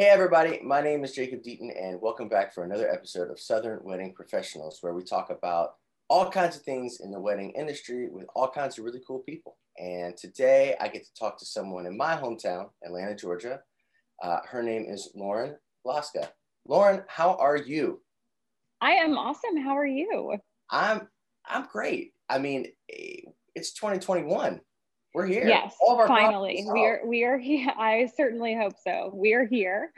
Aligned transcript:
Hey, 0.00 0.08
everybody. 0.08 0.60
My 0.64 0.80
name 0.80 1.04
is 1.04 1.12
Jacob 1.12 1.42
Deaton, 1.42 1.78
and 1.78 2.00
welcome 2.00 2.26
back 2.26 2.54
for 2.54 2.64
another 2.64 2.90
episode 2.90 3.30
of 3.30 3.38
Southern 3.38 3.80
Wedding 3.82 4.14
Professionals, 4.14 4.78
where 4.80 4.94
we 4.94 5.04
talk 5.04 5.28
about 5.28 5.74
all 6.08 6.30
kinds 6.30 6.56
of 6.56 6.62
things 6.62 7.00
in 7.00 7.10
the 7.10 7.20
wedding 7.20 7.50
industry 7.50 8.08
with 8.08 8.24
all 8.34 8.48
kinds 8.48 8.78
of 8.78 8.86
really 8.86 9.02
cool 9.06 9.18
people. 9.18 9.58
And 9.78 10.16
today 10.16 10.74
I 10.80 10.88
get 10.88 11.04
to 11.04 11.12
talk 11.12 11.38
to 11.38 11.44
someone 11.44 11.84
in 11.84 11.98
my 11.98 12.16
hometown, 12.16 12.70
Atlanta, 12.82 13.14
Georgia. 13.14 13.60
Uh, 14.22 14.38
her 14.48 14.62
name 14.62 14.86
is 14.88 15.10
Lauren 15.14 15.56
Blaska. 15.86 16.30
Lauren, 16.66 17.02
how 17.06 17.34
are 17.34 17.58
you? 17.58 18.00
I 18.80 18.92
am 18.92 19.18
awesome. 19.18 19.58
How 19.58 19.76
are 19.76 19.84
you? 19.84 20.38
I'm 20.70 21.08
I'm 21.46 21.66
great. 21.70 22.14
I 22.26 22.38
mean, 22.38 22.68
it's 22.88 23.74
2021. 23.74 24.62
We're 25.12 25.26
here. 25.26 25.46
Yes, 25.46 25.74
finally, 26.06 26.64
we 26.72 26.84
are. 26.84 27.00
We 27.04 27.24
are 27.24 27.38
here. 27.38 27.72
I 27.78 28.10
certainly 28.16 28.54
hope 28.54 28.74
so. 28.84 29.10
We 29.12 29.34
are 29.34 29.44
here. 29.44 29.92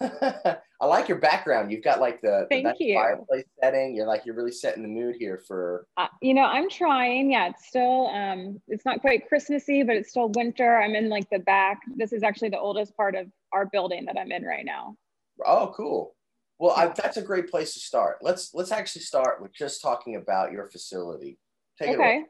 I 0.00 0.86
like 0.86 1.08
your 1.08 1.18
background. 1.18 1.70
You've 1.70 1.84
got 1.84 2.00
like 2.00 2.20
the, 2.20 2.46
Thank 2.50 2.66
the 2.78 2.84
you. 2.84 2.94
fireplace 2.94 3.44
setting. 3.62 3.94
You're 3.94 4.06
like 4.06 4.24
you're 4.24 4.34
really 4.34 4.52
setting 4.52 4.82
the 4.82 4.88
mood 4.88 5.16
here 5.18 5.42
for. 5.46 5.86
Uh, 5.96 6.08
you 6.22 6.34
know, 6.34 6.42
I'm 6.42 6.70
trying. 6.70 7.30
Yeah, 7.30 7.48
it's 7.48 7.66
still. 7.66 8.08
Um, 8.08 8.60
it's 8.66 8.84
not 8.84 9.00
quite 9.00 9.28
Christmassy, 9.28 9.82
but 9.82 9.96
it's 9.96 10.10
still 10.10 10.30
winter. 10.34 10.78
I'm 10.78 10.94
in 10.94 11.08
like 11.08 11.28
the 11.30 11.38
back. 11.40 11.80
This 11.96 12.12
is 12.12 12.22
actually 12.22 12.48
the 12.48 12.58
oldest 12.58 12.96
part 12.96 13.14
of 13.14 13.26
our 13.52 13.66
building 13.66 14.06
that 14.06 14.18
I'm 14.18 14.32
in 14.32 14.42
right 14.42 14.64
now. 14.64 14.96
Oh, 15.44 15.72
cool. 15.76 16.14
Well, 16.58 16.74
I, 16.76 16.86
that's 16.88 17.16
a 17.16 17.22
great 17.22 17.50
place 17.50 17.74
to 17.74 17.80
start. 17.80 18.18
Let's 18.22 18.54
let's 18.54 18.72
actually 18.72 19.02
start 19.02 19.42
with 19.42 19.52
just 19.52 19.82
talking 19.82 20.16
about 20.16 20.52
your 20.52 20.70
facility. 20.70 21.38
Take 21.78 21.90
okay. 21.90 22.24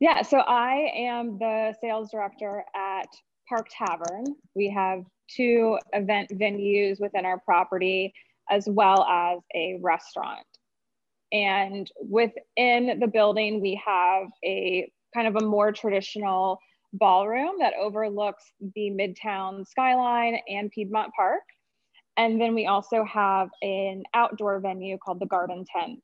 Yeah, 0.00 0.22
so 0.22 0.38
I 0.38 0.92
am 0.96 1.38
the 1.38 1.74
sales 1.80 2.10
director 2.10 2.64
at 2.74 3.08
Park 3.48 3.66
Tavern. 3.70 4.24
We 4.54 4.70
have 4.70 5.02
two 5.28 5.78
event 5.92 6.30
venues 6.30 7.00
within 7.00 7.24
our 7.24 7.40
property, 7.40 8.12
as 8.50 8.66
well 8.68 9.04
as 9.04 9.40
a 9.54 9.78
restaurant. 9.82 10.46
And 11.32 11.90
within 12.00 13.00
the 13.00 13.08
building, 13.12 13.60
we 13.60 13.80
have 13.84 14.28
a 14.44 14.90
kind 15.14 15.26
of 15.26 15.42
a 15.42 15.46
more 15.46 15.72
traditional 15.72 16.58
ballroom 16.92 17.56
that 17.58 17.74
overlooks 17.78 18.44
the 18.74 18.90
Midtown 18.90 19.66
skyline 19.66 20.38
and 20.48 20.70
Piedmont 20.70 21.12
Park. 21.14 21.42
And 22.16 22.40
then 22.40 22.54
we 22.54 22.66
also 22.66 23.04
have 23.04 23.48
an 23.62 24.04
outdoor 24.14 24.60
venue 24.60 24.96
called 24.98 25.20
the 25.20 25.26
Garden 25.26 25.64
Tent. 25.76 26.00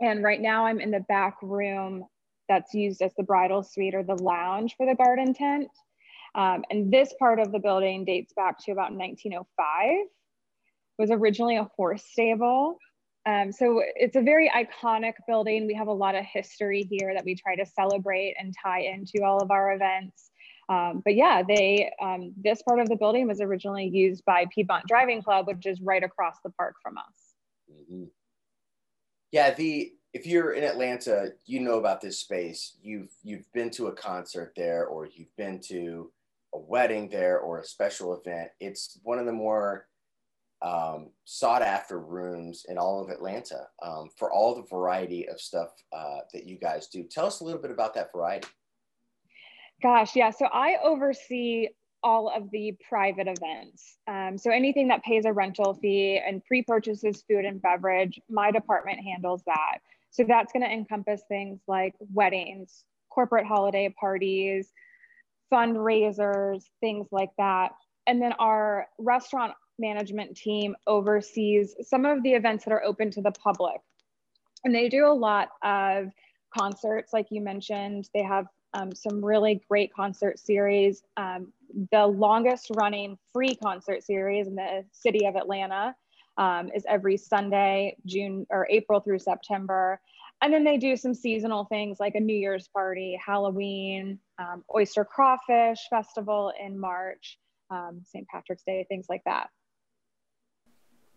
And 0.00 0.24
right 0.24 0.40
now 0.40 0.66
I'm 0.66 0.80
in 0.80 0.90
the 0.90 1.04
back 1.08 1.36
room 1.42 2.04
that's 2.48 2.74
used 2.74 3.02
as 3.02 3.12
the 3.16 3.22
bridal 3.22 3.62
suite 3.62 3.94
or 3.94 4.02
the 4.02 4.14
lounge 4.14 4.74
for 4.76 4.86
the 4.86 4.94
garden 4.94 5.34
tent. 5.34 5.68
Um, 6.34 6.64
and 6.70 6.92
this 6.92 7.14
part 7.18 7.38
of 7.38 7.52
the 7.52 7.58
building 7.58 8.04
dates 8.04 8.32
back 8.32 8.58
to 8.64 8.72
about 8.72 8.92
1905. 8.92 9.90
It 9.90 10.08
was 10.98 11.10
originally 11.10 11.56
a 11.56 11.70
horse 11.76 12.04
stable. 12.04 12.78
Um, 13.26 13.52
so 13.52 13.82
it's 13.96 14.16
a 14.16 14.20
very 14.20 14.50
iconic 14.50 15.14
building. 15.26 15.66
We 15.66 15.74
have 15.74 15.88
a 15.88 15.92
lot 15.92 16.14
of 16.14 16.24
history 16.24 16.86
here 16.90 17.14
that 17.14 17.24
we 17.24 17.34
try 17.34 17.56
to 17.56 17.64
celebrate 17.64 18.34
and 18.38 18.54
tie 18.62 18.80
into 18.80 19.24
all 19.24 19.38
of 19.38 19.50
our 19.50 19.72
events. 19.72 20.30
Um, 20.68 21.02
but 21.04 21.14
yeah, 21.14 21.42
they 21.46 21.90
um, 22.02 22.32
this 22.36 22.62
part 22.62 22.80
of 22.80 22.88
the 22.88 22.96
building 22.96 23.28
was 23.28 23.40
originally 23.40 23.86
used 23.86 24.24
by 24.24 24.46
Piedmont 24.54 24.86
Driving 24.86 25.22
Club, 25.22 25.46
which 25.46 25.66
is 25.66 25.80
right 25.80 26.02
across 26.02 26.36
the 26.42 26.50
park 26.50 26.76
from 26.82 26.96
us. 26.98 27.34
Mm-hmm. 27.70 28.04
Yeah, 29.30 29.52
the 29.52 29.92
if 30.14 30.26
you're 30.26 30.52
in 30.52 30.62
Atlanta, 30.62 31.32
you 31.44 31.60
know 31.60 31.78
about 31.78 32.00
this 32.00 32.20
space. 32.20 32.76
You've 32.80 33.10
you've 33.24 33.52
been 33.52 33.68
to 33.70 33.88
a 33.88 33.92
concert 33.92 34.52
there, 34.56 34.86
or 34.86 35.06
you've 35.06 35.36
been 35.36 35.60
to 35.66 36.10
a 36.54 36.58
wedding 36.58 37.08
there, 37.10 37.40
or 37.40 37.58
a 37.58 37.64
special 37.64 38.14
event. 38.14 38.50
It's 38.60 38.98
one 39.02 39.18
of 39.18 39.26
the 39.26 39.32
more 39.32 39.88
um, 40.62 41.10
sought 41.24 41.62
after 41.62 41.98
rooms 41.98 42.64
in 42.68 42.78
all 42.78 43.02
of 43.02 43.10
Atlanta 43.10 43.66
um, 43.82 44.08
for 44.16 44.32
all 44.32 44.54
the 44.54 44.62
variety 44.62 45.28
of 45.28 45.40
stuff 45.40 45.70
uh, 45.92 46.20
that 46.32 46.46
you 46.46 46.58
guys 46.58 46.86
do. 46.86 47.02
Tell 47.02 47.26
us 47.26 47.40
a 47.40 47.44
little 47.44 47.60
bit 47.60 47.72
about 47.72 47.92
that 47.94 48.12
variety. 48.12 48.48
Gosh, 49.82 50.14
yeah. 50.14 50.30
So 50.30 50.46
I 50.46 50.76
oversee 50.82 51.68
all 52.04 52.28
of 52.34 52.50
the 52.52 52.76
private 52.88 53.26
events. 53.26 53.96
Um, 54.06 54.38
so 54.38 54.50
anything 54.50 54.88
that 54.88 55.02
pays 55.02 55.24
a 55.24 55.32
rental 55.32 55.74
fee 55.74 56.20
and 56.24 56.44
pre-purchases 56.44 57.24
food 57.28 57.44
and 57.44 57.60
beverage, 57.60 58.20
my 58.30 58.50
department 58.50 59.00
handles 59.00 59.42
that. 59.46 59.78
So 60.14 60.22
that's 60.22 60.52
going 60.52 60.62
to 60.62 60.70
encompass 60.70 61.22
things 61.28 61.58
like 61.66 61.92
weddings, 62.12 62.84
corporate 63.10 63.46
holiday 63.46 63.92
parties, 63.98 64.70
fundraisers, 65.52 66.62
things 66.80 67.08
like 67.10 67.30
that. 67.36 67.72
And 68.06 68.22
then 68.22 68.32
our 68.34 68.86
restaurant 68.98 69.54
management 69.76 70.36
team 70.36 70.76
oversees 70.86 71.74
some 71.82 72.04
of 72.04 72.22
the 72.22 72.32
events 72.32 72.64
that 72.64 72.70
are 72.70 72.84
open 72.84 73.10
to 73.10 73.22
the 73.22 73.32
public. 73.32 73.80
And 74.62 74.72
they 74.72 74.88
do 74.88 75.04
a 75.04 75.12
lot 75.12 75.48
of 75.64 76.12
concerts, 76.56 77.12
like 77.12 77.26
you 77.30 77.40
mentioned. 77.40 78.08
They 78.14 78.22
have 78.22 78.46
um, 78.72 78.94
some 78.94 79.24
really 79.24 79.64
great 79.68 79.92
concert 79.92 80.38
series. 80.38 81.02
Um, 81.16 81.52
the 81.90 82.06
longest 82.06 82.70
running 82.76 83.18
free 83.32 83.56
concert 83.56 84.04
series 84.04 84.46
in 84.46 84.54
the 84.54 84.84
city 84.92 85.26
of 85.26 85.34
Atlanta 85.34 85.96
um, 86.36 86.70
is 86.74 86.84
every 86.88 87.16
Sunday, 87.16 87.96
June 88.06 88.46
or 88.50 88.66
April 88.70 89.00
through 89.00 89.18
September. 89.18 90.00
And 90.42 90.52
then 90.52 90.64
they 90.64 90.76
do 90.76 90.96
some 90.96 91.14
seasonal 91.14 91.64
things 91.64 92.00
like 92.00 92.14
a 92.16 92.20
New 92.20 92.36
Year's 92.36 92.68
party, 92.68 93.18
Halloween, 93.24 94.18
um, 94.38 94.64
Oyster 94.74 95.04
Crawfish 95.04 95.86
Festival 95.88 96.52
in 96.60 96.78
March, 96.78 97.38
um, 97.70 98.02
St. 98.04 98.26
Patrick's 98.28 98.64
Day, 98.64 98.84
things 98.88 99.06
like 99.08 99.22
that. 99.24 99.48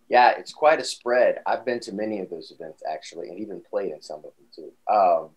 Yeah, 0.10 0.32
it's 0.38 0.54
quite 0.54 0.80
a 0.80 0.86
spread. 0.86 1.40
I've 1.46 1.66
been 1.66 1.82
to 1.82 1.92
many 1.92 2.22
of 2.22 2.30
those 2.30 2.52
events 2.58 2.82
actually, 2.90 3.28
and 3.30 3.40
even 3.40 3.62
played 3.70 3.92
in 3.92 4.02
some 4.02 4.20
of 4.20 4.24
them 4.24 4.48
too. 4.56 4.72
Um, 4.90 5.30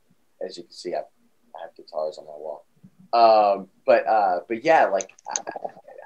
as 0.46 0.56
you 0.56 0.62
can 0.62 0.72
see, 0.72 0.94
I, 0.94 0.98
I 0.98 1.62
have 1.62 1.74
guitars 1.74 2.18
on 2.18 2.26
my 2.26 2.32
wall. 2.36 2.66
Um, 3.12 3.68
but 3.84 4.06
uh, 4.06 4.40
but 4.46 4.64
yeah, 4.64 4.86
like 4.86 5.10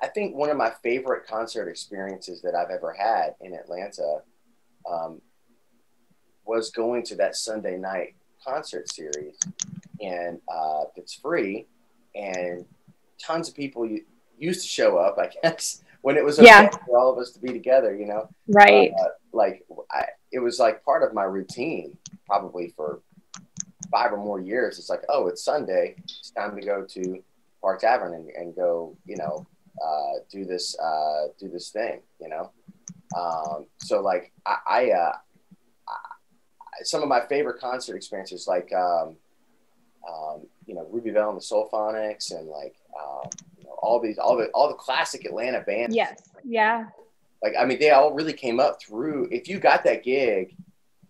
think 0.08 0.34
one 0.34 0.50
of 0.50 0.56
my 0.56 0.72
favorite 0.82 1.26
concert 1.26 1.68
experiences 1.68 2.42
that 2.42 2.54
I've 2.54 2.70
ever 2.70 2.92
had 2.92 3.34
in 3.40 3.54
Atlanta 3.54 4.22
um, 4.90 5.20
was 6.44 6.70
going 6.70 7.02
to 7.04 7.16
that 7.16 7.36
Sunday 7.36 7.76
night 7.76 8.14
concert 8.44 8.90
series, 8.92 9.36
and 10.00 10.40
uh, 10.48 10.84
it's 10.96 11.14
free, 11.14 11.66
and 12.14 12.64
tons 13.18 13.48
of 13.48 13.54
people 13.54 13.88
used 14.38 14.62
to 14.62 14.68
show 14.68 14.98
up. 14.98 15.16
I 15.18 15.30
guess 15.42 15.82
when 16.02 16.16
it 16.16 16.24
was 16.24 16.38
okay 16.38 16.48
yeah. 16.48 16.70
for 16.86 16.98
all 16.98 17.12
of 17.12 17.18
us 17.18 17.30
to 17.32 17.40
be 17.40 17.52
together, 17.52 17.94
you 17.94 18.06
know, 18.06 18.28
right? 18.48 18.92
Uh, 18.92 19.08
like 19.32 19.64
I, 19.90 20.04
it 20.32 20.38
was 20.38 20.58
like 20.58 20.84
part 20.84 21.02
of 21.02 21.14
my 21.14 21.24
routine, 21.24 21.96
probably 22.26 22.72
for 22.76 23.00
five 23.90 24.12
or 24.12 24.18
more 24.18 24.40
years. 24.40 24.78
It's 24.78 24.90
like, 24.90 25.04
oh, 25.08 25.28
it's 25.28 25.44
Sunday. 25.44 25.94
It's 26.04 26.30
time 26.30 26.56
to 26.56 26.62
go 26.64 26.84
to 26.84 27.22
Park 27.62 27.80
Tavern 27.80 28.14
and, 28.14 28.28
and 28.30 28.54
go, 28.54 28.96
you 29.06 29.16
know, 29.16 29.46
uh, 29.82 30.12
do 30.30 30.44
this 30.44 30.78
uh, 30.78 31.28
do 31.38 31.48
this 31.48 31.70
thing, 31.70 32.00
you 32.20 32.28
know. 32.28 32.50
Um, 33.16 33.66
so 33.78 34.00
like 34.00 34.32
I, 34.46 34.56
I, 34.66 34.90
uh, 34.90 35.12
I, 35.88 36.82
some 36.82 37.02
of 37.02 37.08
my 37.08 37.20
favorite 37.26 37.60
concert 37.60 37.96
experiences, 37.96 38.46
like 38.46 38.72
um, 38.72 39.16
um, 40.08 40.42
you 40.66 40.74
know 40.74 40.86
Ruby 40.90 41.10
Velle 41.10 41.30
and 41.30 41.38
the 41.38 41.44
Soulphonics, 41.44 42.32
and 42.32 42.48
like 42.48 42.76
um, 43.00 43.30
you 43.58 43.64
know, 43.64 43.72
all 43.82 44.00
these 44.00 44.18
all 44.18 44.36
the 44.36 44.46
all 44.48 44.68
the 44.68 44.74
classic 44.74 45.24
Atlanta 45.24 45.60
bands. 45.60 45.94
Yes, 45.94 46.22
yeah. 46.44 46.86
Like 47.42 47.54
I 47.58 47.64
mean, 47.64 47.78
they 47.78 47.90
all 47.90 48.12
really 48.12 48.32
came 48.32 48.60
up 48.60 48.82
through. 48.82 49.28
If 49.30 49.48
you 49.48 49.58
got 49.58 49.84
that 49.84 50.02
gig, 50.02 50.56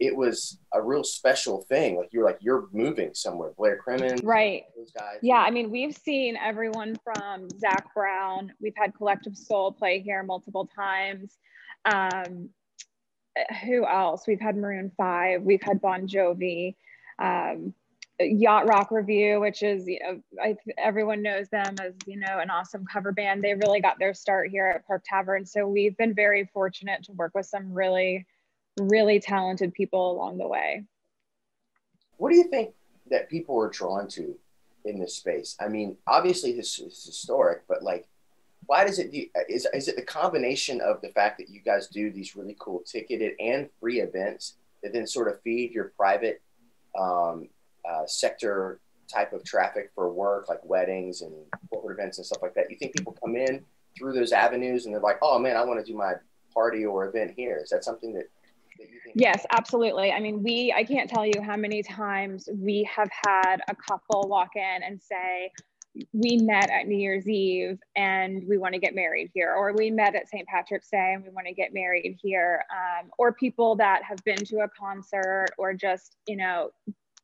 it 0.01 0.15
was 0.15 0.59
a 0.73 0.83
real 0.83 1.05
special 1.05 1.63
thing. 1.63 1.97
Like 1.97 2.09
you're 2.13 2.25
like 2.25 2.39
you're 2.41 2.69
moving 2.73 3.15
somewhere. 3.15 3.53
Blair 3.57 3.77
Crimmins, 3.77 4.23
right? 4.23 4.65
Those 4.77 4.93
guys. 4.93 5.19
Yeah, 5.23 5.37
I 5.39 5.51
mean, 5.51 5.71
we've 5.71 5.97
seen 5.97 6.37
everyone 6.37 6.97
from 7.03 7.49
Zac 7.59 7.93
Brown. 7.95 8.53
We've 8.61 8.77
had 8.77 8.95
Collective 8.95 9.37
Soul 9.37 9.73
play 9.73 10.01
here 10.01 10.23
multiple 10.23 10.69
times. 10.75 11.37
Um, 11.85 12.51
who 13.65 13.87
else? 13.87 14.27
We've 14.27 14.41
had 14.41 14.57
Maroon 14.57 14.91
Five. 14.97 15.43
We've 15.43 15.63
had 15.63 15.81
Bon 15.81 16.07
Jovi. 16.07 16.77
Um, 17.19 17.75
Yacht 18.21 18.67
Rock 18.67 18.91
Review, 18.91 19.41
which 19.41 19.63
is 19.63 19.87
you 19.87 19.99
know 20.01 20.21
I, 20.43 20.57
everyone 20.79 21.23
knows 21.23 21.49
them 21.49 21.75
as 21.81 21.95
you 22.07 22.19
know 22.19 22.39
an 22.39 22.51
awesome 22.51 22.85
cover 22.91 23.13
band. 23.13 23.43
They 23.43 23.55
really 23.55 23.81
got 23.81 23.99
their 23.99 24.15
start 24.15 24.51
here 24.51 24.67
at 24.67 24.87
Park 24.87 25.05
Tavern, 25.05 25.45
so 25.45 25.67
we've 25.67 25.97
been 25.97 26.15
very 26.15 26.49
fortunate 26.53 27.03
to 27.05 27.13
work 27.13 27.33
with 27.35 27.47
some 27.47 27.73
really 27.73 28.25
really 28.81 29.21
talented 29.21 29.73
people 29.73 30.13
along 30.13 30.39
the 30.39 30.49
way. 30.49 30.85
What 32.17 32.31
do 32.31 32.37
you 32.37 32.45
think 32.45 32.75
that 33.11 33.29
people 33.29 33.61
are 33.61 33.69
drawn 33.69 34.09
to 34.09 34.37
in 34.85 34.99
this 34.99 35.15
space? 35.17 35.57
I 35.61 35.69
mean, 35.69 35.97
obviously 36.07 36.53
this 36.53 36.79
is 36.79 37.05
historic, 37.05 37.63
but 37.69 37.83
like, 37.83 38.07
why 38.67 38.85
does 38.85 38.99
it 38.99 39.13
do, 39.13 39.27
is, 39.49 39.67
is 39.75 39.89
it 39.89 39.97
the 39.97 40.03
combination 40.03 40.81
of 40.81 41.01
the 41.03 41.11
fact 41.11 41.39
that 41.39 41.51
you 41.51 41.61
guys 41.61 41.89
do 41.89 42.11
these 42.11 42.35
really 42.35 42.57
cool 42.59 42.83
ticketed 42.87 43.35
and 43.39 43.69
free 43.81 44.01
events 44.01 44.57
that 44.83 44.93
then 44.93 45.07
sort 45.07 45.29
of 45.29 45.41
feed 45.43 45.73
your 45.73 45.93
private 45.97 46.41
um, 46.99 47.49
uh, 47.89 48.07
sector 48.07 48.81
type 49.13 49.35
of 49.35 49.45
traffic 49.45 49.91
for 49.95 50.11
work, 50.11 50.49
like 50.49 50.65
weddings 50.65 51.21
and 51.21 51.33
corporate 51.69 51.99
events 51.99 52.19
and 52.19 52.27
stuff 52.27 52.41
like 52.41 52.55
that? 52.55 52.71
You 52.71 52.77
think 52.77 52.97
people 52.97 53.17
come 53.23 53.37
in 53.37 53.63
through 53.99 54.15
those 54.15 54.33
avenues 54.33 54.87
and 54.87 54.95
they're 54.95 55.03
like, 55.03 55.19
oh 55.21 55.39
man, 55.39 55.57
I 55.57 55.65
want 55.65 55.85
to 55.85 55.93
do 55.93 55.97
my 55.97 56.15
party 56.55 56.87
or 56.87 57.07
event 57.07 57.35
here? 57.37 57.61
Is 57.63 57.71
that 57.71 57.85
something 57.85 58.15
that? 58.15 58.31
Yes, 59.15 59.47
absolutely. 59.51 60.11
I 60.11 60.21
mean, 60.21 60.43
we, 60.43 60.75
I 60.77 60.85
can't 60.85 61.09
tell 61.09 61.25
you 61.25 61.41
how 61.43 61.57
many 61.57 61.83
times 61.83 62.49
we 62.53 62.89
have 62.95 63.09
had 63.27 63.59
a 63.69 63.75
couple 63.75 64.29
walk 64.29 64.57
in 64.57 64.83
and 64.83 65.01
say, 65.01 65.53
we 66.13 66.39
met 66.39 66.71
at 66.71 66.89
New 66.89 66.97
Year's 66.97 67.29
Eve 67.29 67.79
and 67.95 68.43
we 68.49 68.59
want 68.59 68.75
to 68.75 68.81
get 68.81 68.95
married 68.95 69.31
here, 69.33 69.55
or 69.55 69.73
we 69.73 69.91
met 69.91 70.17
at 70.17 70.29
St. 70.29 70.47
Patrick's 70.49 70.91
Day 70.91 71.13
and 71.15 71.23
we 71.23 71.31
want 71.31 71.47
to 71.47 71.55
get 71.55 71.73
married 71.73 72.19
here, 72.21 72.65
um, 72.73 73.11
or 73.19 73.33
people 73.33 73.77
that 73.77 74.03
have 74.03 74.19
been 74.25 74.45
to 74.47 74.61
a 74.61 74.69
concert 74.69 75.51
or 75.57 75.73
just, 75.73 76.17
you 76.27 76.37
know, 76.37 76.71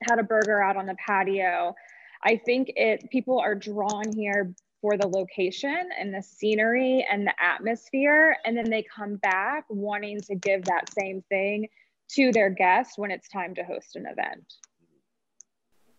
had 0.08 0.18
a 0.18 0.22
burger 0.22 0.62
out 0.62 0.76
on 0.76 0.86
the 0.86 0.94
patio. 1.04 1.74
I 2.22 2.36
think 2.36 2.72
it 2.76 3.10
people 3.10 3.40
are 3.40 3.54
drawn 3.54 4.12
here 4.14 4.54
for 4.80 4.96
the 4.96 5.06
location 5.06 5.90
and 5.98 6.14
the 6.14 6.22
scenery 6.22 7.06
and 7.10 7.26
the 7.26 7.34
atmosphere. 7.42 8.36
And 8.44 8.56
then 8.56 8.70
they 8.70 8.82
come 8.82 9.16
back 9.16 9.64
wanting 9.68 10.20
to 10.22 10.34
give 10.34 10.64
that 10.64 10.92
same 10.92 11.22
thing 11.28 11.68
to 12.12 12.32
their 12.32 12.50
guests 12.50 12.98
when 12.98 13.10
it's 13.10 13.28
time 13.28 13.54
to 13.54 13.62
host 13.62 13.96
an 13.96 14.06
event. 14.06 14.54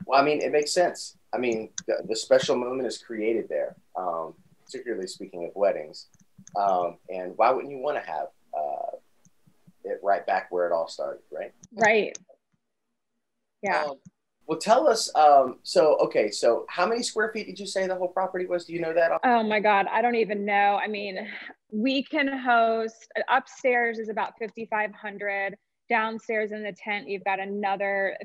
Well, 0.06 0.20
I 0.20 0.24
mean, 0.24 0.42
it 0.42 0.52
makes 0.52 0.74
sense. 0.74 1.18
I 1.34 1.38
mean, 1.38 1.70
the, 1.88 2.04
the 2.08 2.16
special 2.16 2.56
moment 2.56 2.88
is 2.88 2.98
created 2.98 3.48
there, 3.48 3.76
um, 3.96 4.34
particularly 4.66 5.08
speaking 5.08 5.46
of 5.46 5.52
weddings. 5.56 6.08
Um, 6.56 6.98
and 7.10 7.34
why 7.38 7.52
wouldn't 7.52 7.72
you 7.72 7.78
want 7.78 8.04
to 8.04 8.12
have 8.12 8.28
uh, 8.58 8.98
it 9.84 10.00
right 10.04 10.26
back 10.26 10.52
where 10.52 10.68
it 10.68 10.74
all 10.74 10.88
started, 10.88 11.22
right? 11.32 11.54
Right. 11.74 12.18
Yeah. 13.62 13.84
Um, 13.84 13.96
well, 14.52 14.60
tell 14.60 14.86
us. 14.86 15.10
Um, 15.16 15.60
so, 15.64 15.96
okay, 16.02 16.30
so 16.30 16.66
how 16.68 16.86
many 16.86 17.02
square 17.04 17.32
feet 17.34 17.48
did 17.48 17.58
you 17.58 17.66
say 17.66 17.88
the 17.88 17.96
whole 17.96 18.10
property 18.10 18.46
was? 18.46 18.66
Do 18.66 18.74
you 18.74 18.82
know 18.82 18.94
that? 18.94 19.14
Oh 19.24 19.44
my 19.44 19.62
God, 19.62 19.86
I 19.90 20.02
don't 20.02 20.16
even 20.16 20.44
know. 20.44 20.78
I 20.84 20.90
mean, 20.90 21.26
we 21.72 22.04
can 22.04 22.28
host 22.38 23.08
upstairs 23.30 23.98
is 23.98 24.10
about 24.10 24.34
5,500. 24.38 25.56
Downstairs 25.88 26.52
in 26.52 26.64
the 26.64 26.74
tent, 26.74 27.08
you've 27.08 27.24
got 27.24 27.40
another 27.40 28.18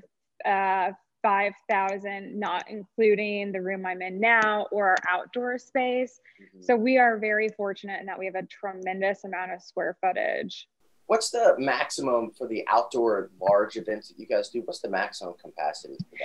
uh, 0.44 0.90
5,000, 1.22 2.36
not 2.36 2.64
including 2.68 3.52
the 3.52 3.62
room 3.62 3.86
I'm 3.86 4.02
in 4.02 4.18
now 4.18 4.66
or 4.72 4.88
our 4.88 4.96
outdoor 5.08 5.58
space. 5.58 6.18
Mm-hmm. 6.42 6.64
So 6.64 6.74
we 6.74 6.98
are 6.98 7.18
very 7.18 7.50
fortunate 7.50 8.00
in 8.00 8.06
that 8.06 8.18
we 8.18 8.26
have 8.26 8.34
a 8.34 8.46
tremendous 8.46 9.22
amount 9.22 9.52
of 9.52 9.62
square 9.62 9.96
footage 10.00 10.66
what's 11.06 11.30
the 11.30 11.54
maximum 11.58 12.30
for 12.32 12.46
the 12.46 12.64
outdoor 12.68 13.30
large 13.40 13.76
events 13.76 14.08
that 14.08 14.18
you 14.18 14.26
guys 14.26 14.48
do? 14.48 14.62
What's 14.64 14.80
the 14.80 14.90
maximum 14.90 15.34
capacity 15.34 15.96
for 15.98 16.16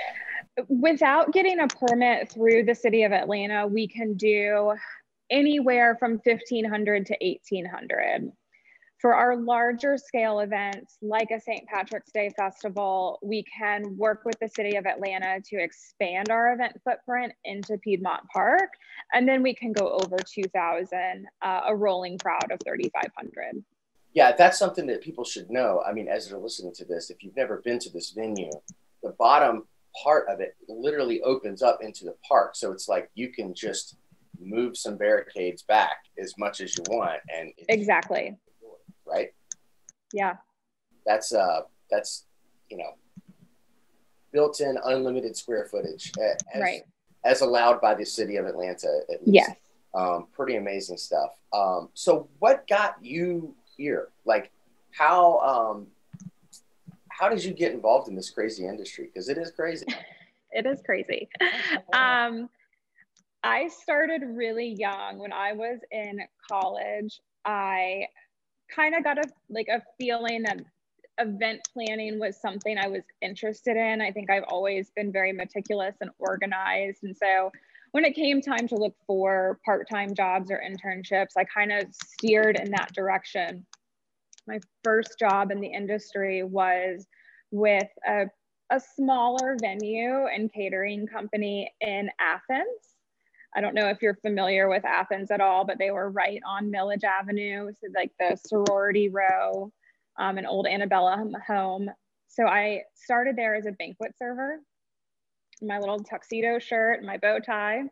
that? 0.58 0.70
Without 0.70 1.32
getting 1.32 1.60
a 1.60 1.68
permit 1.68 2.32
through 2.32 2.66
the 2.66 2.76
city 2.76 3.04
of 3.04 3.12
Atlanta, 3.12 3.68
we 3.68 3.88
can 3.88 4.16
do 4.16 4.74
anywhere 5.30 5.96
from 6.00 6.20
1500 6.24 7.06
to 7.08 7.18
1800. 7.22 8.32
For 9.00 9.16
our 9.16 9.36
larger 9.36 9.98
scale 9.98 10.42
events, 10.42 10.98
like 11.02 11.32
a 11.32 11.40
St. 11.40 11.66
Patrick's 11.68 12.12
Day 12.12 12.30
festival, 12.38 13.18
we 13.24 13.44
can 13.44 13.98
work 13.98 14.22
with 14.26 14.38
the 14.40 14.48
city 14.48 14.76
of 14.76 14.86
Atlanta 14.86 15.42
to 15.50 15.56
expand 15.56 16.30
our 16.30 16.54
event 16.54 16.80
footprint 16.84 17.34
into 17.44 17.80
Piedmont 17.80 18.22
Park. 18.32 18.70
And 19.12 19.28
then 19.28 19.42
we 19.42 19.56
can 19.56 19.72
go 19.72 19.90
over 20.04 20.18
2,000, 20.18 21.26
uh, 21.42 21.62
a 21.66 21.76
rolling 21.76 22.20
crowd 22.20 22.52
of 22.52 22.60
3,500 22.64 23.64
yeah, 24.14 24.34
that's 24.36 24.60
something 24.60 24.86
that 24.88 25.02
people 25.02 25.24
should 25.24 25.50
know. 25.50 25.82
I 25.86 25.94
mean, 25.94 26.08
as 26.08 26.28
they're 26.28 26.38
listening 26.38 26.74
to 26.76 26.86
this, 26.86 27.10
if 27.10 27.24
you've 27.24 27.36
never 27.36 27.62
been 27.64 27.80
to 27.80 27.90
this 27.90 28.12
venue, 28.12 28.52
the 29.04 29.16
bottom 29.18 29.66
part 30.04 30.28
of 30.30 30.40
it 30.40 30.56
literally 30.68 31.22
opens 31.22 31.62
up 31.62 31.80
into 31.82 32.06
the 32.06 32.16
park. 32.28 32.56
So 32.56 32.72
it's 32.72 32.88
like 32.88 33.10
you 33.16 33.30
can 33.30 33.54
just 33.54 33.98
move 34.40 34.76
some 34.78 34.98
barricades 34.98 35.64
back 35.64 35.98
as 36.18 36.34
much 36.38 36.62
as 36.62 36.76
you 36.78 36.84
want, 36.90 37.22
and 37.34 37.52
exactly 37.70 38.38
right. 39.06 39.30
Yeah, 40.14 40.38
that's 41.06 41.34
uh, 41.34 41.62
that's 41.90 42.26
you 42.72 42.78
know, 42.78 42.96
built-in 44.32 44.78
unlimited 44.86 45.36
square 45.36 45.66
footage, 45.66 46.12
as, 46.54 46.62
right? 46.62 46.82
As 47.24 47.42
allowed 47.42 47.82
by 47.82 47.94
the 47.94 48.06
city 48.06 48.38
of 48.38 48.46
Atlanta, 48.46 49.02
at 49.14 49.22
least. 49.22 49.34
Yes. 49.34 49.56
Um, 49.94 50.28
pretty 50.32 50.56
amazing 50.56 50.98
stuff. 50.98 51.32
Um, 51.54 51.90
so, 51.94 52.30
what 52.40 52.66
got 52.68 52.96
you 53.02 53.54
Like, 54.26 54.52
how 54.92 55.40
um, 55.40 55.88
how 57.10 57.30
did 57.30 57.44
you 57.44 57.54
get 57.54 57.72
involved 57.72 58.08
in 58.08 58.16
this 58.16 58.30
crazy 58.30 58.68
industry? 58.68 59.06
Because 59.06 59.30
it 59.30 59.38
is 59.38 59.52
crazy. 59.52 59.86
it 60.52 60.66
is 60.66 60.82
crazy. 60.86 61.30
Um, 61.94 62.50
I 63.44 63.70
started 63.70 64.22
really 64.24 64.68
young 64.68 65.18
when 65.18 65.34
I 65.34 65.54
was 65.54 65.80
in 65.92 66.20
college. 66.50 67.20
I 67.44 68.06
kind 68.74 68.96
of 68.96 69.04
got 69.04 69.18
a 69.18 69.24
like 69.50 69.68
a 69.68 69.82
feeling 70.00 70.44
that 70.44 70.60
event 71.18 71.62
planning 71.74 72.20
was 72.20 72.40
something 72.40 72.78
I 72.78 72.88
was 72.88 73.04
interested 73.22 73.78
in. 73.78 74.02
I 74.02 74.12
think 74.12 74.30
I've 74.30 74.44
always 74.48 74.92
been 74.96 75.12
very 75.12 75.34
meticulous 75.34 75.96
and 76.02 76.10
organized. 76.20 77.04
And 77.04 77.16
so 77.16 77.52
when 77.92 78.06
it 78.06 78.16
came 78.16 78.42
time 78.42 78.68
to 78.70 78.76
look 78.76 78.96
for 79.06 79.60
part-time 79.66 80.16
jobs 80.16 80.50
or 80.50 80.62
internships, 80.66 81.32
I 81.38 81.44
kind 81.44 81.72
of 81.72 81.94
steered 81.94 82.58
in 82.58 82.72
that 82.72 82.94
direction. 82.94 83.66
My 84.48 84.60
first 84.84 85.18
job 85.20 85.52
in 85.52 85.62
the 85.62 85.72
industry 85.72 86.44
was 86.44 87.06
with 87.52 87.88
a, 88.08 88.26
a 88.70 88.80
smaller 88.96 89.58
venue 89.60 90.26
and 90.26 90.52
catering 90.52 91.08
company 91.08 91.72
in 91.82 92.10
Athens. 92.20 92.68
I 93.56 93.62
don't 93.62 93.76
know 93.76 93.90
if 93.90 94.02
you're 94.02 94.16
familiar 94.16 94.70
with 94.70 94.86
Athens 94.86 95.30
at 95.30 95.42
all, 95.42 95.66
but 95.66 95.78
they 95.78 95.92
were 95.92 96.10
right 96.10 96.42
on 96.48 96.72
Milledge 96.72 97.04
Avenue, 97.04 97.72
so 97.74 97.88
like 97.94 98.12
the 98.20 98.38
sorority 98.48 99.10
row, 99.10 99.72
um, 100.18 100.38
an 100.38 100.46
old 100.46 100.68
antebellum 100.68 101.36
home. 101.46 101.90
So 102.30 102.46
I 102.46 102.84
started 102.96 103.36
there 103.36 103.56
as 103.56 103.66
a 103.66 103.74
banquet 103.74 104.14
server 104.18 104.60
my 105.62 105.80
little 105.80 106.00
tuxedo 106.00 106.60
shirt, 106.60 107.04
my 107.04 107.18
bow 107.18 107.40
tie. 107.40 107.84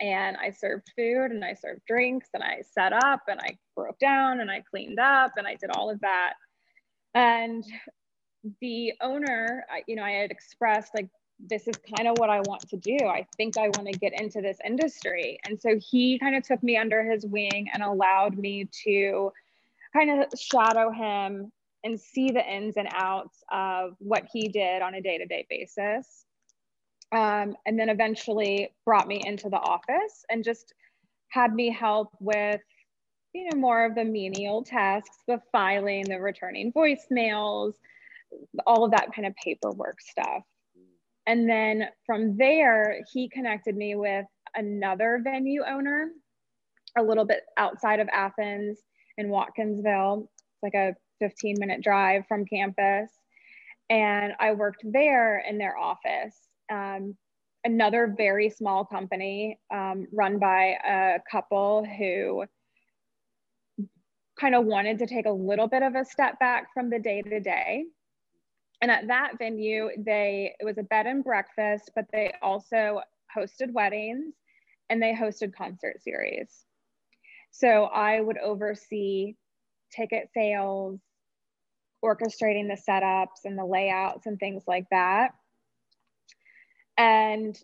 And 0.00 0.36
I 0.36 0.50
served 0.50 0.90
food 0.96 1.30
and 1.30 1.44
I 1.44 1.54
served 1.54 1.82
drinks 1.86 2.28
and 2.34 2.42
I 2.42 2.62
set 2.72 2.92
up 2.92 3.22
and 3.28 3.40
I 3.40 3.56
broke 3.76 3.98
down 3.98 4.40
and 4.40 4.50
I 4.50 4.62
cleaned 4.68 4.98
up 4.98 5.32
and 5.36 5.46
I 5.46 5.54
did 5.54 5.70
all 5.70 5.90
of 5.90 6.00
that. 6.00 6.34
And 7.14 7.64
the 8.60 8.92
owner, 9.00 9.64
you 9.86 9.96
know, 9.96 10.02
I 10.02 10.10
had 10.10 10.30
expressed 10.30 10.92
like, 10.94 11.08
this 11.38 11.66
is 11.66 11.74
kind 11.96 12.08
of 12.08 12.18
what 12.18 12.30
I 12.30 12.40
want 12.40 12.68
to 12.68 12.76
do. 12.76 12.96
I 13.02 13.26
think 13.36 13.56
I 13.56 13.68
want 13.68 13.86
to 13.92 13.98
get 13.98 14.20
into 14.20 14.40
this 14.40 14.58
industry. 14.64 15.38
And 15.44 15.60
so 15.60 15.78
he 15.78 16.18
kind 16.18 16.36
of 16.36 16.42
took 16.42 16.62
me 16.62 16.76
under 16.76 17.02
his 17.04 17.24
wing 17.26 17.68
and 17.72 17.82
allowed 17.82 18.36
me 18.36 18.68
to 18.84 19.32
kind 19.92 20.22
of 20.22 20.38
shadow 20.38 20.90
him 20.90 21.50
and 21.84 22.00
see 22.00 22.30
the 22.30 22.44
ins 22.44 22.76
and 22.76 22.88
outs 22.94 23.42
of 23.52 23.94
what 23.98 24.24
he 24.32 24.48
did 24.48 24.82
on 24.82 24.94
a 24.94 25.00
day 25.00 25.18
to 25.18 25.26
day 25.26 25.46
basis 25.48 26.23
um, 27.12 27.56
and 27.66 27.78
then 27.78 27.88
eventually 27.88 28.72
brought 28.84 29.06
me 29.08 29.20
into 29.24 29.48
the 29.48 29.58
office 29.58 30.24
and 30.30 30.44
just 30.44 30.74
had 31.28 31.54
me 31.54 31.70
help 31.70 32.08
with 32.20 32.60
you 33.34 33.48
know 33.50 33.58
more 33.58 33.84
of 33.84 33.94
the 33.94 34.04
menial 34.04 34.62
tasks 34.62 35.18
the 35.26 35.40
filing 35.50 36.04
the 36.04 36.20
returning 36.20 36.72
voicemails 36.72 37.74
all 38.66 38.84
of 38.84 38.90
that 38.92 39.12
kind 39.14 39.26
of 39.26 39.34
paperwork 39.36 40.00
stuff. 40.00 40.42
And 41.26 41.48
then 41.48 41.88
from 42.06 42.36
there 42.36 43.00
he 43.12 43.28
connected 43.28 43.76
me 43.76 43.94
with 43.94 44.26
another 44.54 45.20
venue 45.22 45.62
owner 45.66 46.10
a 46.96 47.02
little 47.02 47.24
bit 47.24 47.42
outside 47.56 48.00
of 48.00 48.08
athens 48.12 48.78
in 49.16 49.28
watkinsville. 49.28 50.24
It's 50.24 50.62
like 50.62 50.74
a 50.74 50.94
15 51.20 51.56
minute 51.58 51.82
drive 51.82 52.26
from 52.28 52.44
campus. 52.44 53.10
And 53.90 54.32
i 54.38 54.52
worked 54.52 54.82
there 54.84 55.38
in 55.38 55.58
their 55.58 55.76
office 55.76 56.36
um, 56.70 57.16
another 57.64 58.14
very 58.16 58.50
small 58.50 58.84
company 58.84 59.58
um, 59.72 60.06
run 60.12 60.38
by 60.38 60.76
a 60.86 61.18
couple 61.30 61.84
who 61.84 62.44
kind 64.38 64.54
of 64.54 64.64
wanted 64.64 64.98
to 64.98 65.06
take 65.06 65.26
a 65.26 65.30
little 65.30 65.68
bit 65.68 65.82
of 65.82 65.94
a 65.94 66.04
step 66.04 66.38
back 66.38 66.72
from 66.74 66.90
the 66.90 66.98
day 66.98 67.22
to 67.22 67.40
day. 67.40 67.84
And 68.82 68.90
at 68.90 69.06
that 69.06 69.38
venue, 69.38 69.90
they 69.96 70.54
it 70.58 70.64
was 70.64 70.78
a 70.78 70.82
bed 70.82 71.06
and 71.06 71.24
breakfast, 71.24 71.90
but 71.94 72.06
they 72.12 72.34
also 72.42 73.00
hosted 73.34 73.72
weddings 73.72 74.34
and 74.90 75.02
they 75.02 75.12
hosted 75.12 75.54
concert 75.54 76.02
series. 76.02 76.64
So 77.50 77.84
I 77.84 78.20
would 78.20 78.38
oversee 78.38 79.36
ticket 79.94 80.28
sales, 80.34 81.00
orchestrating 82.04 82.68
the 82.68 82.80
setups 82.88 83.44
and 83.44 83.56
the 83.56 83.64
layouts 83.64 84.26
and 84.26 84.38
things 84.38 84.64
like 84.66 84.86
that. 84.90 85.30
And 86.96 87.58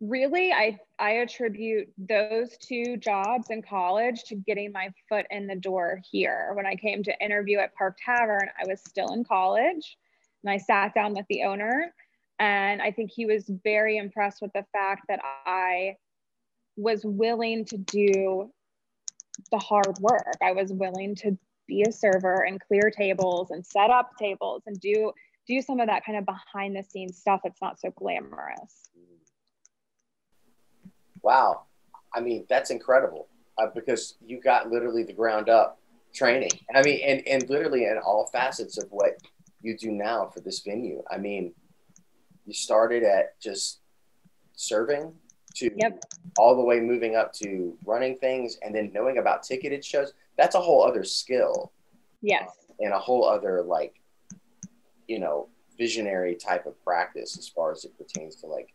really, 0.00 0.52
I, 0.52 0.78
I 0.98 1.10
attribute 1.12 1.88
those 1.96 2.56
two 2.58 2.96
jobs 2.96 3.50
in 3.50 3.62
college 3.62 4.24
to 4.24 4.34
getting 4.34 4.72
my 4.72 4.90
foot 5.08 5.26
in 5.30 5.46
the 5.46 5.56
door 5.56 6.00
here. 6.10 6.52
When 6.54 6.66
I 6.66 6.74
came 6.74 7.02
to 7.04 7.24
interview 7.24 7.58
at 7.58 7.74
Park 7.74 7.98
Tavern, 8.04 8.48
I 8.58 8.68
was 8.68 8.80
still 8.80 9.12
in 9.12 9.24
college 9.24 9.96
and 10.42 10.50
I 10.50 10.58
sat 10.58 10.94
down 10.94 11.14
with 11.14 11.26
the 11.28 11.44
owner. 11.44 11.94
And 12.38 12.82
I 12.82 12.90
think 12.90 13.10
he 13.12 13.26
was 13.26 13.48
very 13.62 13.96
impressed 13.96 14.42
with 14.42 14.52
the 14.52 14.66
fact 14.72 15.02
that 15.08 15.20
I 15.46 15.96
was 16.76 17.04
willing 17.04 17.64
to 17.66 17.78
do 17.78 18.50
the 19.50 19.58
hard 19.58 19.96
work. 20.00 20.36
I 20.42 20.52
was 20.52 20.72
willing 20.72 21.14
to 21.16 21.38
be 21.66 21.84
a 21.86 21.92
server 21.92 22.44
and 22.44 22.60
clear 22.60 22.90
tables 22.90 23.50
and 23.50 23.64
set 23.64 23.90
up 23.90 24.10
tables 24.18 24.62
and 24.66 24.78
do 24.80 25.12
do 25.46 25.60
some 25.62 25.80
of 25.80 25.86
that 25.86 26.04
kind 26.04 26.18
of 26.18 26.24
behind 26.26 26.76
the 26.76 26.82
scenes 26.82 27.18
stuff 27.18 27.40
that's 27.44 27.60
not 27.60 27.78
so 27.78 27.90
glamorous. 27.90 28.90
Wow. 31.22 31.62
I 32.14 32.20
mean, 32.20 32.46
that's 32.48 32.70
incredible 32.70 33.28
uh, 33.58 33.66
because 33.74 34.16
you 34.24 34.40
got 34.40 34.70
literally 34.70 35.02
the 35.02 35.12
ground 35.12 35.48
up 35.48 35.80
training. 36.14 36.50
I 36.74 36.82
mean, 36.82 37.00
and, 37.04 37.26
and 37.26 37.48
literally 37.50 37.84
in 37.84 37.98
all 37.98 38.26
facets 38.32 38.78
of 38.78 38.88
what 38.90 39.18
you 39.62 39.76
do 39.76 39.90
now 39.90 40.30
for 40.32 40.40
this 40.40 40.60
venue. 40.60 41.02
I 41.10 41.18
mean, 41.18 41.52
you 42.46 42.52
started 42.52 43.02
at 43.02 43.40
just 43.40 43.80
serving 44.54 45.12
to 45.56 45.70
yep. 45.76 46.02
all 46.38 46.56
the 46.56 46.62
way 46.62 46.80
moving 46.80 47.16
up 47.16 47.32
to 47.34 47.76
running 47.84 48.16
things 48.16 48.58
and 48.62 48.74
then 48.74 48.90
knowing 48.92 49.18
about 49.18 49.42
ticketed 49.42 49.84
shows. 49.84 50.12
That's 50.36 50.54
a 50.54 50.60
whole 50.60 50.84
other 50.84 51.04
skill. 51.04 51.72
Yes. 52.22 52.48
and 52.80 52.92
a 52.92 52.98
whole 52.98 53.28
other 53.28 53.62
like, 53.62 54.00
you 55.08 55.18
know, 55.18 55.48
visionary 55.76 56.34
type 56.34 56.66
of 56.66 56.82
practice 56.84 57.36
as 57.38 57.48
far 57.48 57.72
as 57.72 57.84
it 57.84 57.96
pertains 57.98 58.36
to 58.36 58.46
like 58.46 58.72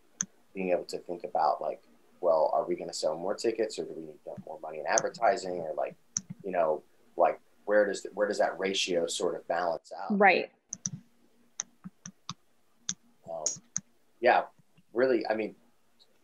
being 0.53 0.71
able 0.71 0.83
to 0.85 0.97
think 0.99 1.23
about 1.23 1.61
like, 1.61 1.81
well, 2.21 2.49
are 2.53 2.65
we 2.65 2.75
going 2.75 2.89
to 2.89 2.95
sell 2.95 3.15
more 3.17 3.35
tickets 3.35 3.79
or 3.79 3.85
do 3.85 3.93
we 3.95 4.03
need 4.03 4.15
more 4.45 4.59
money 4.61 4.79
in 4.79 4.85
advertising 4.85 5.59
or 5.59 5.73
like, 5.75 5.95
you 6.43 6.51
know, 6.51 6.83
like 7.15 7.39
where 7.65 7.85
does 7.85 8.03
the, 8.03 8.09
where 8.13 8.27
does 8.27 8.39
that 8.39 8.59
ratio 8.59 9.07
sort 9.07 9.35
of 9.35 9.47
balance 9.47 9.91
out? 9.97 10.17
Right. 10.17 10.51
Um, 13.29 13.43
yeah, 14.19 14.43
really. 14.93 15.25
I 15.27 15.35
mean, 15.35 15.55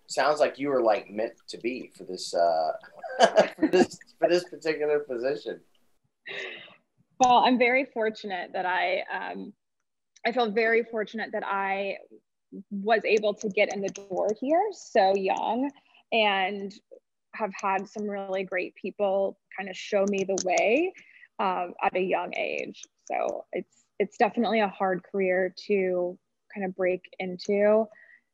sounds 0.07 0.39
like 0.39 0.59
you 0.59 0.69
were 0.69 0.81
like 0.81 1.09
meant 1.09 1.33
to 1.47 1.57
be 1.57 1.91
for 1.95 2.03
this 2.03 2.33
uh, 2.33 2.71
for 3.59 3.67
this 3.67 3.99
for 4.19 4.27
this 4.27 4.43
particular 4.45 4.99
position. 4.99 5.59
Well, 7.19 7.43
I'm 7.45 7.57
very 7.57 7.85
fortunate 7.85 8.51
that 8.53 8.65
I 8.65 9.03
um, 9.13 9.53
I 10.25 10.31
feel 10.31 10.49
very 10.49 10.83
fortunate 10.83 11.31
that 11.33 11.43
I 11.45 11.97
was 12.71 13.01
able 13.05 13.33
to 13.35 13.49
get 13.49 13.73
in 13.73 13.81
the 13.81 13.89
door 13.89 14.29
here 14.39 14.61
so 14.71 15.15
young 15.15 15.69
and 16.11 16.73
have 17.35 17.51
had 17.53 17.87
some 17.87 18.09
really 18.09 18.43
great 18.43 18.73
people 18.75 19.37
kind 19.57 19.69
of 19.69 19.75
show 19.75 20.05
me 20.09 20.23
the 20.23 20.41
way 20.45 20.93
um, 21.39 21.73
at 21.83 21.95
a 21.95 22.01
young 22.01 22.33
age. 22.35 22.81
So 23.05 23.45
it's 23.51 23.83
it's 23.99 24.17
definitely 24.17 24.59
a 24.59 24.67
hard 24.67 25.03
career 25.03 25.53
to 25.67 26.17
kind 26.53 26.65
of 26.65 26.75
break 26.75 27.01
into. 27.19 27.85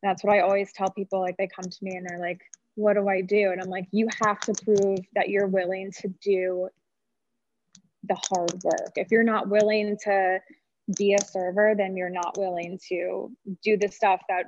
And 0.01 0.09
That's 0.09 0.23
what 0.23 0.33
I 0.33 0.41
always 0.41 0.71
tell 0.73 0.89
people. 0.89 1.19
Like 1.19 1.37
they 1.37 1.47
come 1.47 1.69
to 1.69 1.83
me 1.83 1.95
and 1.95 2.07
they're 2.07 2.19
like, 2.19 2.41
"What 2.75 2.93
do 2.93 3.07
I 3.07 3.21
do?" 3.21 3.51
And 3.51 3.61
I'm 3.61 3.69
like, 3.69 3.87
"You 3.91 4.07
have 4.23 4.39
to 4.41 4.53
prove 4.63 4.99
that 5.13 5.29
you're 5.29 5.47
willing 5.47 5.91
to 5.99 6.07
do 6.23 6.69
the 8.03 8.17
hard 8.29 8.63
work. 8.63 8.93
If 8.95 9.11
you're 9.11 9.23
not 9.23 9.49
willing 9.49 9.97
to 10.05 10.39
be 10.97 11.13
a 11.13 11.23
server, 11.23 11.73
then 11.77 11.95
you're 11.95 12.09
not 12.09 12.37
willing 12.37 12.79
to 12.89 13.31
do 13.63 13.77
the 13.77 13.87
stuff 13.87 14.21
that 14.29 14.47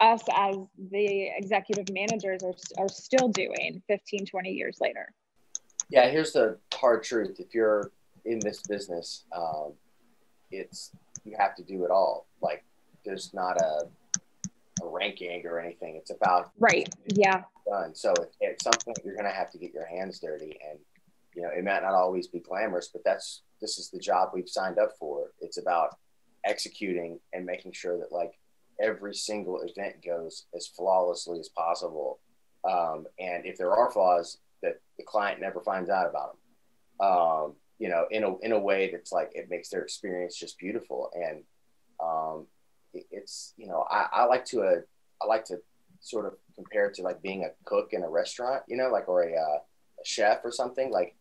us 0.00 0.22
as 0.34 0.56
the 0.90 1.30
executive 1.36 1.86
managers 1.90 2.42
are, 2.42 2.54
are 2.78 2.88
still 2.88 3.28
doing 3.28 3.82
15, 3.88 4.26
20 4.26 4.50
years 4.50 4.78
later. 4.80 5.12
Yeah, 5.88 6.10
here's 6.10 6.32
the 6.32 6.58
hard 6.74 7.02
truth. 7.02 7.36
If 7.38 7.54
you're 7.54 7.90
in 8.24 8.40
this 8.40 8.62
business, 8.68 9.24
um, 9.34 9.72
it's 10.50 10.92
you 11.24 11.36
have 11.38 11.54
to 11.56 11.62
do 11.62 11.84
it 11.84 11.90
all. 11.90 12.26
Like 12.40 12.64
there's 13.04 13.32
not 13.32 13.60
a 13.60 13.88
a 14.82 14.86
ranking 14.86 15.46
or 15.46 15.58
anything. 15.58 15.96
It's 15.96 16.10
about 16.10 16.50
right. 16.58 16.88
Yeah. 17.14 17.42
Done. 17.68 17.94
So 17.94 18.12
at 18.42 18.62
some 18.62 18.74
point 18.84 18.98
you're 19.04 19.16
gonna 19.16 19.32
have 19.32 19.50
to 19.52 19.58
get 19.58 19.72
your 19.72 19.86
hands 19.86 20.18
dirty, 20.20 20.58
and 20.68 20.78
you 21.34 21.42
know 21.42 21.50
it 21.56 21.64
might 21.64 21.82
not 21.82 21.94
always 21.94 22.26
be 22.26 22.40
glamorous, 22.40 22.88
but 22.88 23.02
that's 23.04 23.42
this 23.60 23.78
is 23.78 23.90
the 23.90 23.98
job 23.98 24.30
we've 24.32 24.48
signed 24.48 24.78
up 24.78 24.92
for. 24.98 25.30
It's 25.40 25.58
about 25.58 25.96
executing 26.44 27.18
and 27.32 27.44
making 27.44 27.72
sure 27.72 27.98
that 27.98 28.12
like 28.12 28.38
every 28.80 29.14
single 29.14 29.60
event 29.62 30.04
goes 30.04 30.46
as 30.54 30.66
flawlessly 30.66 31.40
as 31.40 31.48
possible. 31.48 32.20
Um, 32.68 33.06
and 33.18 33.46
if 33.46 33.56
there 33.56 33.72
are 33.72 33.90
flaws, 33.90 34.38
that 34.62 34.80
the 34.98 35.04
client 35.04 35.40
never 35.40 35.60
finds 35.60 35.90
out 35.90 36.08
about 36.08 36.36
them. 36.98 37.08
Um, 37.08 37.54
you 37.78 37.88
know, 37.88 38.06
in 38.10 38.24
a 38.24 38.38
in 38.38 38.52
a 38.52 38.58
way 38.58 38.90
that's 38.90 39.12
like 39.12 39.30
it 39.34 39.50
makes 39.50 39.68
their 39.68 39.82
experience 39.82 40.36
just 40.36 40.58
beautiful. 40.58 41.10
And 41.14 41.42
um, 42.02 42.46
it, 42.94 43.04
it's 43.10 43.52
you 43.56 43.66
know, 43.66 43.86
I, 43.90 44.06
I 44.12 44.24
like 44.24 44.44
to 44.46 44.62
uh, 44.62 44.80
I 45.22 45.26
like 45.26 45.44
to 45.46 45.58
sort 46.00 46.26
of 46.26 46.34
compare 46.54 46.86
it 46.86 46.94
to 46.94 47.02
like 47.02 47.22
being 47.22 47.44
a 47.44 47.50
cook 47.64 47.90
in 47.92 48.02
a 48.02 48.08
restaurant, 48.08 48.62
you 48.66 48.76
know, 48.76 48.88
like 48.88 49.08
or 49.08 49.24
a, 49.24 49.32
uh, 49.32 49.58
a 49.58 50.04
chef 50.04 50.38
or 50.44 50.50
something. 50.50 50.90
Like 50.90 51.16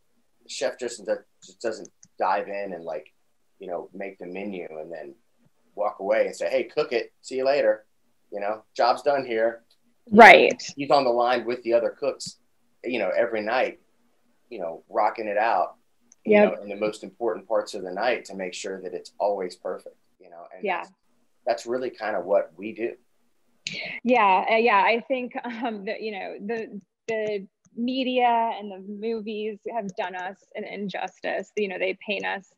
chef 0.48 0.80
just, 0.80 1.06
just 1.44 1.62
doesn't 1.62 1.90
dive 2.18 2.48
in 2.48 2.74
and 2.74 2.84
like 2.84 3.12
you 3.60 3.68
know 3.68 3.90
make 3.94 4.18
the 4.20 4.26
menu 4.26 4.68
and 4.70 4.92
then 4.92 5.16
walk 5.76 6.00
away 6.00 6.26
and 6.26 6.36
say, 6.36 6.50
"Hey, 6.50 6.64
cook 6.64 6.92
it. 6.92 7.14
See 7.22 7.36
you 7.36 7.46
later." 7.46 7.86
You 8.32 8.40
know, 8.40 8.64
job's 8.76 9.02
done 9.02 9.26
here. 9.26 9.64
Right. 10.12 10.62
He's 10.76 10.92
on 10.92 11.04
the 11.04 11.10
line 11.10 11.46
with 11.46 11.64
the 11.64 11.74
other 11.74 11.90
cooks, 11.90 12.38
you 12.84 13.00
know, 13.00 13.12
every 13.16 13.42
night, 13.42 13.80
you 14.50 14.60
know, 14.60 14.84
rocking 14.90 15.28
it 15.28 15.38
out. 15.38 15.76
Yeah. 16.28 16.50
in 16.60 16.70
the 16.70 16.76
most 16.76 17.04
important 17.04 17.48
parts 17.48 17.76
of 17.76 17.84
the 17.84 17.92
night 17.92 18.26
to 18.26 18.36
make 18.36 18.56
sure 18.56 18.82
that 18.82 18.96
it's 18.96 19.12
always 19.20 19.56
perfect. 19.56 19.96
You 20.20 20.32
know, 20.32 20.48
and 20.56 20.64
yeah, 20.64 20.78
that's, 20.78 20.92
that's 21.46 21.66
really 21.68 21.92
kind 21.92 22.16
of 22.16 22.26
what 22.26 22.52
we 22.58 22.74
do. 22.74 22.94
Yeah, 24.04 24.46
uh, 24.52 24.56
yeah. 24.56 24.78
I 24.78 25.04
think 25.08 25.34
um, 25.46 25.86
that 25.86 26.02
you 26.02 26.12
know 26.12 26.36
the 26.44 26.82
the 27.08 27.48
media 27.76 28.52
and 28.60 28.72
the 28.72 28.80
movies 28.88 29.60
have 29.74 29.96
done 29.96 30.16
us 30.16 30.38
an 30.56 30.64
injustice. 30.64 31.52
You 31.56 31.70
know, 31.70 31.80
they 31.80 31.98
paint 32.06 32.26
us 32.26 32.54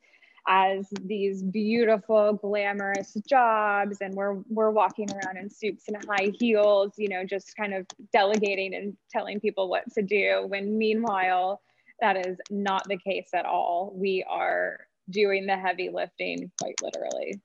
as 0.48 0.88
these 1.04 1.44
beautiful 1.44 2.34
glamorous 2.34 3.18
jobs 3.28 3.98
and 4.00 4.14
we're 4.14 4.36
we're 4.50 4.72
walking 4.72 5.08
around 5.12 5.38
in 5.38 5.50
suits 5.50 5.86
and 5.90 5.98
high 6.10 6.32
heels 6.40 6.94
you 6.98 7.10
know 7.10 7.24
just 7.26 7.56
kind 7.58 7.74
of 7.74 7.86
delegating 8.14 8.74
and 8.74 8.96
telling 9.12 9.40
people 9.40 9.70
what 9.70 9.84
to 9.94 10.02
do 10.02 10.46
when 10.48 10.78
meanwhile 10.78 11.62
that 12.00 12.26
is 12.26 12.38
not 12.50 12.82
the 12.88 12.98
case 12.98 13.30
at 13.34 13.46
all 13.46 13.92
we 13.94 14.26
are 14.30 14.80
doing 15.10 15.46
the 15.46 15.56
heavy 15.56 15.90
lifting 15.90 16.50
quite 16.62 16.76
literally 16.82 17.40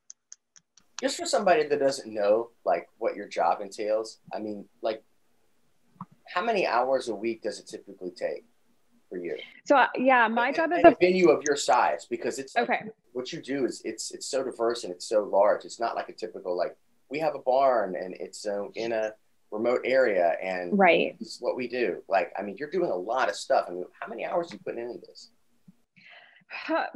just 1.00 1.17
for 1.17 1.26
somebody 1.26 1.67
that 1.67 1.81
doesn't 1.81 2.12
know 2.12 2.50
like 2.64 2.88
what 2.99 3.17
your 3.17 3.26
job 3.26 3.61
entails 3.61 4.21
i 4.33 4.38
mean 4.38 4.64
like 4.81 5.02
how 6.26 6.43
many 6.43 6.67
hours 6.67 7.09
a 7.09 7.14
week 7.14 7.43
does 7.43 7.59
it 7.59 7.67
typically 7.67 8.11
take 8.11 8.45
for 9.09 9.19
you? 9.19 9.37
So 9.64 9.76
uh, 9.76 9.88
yeah, 9.97 10.29
my 10.29 10.49
and, 10.49 10.57
job 10.57 10.73
is 10.73 10.85
a 10.85 10.97
venue 11.00 11.31
of 11.31 11.43
your 11.47 11.57
size 11.57 12.07
because 12.09 12.38
it's 12.38 12.57
okay. 12.57 12.83
what 13.12 13.33
you 13.33 13.41
do 13.41 13.64
is 13.64 13.83
it's 13.85 14.12
it's 14.12 14.26
so 14.26 14.43
diverse 14.43 14.85
and 14.85 14.93
it's 14.93 15.09
so 15.09 15.25
large. 15.25 15.64
It's 15.64 15.81
not 15.81 15.95
like 15.95 16.09
a 16.09 16.12
typical 16.14 16.57
like 16.57 16.76
we 17.11 17.19
have 17.19 17.35
a 17.35 17.41
barn 17.41 17.95
and 17.97 18.14
it's 18.14 18.41
so 18.41 18.73
in 18.75 18.93
a 18.93 19.12
remote 19.50 19.83
area 19.85 20.37
and 20.43 20.79
right. 20.79 21.19
This 21.19 21.35
is 21.35 21.41
what 21.41 21.57
we 21.57 21.69
do. 21.69 22.02
Like 22.09 22.33
I 22.38 22.43
mean, 22.43 22.57
you're 22.59 22.71
doing 22.71 22.91
a 22.91 22.97
lot 22.97 23.29
of 23.29 23.37
stuff. 23.37 23.67
I 23.69 23.73
mean, 23.73 23.85
how 24.00 24.09
many 24.09 24.25
hours 24.25 24.50
are 24.50 24.55
you 24.55 24.61
putting 24.64 24.85
into 24.85 24.99
this? 25.07 25.31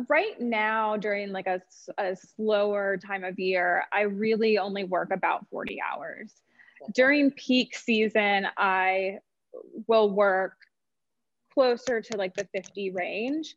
right 0.08 0.40
now 0.40 0.96
during 0.96 1.32
like 1.32 1.46
a, 1.46 1.60
a 1.98 2.14
slower 2.14 2.98
time 2.98 3.24
of 3.24 3.38
year 3.38 3.84
i 3.92 4.02
really 4.02 4.58
only 4.58 4.84
work 4.84 5.10
about 5.10 5.46
40 5.50 5.78
hours 5.80 6.42
during 6.94 7.30
peak 7.32 7.76
season 7.76 8.46
i 8.56 9.18
will 9.86 10.10
work 10.10 10.56
closer 11.56 12.00
to 12.00 12.16
like 12.16 12.34
the 12.34 12.46
50 12.54 12.90
range. 12.90 13.54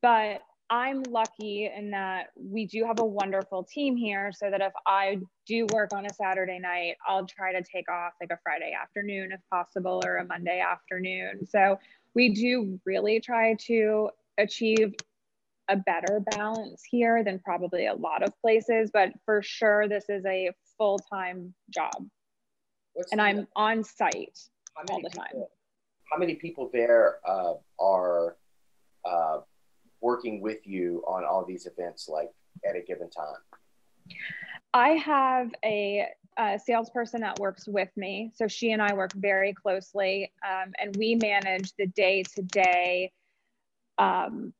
But 0.00 0.40
I'm 0.70 1.02
lucky 1.02 1.70
in 1.74 1.90
that 1.90 2.28
we 2.34 2.66
do 2.66 2.84
have 2.86 2.98
a 2.98 3.04
wonderful 3.04 3.62
team 3.62 3.94
here 3.94 4.32
so 4.34 4.50
that 4.50 4.62
if 4.62 4.72
I 4.86 5.18
do 5.46 5.66
work 5.72 5.90
on 5.94 6.06
a 6.06 6.14
Saturday 6.14 6.58
night, 6.58 6.96
I'll 7.06 7.26
try 7.26 7.52
to 7.52 7.62
take 7.62 7.90
off 7.90 8.14
like 8.20 8.30
a 8.30 8.38
Friday 8.42 8.72
afternoon 8.80 9.32
if 9.32 9.40
possible 9.50 10.00
or 10.04 10.16
a 10.16 10.24
Monday 10.24 10.60
afternoon. 10.60 11.46
So 11.46 11.78
we 12.14 12.30
do 12.30 12.80
really 12.86 13.20
try 13.20 13.54
to 13.66 14.08
achieve 14.38 14.94
a 15.68 15.76
better 15.76 16.20
balance 16.36 16.82
here 16.90 17.22
than 17.22 17.38
probably 17.38 17.86
a 17.86 17.94
lot 17.94 18.22
of 18.22 18.32
places, 18.40 18.90
but 18.92 19.10
for 19.26 19.42
sure 19.42 19.88
this 19.88 20.04
is 20.08 20.24
a 20.24 20.50
full-time 20.78 21.54
job. 21.70 22.08
What's 22.94 23.12
and 23.12 23.20
the, 23.20 23.24
I'm 23.24 23.48
on 23.56 23.84
site 23.84 24.38
all 24.90 25.00
the 25.02 25.10
time. 25.10 25.44
How 26.10 26.18
many 26.18 26.34
people 26.34 26.70
there 26.72 27.18
uh, 27.26 27.54
are 27.80 28.36
uh, 29.04 29.38
working 30.02 30.42
with 30.42 30.66
you 30.66 31.02
on 31.06 31.24
all 31.24 31.44
these 31.46 31.66
events 31.66 32.08
like 32.08 32.28
at 32.68 32.76
a 32.76 32.80
given 32.80 33.08
time 33.08 34.16
i 34.74 34.90
have 34.90 35.50
a, 35.64 36.06
a 36.38 36.58
salesperson 36.58 37.20
that 37.20 37.38
works 37.38 37.66
with 37.66 37.88
me 37.96 38.30
so 38.34 38.46
she 38.46 38.72
and 38.72 38.82
i 38.82 38.92
work 38.92 39.12
very 39.14 39.54
closely 39.54 40.30
um, 40.46 40.72
and 40.78 40.94
we 40.96 41.14
manage 41.14 41.72
the 41.78 41.86
day-to-day 41.86 43.10
um, 43.98 44.52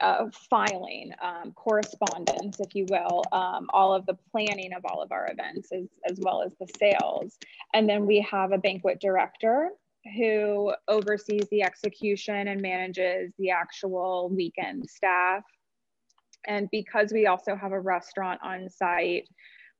uh, 0.00 0.26
filing, 0.50 1.12
um, 1.22 1.52
correspondence, 1.52 2.60
if 2.60 2.74
you 2.74 2.86
will, 2.90 3.22
um, 3.32 3.68
all 3.72 3.94
of 3.94 4.06
the 4.06 4.16
planning 4.30 4.72
of 4.72 4.84
all 4.84 5.02
of 5.02 5.12
our 5.12 5.30
events 5.30 5.70
as, 5.72 5.86
as 6.08 6.18
well 6.20 6.42
as 6.42 6.52
the 6.60 6.66
sales. 6.78 7.38
And 7.72 7.88
then 7.88 8.06
we 8.06 8.20
have 8.30 8.52
a 8.52 8.58
banquet 8.58 9.00
director 9.00 9.70
who 10.16 10.72
oversees 10.88 11.46
the 11.50 11.62
execution 11.62 12.48
and 12.48 12.60
manages 12.60 13.32
the 13.38 13.50
actual 13.50 14.28
weekend 14.30 14.88
staff. 14.88 15.42
And 16.46 16.68
because 16.70 17.12
we 17.12 17.26
also 17.26 17.56
have 17.56 17.72
a 17.72 17.80
restaurant 17.80 18.40
on 18.42 18.68
site, 18.68 19.28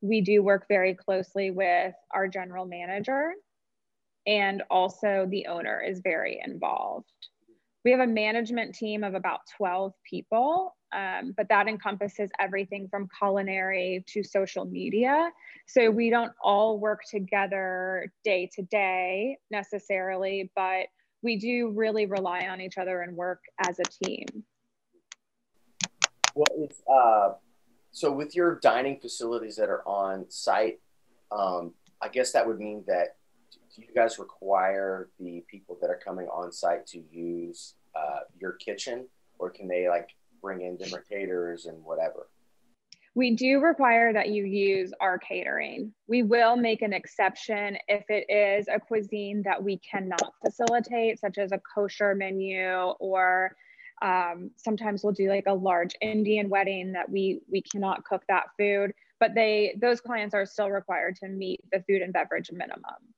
we 0.00 0.22
do 0.22 0.42
work 0.42 0.66
very 0.68 0.94
closely 0.94 1.50
with 1.50 1.94
our 2.10 2.26
general 2.26 2.66
manager 2.66 3.32
and 4.26 4.62
also 4.70 5.26
the 5.30 5.46
owner 5.46 5.82
is 5.82 6.00
very 6.00 6.40
involved. 6.44 7.06
We 7.84 7.90
have 7.90 8.00
a 8.00 8.06
management 8.06 8.74
team 8.74 9.04
of 9.04 9.14
about 9.14 9.40
12 9.58 9.92
people, 10.08 10.74
um, 10.94 11.34
but 11.36 11.48
that 11.50 11.68
encompasses 11.68 12.30
everything 12.40 12.88
from 12.88 13.08
culinary 13.18 14.04
to 14.08 14.22
social 14.22 14.64
media. 14.64 15.30
So 15.66 15.90
we 15.90 16.08
don't 16.08 16.32
all 16.42 16.78
work 16.78 17.00
together 17.10 18.10
day 18.24 18.48
to 18.54 18.62
day 18.62 19.36
necessarily, 19.50 20.50
but 20.56 20.86
we 21.22 21.36
do 21.36 21.72
really 21.74 22.06
rely 22.06 22.46
on 22.48 22.60
each 22.62 22.78
other 22.78 23.02
and 23.02 23.14
work 23.14 23.40
as 23.66 23.78
a 23.78 24.04
team. 24.04 24.26
Well, 26.34 26.46
it's 26.56 26.82
uh, 26.90 27.34
so 27.92 28.10
with 28.10 28.34
your 28.34 28.58
dining 28.60 28.98
facilities 28.98 29.56
that 29.56 29.68
are 29.68 29.86
on 29.86 30.24
site, 30.30 30.80
um, 31.30 31.74
I 32.00 32.08
guess 32.08 32.32
that 32.32 32.46
would 32.46 32.58
mean 32.58 32.82
that 32.86 33.16
do 33.74 33.82
you 33.82 33.88
guys 33.94 34.18
require 34.18 35.08
the 35.18 35.44
people 35.48 35.76
that 35.80 35.90
are 35.90 36.00
coming 36.04 36.26
on 36.28 36.52
site 36.52 36.86
to 36.88 37.02
use 37.10 37.74
uh, 37.96 38.20
your 38.38 38.52
kitchen, 38.52 39.06
or 39.38 39.50
can 39.50 39.68
they 39.68 39.88
like 39.88 40.10
bring 40.40 40.62
in 40.62 40.76
different 40.76 41.08
caterers 41.08 41.66
and 41.66 41.82
whatever? 41.84 42.28
We 43.16 43.36
do 43.36 43.60
require 43.60 44.12
that 44.12 44.30
you 44.30 44.44
use 44.44 44.92
our 45.00 45.18
catering. 45.18 45.92
We 46.08 46.24
will 46.24 46.56
make 46.56 46.82
an 46.82 46.92
exception 46.92 47.78
if 47.86 48.04
it 48.08 48.26
is 48.28 48.66
a 48.66 48.80
cuisine 48.80 49.42
that 49.44 49.62
we 49.62 49.78
cannot 49.78 50.34
facilitate, 50.44 51.20
such 51.20 51.38
as 51.38 51.52
a 51.52 51.60
kosher 51.74 52.14
menu, 52.14 52.72
or 52.98 53.54
um, 54.02 54.50
sometimes 54.56 55.04
we'll 55.04 55.12
do 55.12 55.28
like 55.28 55.46
a 55.46 55.54
large 55.54 55.94
Indian 56.00 56.48
wedding 56.48 56.92
that 56.92 57.08
we 57.08 57.40
we 57.50 57.62
cannot 57.62 58.04
cook 58.04 58.22
that 58.28 58.46
food. 58.58 58.92
But 59.20 59.34
they 59.34 59.76
those 59.80 60.00
clients 60.00 60.34
are 60.34 60.46
still 60.46 60.70
required 60.70 61.16
to 61.16 61.28
meet 61.28 61.60
the 61.72 61.82
food 61.88 62.02
and 62.02 62.12
beverage 62.12 62.50
minimum. 62.52 63.14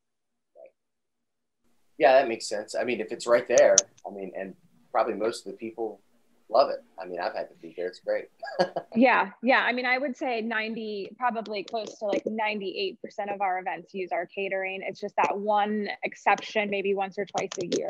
Yeah, 1.98 2.12
that 2.12 2.28
makes 2.28 2.48
sense. 2.48 2.74
I 2.74 2.84
mean, 2.84 3.00
if 3.00 3.10
it's 3.10 3.26
right 3.26 3.46
there, 3.48 3.76
I 4.06 4.10
mean, 4.10 4.32
and 4.38 4.54
probably 4.92 5.14
most 5.14 5.46
of 5.46 5.52
the 5.52 5.58
people 5.58 6.00
love 6.48 6.70
it. 6.70 6.82
I 7.00 7.06
mean, 7.06 7.20
I've 7.20 7.34
had 7.34 7.48
to 7.48 7.54
be 7.60 7.74
there. 7.76 7.88
It's 7.88 8.00
great. 8.00 8.26
yeah. 8.94 9.30
Yeah. 9.42 9.60
I 9.60 9.72
mean, 9.72 9.86
I 9.86 9.98
would 9.98 10.16
say 10.16 10.40
90, 10.40 11.16
probably 11.18 11.64
close 11.64 11.98
to 11.98 12.04
like 12.04 12.24
98% 12.24 12.96
of 13.32 13.40
our 13.40 13.58
events 13.58 13.94
use 13.94 14.10
our 14.12 14.26
catering. 14.26 14.80
It's 14.82 15.00
just 15.00 15.16
that 15.16 15.36
one 15.36 15.88
exception, 16.04 16.70
maybe 16.70 16.94
once 16.94 17.18
or 17.18 17.24
twice 17.24 17.50
a 17.60 17.66
year 17.76 17.88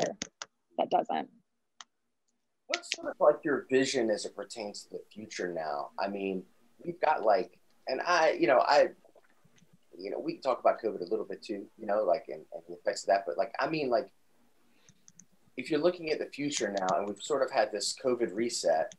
that 0.77 0.89
doesn't. 0.89 1.29
What's 2.67 2.89
sort 2.95 3.11
of 3.11 3.15
like 3.19 3.43
your 3.45 3.65
vision 3.69 4.09
as 4.09 4.25
it 4.25 4.35
pertains 4.35 4.83
to 4.83 4.89
the 4.91 5.01
future 5.13 5.53
now? 5.53 5.89
I 5.99 6.07
mean, 6.07 6.43
we've 6.83 6.99
got 6.99 7.23
like, 7.23 7.57
and 7.87 8.01
I, 8.05 8.31
you 8.31 8.47
know, 8.47 8.59
I 8.59 8.89
you 9.97 10.11
know, 10.11 10.19
we 10.19 10.33
can 10.33 10.41
talk 10.41 10.59
about 10.59 10.81
COVID 10.81 11.01
a 11.01 11.09
little 11.09 11.25
bit 11.25 11.41
too, 11.41 11.65
you 11.77 11.85
know, 11.85 12.03
like 12.03 12.25
and, 12.27 12.41
and 12.53 12.63
the 12.67 12.75
effects 12.75 13.03
of 13.03 13.07
that. 13.07 13.23
But 13.25 13.37
like, 13.37 13.53
I 13.59 13.67
mean, 13.67 13.89
like, 13.89 14.09
if 15.57 15.71
you're 15.71 15.79
looking 15.79 16.11
at 16.11 16.19
the 16.19 16.27
future 16.27 16.73
now, 16.79 16.87
and 16.97 17.07
we've 17.07 17.21
sort 17.21 17.41
of 17.41 17.49
had 17.49 17.71
this 17.71 17.95
COVID 18.03 18.33
reset, 18.33 18.93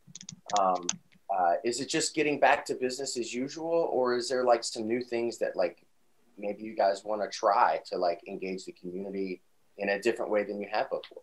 um, 0.59 0.87
uh, 1.31 1.55
is 1.65 1.81
it 1.81 1.89
just 1.89 2.15
getting 2.15 2.41
back 2.41 2.65
to 2.67 2.75
business 2.75 3.17
as 3.17 3.33
usual, 3.33 3.89
or 3.93 4.17
is 4.17 4.29
there 4.29 4.45
like 4.45 4.65
some 4.65 4.89
new 4.89 5.01
things 5.01 5.39
that 5.39 5.55
like 5.57 5.85
maybe 6.37 6.65
you 6.65 6.75
guys 6.75 7.05
want 7.05 7.23
to 7.23 7.29
try 7.29 7.81
to 7.87 7.97
like 7.97 8.21
engage 8.27 8.65
the 8.65 8.73
community 8.73 9.41
in 9.77 9.91
a 9.91 10.01
different 10.01 10.31
way 10.31 10.43
than 10.43 10.61
you 10.61 10.69
have 10.71 10.91
before? 10.91 11.23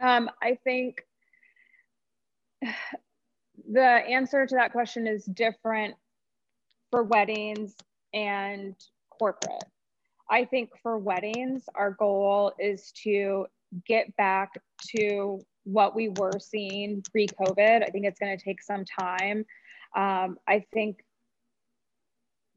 Um, 0.00 0.30
I 0.42 0.58
think 0.64 1.02
the 3.70 3.82
answer 3.82 4.46
to 4.46 4.54
that 4.54 4.72
question 4.72 5.06
is 5.06 5.24
different 5.26 5.94
for 6.90 7.02
weddings 7.02 7.74
and 8.12 8.74
corporate. 9.10 9.64
I 10.30 10.44
think 10.44 10.70
for 10.82 10.98
weddings, 10.98 11.64
our 11.74 11.92
goal 11.92 12.52
is 12.58 12.92
to 13.04 13.46
get 13.86 14.16
back 14.16 14.52
to 14.96 15.40
what 15.64 15.94
we 15.94 16.08
were 16.08 16.38
seeing 16.38 17.02
pre 17.10 17.26
COVID. 17.26 17.82
I 17.82 17.90
think 17.90 18.06
it's 18.06 18.18
going 18.18 18.36
to 18.36 18.44
take 18.44 18.62
some 18.62 18.84
time. 18.84 19.44
Um, 19.94 20.38
I 20.46 20.64
think 20.72 20.98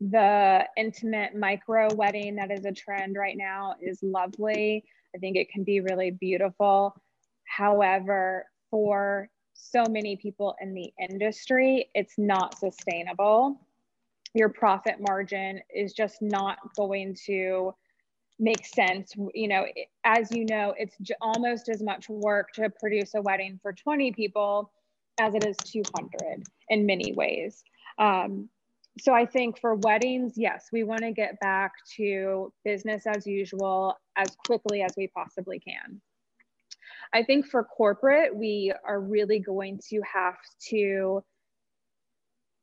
the 0.02 0.66
intimate 0.78 1.36
micro 1.36 1.94
wedding 1.94 2.36
that 2.36 2.52
is 2.52 2.66
a 2.66 2.72
trend 2.72 3.16
right 3.18 3.38
now 3.38 3.76
is 3.82 4.02
lovely. 4.02 4.84
I 5.16 5.18
think 5.18 5.36
it 5.36 5.50
can 5.52 5.64
be 5.64 5.82
really 5.82 6.12
beautiful. 6.12 6.96
However, 7.46 8.46
for 8.70 9.30
so 9.54 9.84
many 9.90 10.16
people 10.16 10.56
in 10.62 10.74
the 10.74 10.92
industry, 11.10 11.90
it's 11.94 12.18
not 12.18 12.58
sustainable 12.58 13.60
your 14.34 14.50
profit 14.50 14.96
margin 15.00 15.62
is 15.74 15.94
just 15.94 16.22
not 16.22 16.58
going 16.76 17.15
to 17.26 17.74
make 18.39 18.65
sense. 18.65 19.13
You 19.34 19.48
know, 19.48 19.65
as 20.04 20.32
you 20.32 20.46
know, 20.46 20.74
it's 20.78 20.96
almost 21.22 21.70
as 21.70 21.82
much 21.82 22.08
work 22.10 22.52
to 22.54 22.70
produce 22.70 23.15
a 23.15 23.22
wedding 23.22 23.60
for 23.62 23.74
20 23.74 24.12
people 24.13 24.72
as 25.20 25.34
it 25.36 25.46
is 25.46 25.58
200 25.58 26.44
in 26.70 26.86
many 26.86 27.13
ways. 27.13 27.63
Um, 27.98 28.50
so 29.00 29.13
I 29.13 29.26
think 29.26 29.60
for 29.60 29.76
weddings, 29.76 30.34
yes, 30.36 30.68
we 30.72 30.84
want 30.84 31.02
to 31.02 31.12
get 31.12 31.39
back 31.39 31.74
to 31.98 32.52
business 32.63 33.04
as 33.06 33.26
usual 33.26 33.98
as 34.15 34.36
quickly 34.46 34.82
as 34.82 34.94
we 34.98 35.08
possibly 35.08 35.60
can. 35.60 36.02
I 37.13 37.24
think 37.24 37.48
for 37.48 37.63
corporate, 37.63 38.36
we 38.36 38.74
are 38.86 39.00
really 39.00 39.39
going 39.39 39.80
to 39.89 40.02
have 40.02 40.38
to 40.70 41.24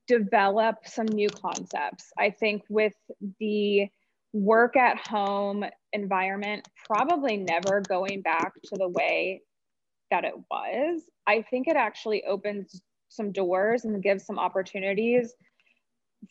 develop 0.06 0.76
some 0.86 1.06
new 1.06 1.28
concepts. 1.28 2.12
I 2.18 2.30
think 2.30 2.62
with 2.68 2.94
the 3.40 3.88
work 4.32 4.76
at 4.76 5.06
home 5.06 5.64
environment 5.92 6.68
probably 6.86 7.36
never 7.36 7.80
going 7.80 8.22
back 8.22 8.52
to 8.64 8.76
the 8.76 8.88
way 8.88 9.42
that 10.10 10.24
it 10.24 10.34
was, 10.50 11.02
I 11.26 11.42
think 11.42 11.68
it 11.68 11.76
actually 11.76 12.24
opens 12.24 12.80
some 13.08 13.32
doors 13.32 13.84
and 13.84 14.02
gives 14.02 14.24
some 14.24 14.38
opportunities 14.38 15.34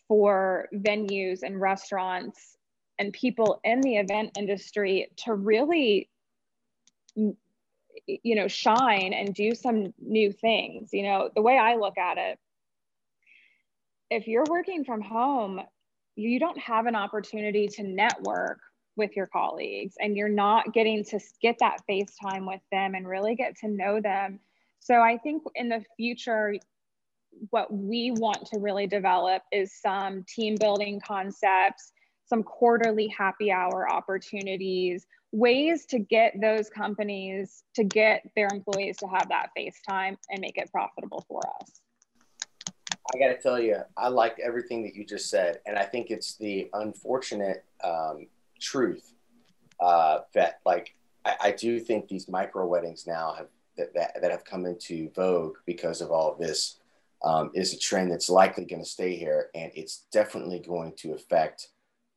for 0.07 0.67
venues 0.73 1.39
and 1.43 1.59
restaurants 1.59 2.57
and 2.99 3.11
people 3.13 3.59
in 3.63 3.81
the 3.81 3.97
event 3.97 4.37
industry 4.37 5.07
to 5.17 5.33
really 5.33 6.09
you 7.15 8.35
know 8.35 8.47
shine 8.47 9.13
and 9.13 9.33
do 9.33 9.55
some 9.55 9.93
new 9.99 10.31
things 10.31 10.89
you 10.91 11.03
know 11.03 11.29
the 11.33 11.41
way 11.41 11.57
i 11.57 11.75
look 11.75 11.97
at 11.97 12.17
it 12.17 12.37
if 14.09 14.27
you're 14.27 14.45
working 14.49 14.83
from 14.83 15.01
home, 15.01 15.61
you 16.15 16.39
don't 16.39 16.57
have 16.57 16.85
an 16.85 16.95
opportunity 16.95 17.67
to 17.67 17.83
network 17.83 18.59
with 18.95 19.15
your 19.15 19.27
colleagues 19.27 19.95
and 19.99 20.15
you're 20.15 20.29
not 20.29 20.73
getting 20.73 21.03
to 21.03 21.19
get 21.41 21.57
that 21.59 21.79
FaceTime 21.89 22.47
with 22.47 22.61
them 22.71 22.95
and 22.95 23.07
really 23.07 23.35
get 23.35 23.57
to 23.57 23.67
know 23.67 23.99
them. 23.99 24.39
So 24.79 25.01
I 25.01 25.17
think 25.17 25.43
in 25.55 25.67
the 25.67 25.83
future, 25.97 26.55
what 27.49 27.73
we 27.73 28.11
want 28.11 28.45
to 28.47 28.59
really 28.59 28.87
develop 28.87 29.43
is 29.51 29.73
some 29.81 30.23
team 30.23 30.55
building 30.57 31.01
concepts, 31.05 31.91
some 32.27 32.43
quarterly 32.43 33.07
happy 33.07 33.51
hour 33.51 33.91
opportunities, 33.91 35.05
ways 35.33 35.85
to 35.87 35.99
get 35.99 36.33
those 36.39 36.69
companies 36.69 37.63
to 37.75 37.83
get 37.83 38.21
their 38.37 38.47
employees 38.53 38.95
to 38.97 39.07
have 39.07 39.27
that 39.27 39.49
FaceTime 39.57 40.15
and 40.29 40.39
make 40.39 40.57
it 40.57 40.71
profitable 40.71 41.25
for 41.27 41.41
us. 41.59 41.81
I 43.13 43.19
got 43.19 43.27
to 43.27 43.37
tell 43.37 43.59
you, 43.59 43.77
I 43.95 44.07
liked 44.07 44.39
everything 44.39 44.83
that 44.83 44.95
you 44.95 45.05
just 45.05 45.29
said, 45.29 45.59
and 45.65 45.77
I 45.77 45.83
think 45.83 46.09
it's 46.09 46.35
the 46.37 46.69
unfortunate 46.73 47.63
um, 47.83 48.27
truth 48.59 49.13
uh, 49.79 50.19
that, 50.33 50.59
like, 50.65 50.95
I, 51.23 51.35
I, 51.43 51.51
do 51.51 51.79
think 51.79 52.07
these 52.07 52.27
micro 52.27 52.65
weddings 52.65 53.05
now 53.05 53.33
have 53.33 53.47
that, 53.77 53.93
that, 53.93 54.21
that 54.21 54.31
have 54.31 54.45
come 54.45 54.65
into 54.65 55.11
vogue 55.15 55.57
because 55.65 56.01
of 56.01 56.11
all 56.11 56.31
of 56.31 56.39
this 56.39 56.77
um, 57.23 57.51
is 57.53 57.73
a 57.73 57.79
trend 57.79 58.11
that's 58.11 58.29
likely 58.29 58.65
going 58.65 58.81
to 58.81 58.89
stay 58.89 59.15
here, 59.15 59.49
and 59.53 59.71
it's 59.75 60.05
definitely 60.11 60.59
going 60.59 60.93
to 60.97 61.13
affect 61.13 61.69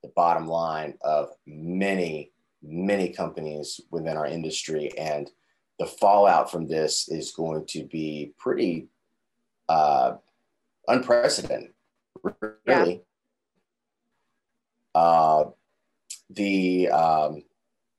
the 0.03 0.09
bottom 0.14 0.46
line 0.46 0.94
of 1.03 1.31
many, 1.46 2.31
many 2.62 3.11
companies 3.11 3.81
within 3.90 4.16
our 4.16 4.27
industry, 4.27 4.96
and 4.96 5.31
the 5.79 5.87
fallout 5.87 6.51
from 6.51 6.66
this 6.66 7.09
is 7.09 7.33
going 7.33 7.66
to 7.66 7.85
be 7.85 8.33
pretty. 8.38 8.88
Uh, 9.68 10.16
unprecedented, 10.88 11.72
really. 12.66 13.03
Yeah. 14.94 15.01
Uh, 15.01 15.51
the 16.31 16.88
um, 16.88 17.42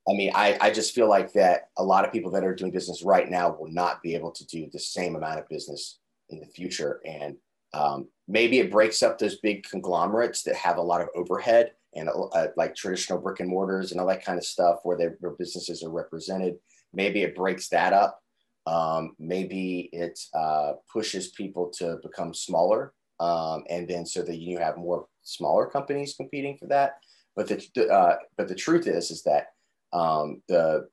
I 0.09 0.13
mean, 0.13 0.31
I, 0.33 0.57
I 0.59 0.71
just 0.71 0.95
feel 0.95 1.07
like 1.07 1.33
that 1.33 1.69
a 1.77 1.83
lot 1.83 2.03
of 2.03 2.11
people 2.11 2.31
that 2.31 2.43
are 2.43 2.55
doing 2.55 2.71
business 2.71 3.03
right 3.03 3.29
now 3.29 3.55
will 3.57 3.71
not 3.71 4.01
be 4.01 4.15
able 4.15 4.31
to 4.31 4.47
do 4.47 4.67
the 4.71 4.79
same 4.79 5.15
amount 5.15 5.39
of 5.39 5.49
business 5.49 5.99
in 6.29 6.39
the 6.39 6.47
future. 6.47 6.99
And 7.05 7.35
um, 7.73 8.07
maybe 8.27 8.59
it 8.59 8.71
breaks 8.71 9.03
up 9.03 9.19
those 9.19 9.37
big 9.37 9.63
conglomerates 9.63 10.41
that 10.43 10.55
have 10.55 10.77
a 10.77 10.81
lot 10.81 11.01
of 11.01 11.09
overhead 11.15 11.73
and 11.95 12.09
uh, 12.09 12.47
like 12.57 12.75
traditional 12.75 13.19
brick 13.19 13.39
and 13.39 13.49
mortars 13.49 13.91
and 13.91 14.01
all 14.01 14.07
that 14.07 14.25
kind 14.25 14.37
of 14.37 14.45
stuff 14.45 14.79
where 14.83 14.97
their 14.97 15.17
businesses 15.37 15.83
are 15.83 15.91
represented. 15.91 16.55
Maybe 16.91 17.21
it 17.21 17.35
breaks 17.35 17.69
that 17.69 17.93
up. 17.93 18.23
Um, 18.69 19.15
maybe 19.17 19.89
it 19.91 20.19
uh, 20.35 20.73
pushes 20.93 21.29
people 21.29 21.71
to 21.79 21.97
become 22.03 22.33
smaller. 22.35 22.93
Um, 23.19 23.63
and 23.69 23.87
then 23.87 24.05
so 24.05 24.21
that 24.21 24.37
you 24.37 24.59
have 24.59 24.77
more 24.77 25.07
smaller 25.23 25.65
companies 25.65 26.13
competing 26.15 26.55
for 26.57 26.67
that. 26.67 26.99
But 27.35 27.47
the, 27.47 27.89
uh, 27.89 28.17
but 28.37 28.47
the 28.47 28.55
truth 28.55 28.85
is, 28.87 29.09
is 29.11 29.23
that 29.23 29.47
um, 29.91 30.41
the, 30.47 30.87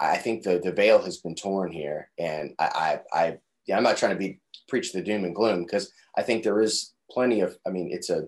I 0.00 0.16
think 0.16 0.42
the, 0.42 0.60
the 0.62 0.72
veil 0.72 1.00
has 1.00 1.18
been 1.18 1.36
torn 1.36 1.70
here. 1.70 2.10
And 2.18 2.54
I, 2.58 3.00
I, 3.14 3.18
I 3.20 3.38
yeah, 3.66 3.76
I'm 3.76 3.84
not 3.84 3.96
trying 3.96 4.12
to 4.12 4.18
be 4.18 4.40
preach 4.68 4.92
the 4.92 5.02
doom 5.02 5.24
and 5.24 5.34
gloom 5.34 5.62
because 5.62 5.92
I 6.16 6.22
think 6.22 6.42
there 6.42 6.60
is 6.60 6.92
plenty 7.10 7.40
of, 7.40 7.56
I 7.66 7.70
mean, 7.70 7.90
it's 7.92 8.10
a, 8.10 8.24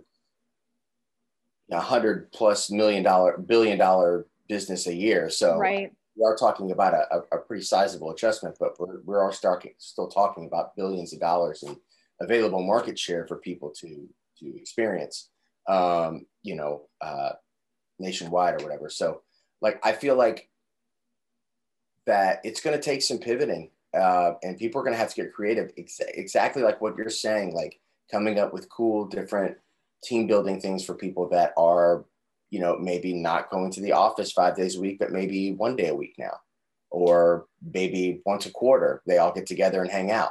a 1.73 1.81
hundred 1.81 2.31
plus 2.33 2.71
million 2.71 3.03
dollar, 3.03 3.39
billion 3.39 3.79
dollar 3.79 4.27
business 4.49 4.87
a 4.87 4.95
year. 4.95 5.31
So 5.31 5.59
right. 5.59 5.93
We 6.17 6.25
are 6.25 6.37
talking 6.37 6.71
about 6.71 6.95
a, 6.95 7.23
a, 7.33 7.39
pretty 7.39 7.65
sizable 7.65 8.11
adjustment, 8.11 8.57
but 8.61 8.79
we're, 8.79 9.01
we're 9.05 9.25
all 9.25 9.33
starting, 9.33 9.73
still 9.79 10.09
talking 10.09 10.47
about 10.47 10.77
billions 10.77 11.13
of 11.13 11.21
dollars 11.21 11.63
in 11.63 11.77
available 12.21 12.63
market 12.63 12.99
share 12.99 13.27
for 13.27 13.37
people 13.37 13.71
to, 13.71 14.09
to 14.39 14.57
experience, 14.57 15.31
um, 15.69 16.27
you 16.43 16.55
know, 16.55 16.83
uh, 17.01 17.31
nationwide 17.99 18.61
or 18.61 18.65
whatever. 18.65 18.89
So 18.89 19.23
like, 19.61 19.85
I 19.85 19.93
feel 19.93 20.17
like 20.17 20.49
that 22.07 22.41
it's 22.45 22.61
going 22.61 22.77
to 22.77 22.83
take 22.83 23.03
some 23.03 23.19
pivoting 23.19 23.71
uh, 23.95 24.35
and 24.43 24.59
people 24.59 24.81
are 24.81 24.85
going 24.85 24.95
to 24.95 24.99
have 24.99 25.09
to 25.09 25.23
get 25.23 25.33
creative 25.33 25.73
ex- 25.79 26.01
exactly 26.01 26.63
like 26.63 26.81
what 26.81 26.97
you're 26.97 27.09
saying 27.09 27.55
like 27.55 27.81
coming 28.11 28.39
up 28.39 28.53
with 28.53 28.69
cool 28.69 29.07
different 29.07 29.57
team 30.03 30.27
building 30.27 30.61
things 30.61 30.85
for 30.85 30.95
people 30.95 31.29
that 31.29 31.53
are 31.57 32.05
you 32.55 32.61
know 32.61 32.79
maybe 32.79 33.13
not 33.13 33.51
going 33.51 33.69
to 33.73 33.81
the 33.81 33.91
office 33.91 34.31
five 34.31 34.57
days 34.57 34.77
a 34.77 34.81
week 34.81 34.97
but 35.01 35.11
maybe 35.11 35.53
one 35.53 35.75
day 35.75 35.89
a 35.89 35.95
week 35.95 36.15
now 36.19 36.37
or 36.91 37.47
maybe 37.73 38.23
once 38.25 38.47
a 38.47 38.51
quarter 38.51 39.03
they 39.09 39.19
all 39.19 39.33
get 39.33 39.45
together 39.45 39.83
and 39.83 39.91
hang 39.91 40.13
out 40.13 40.31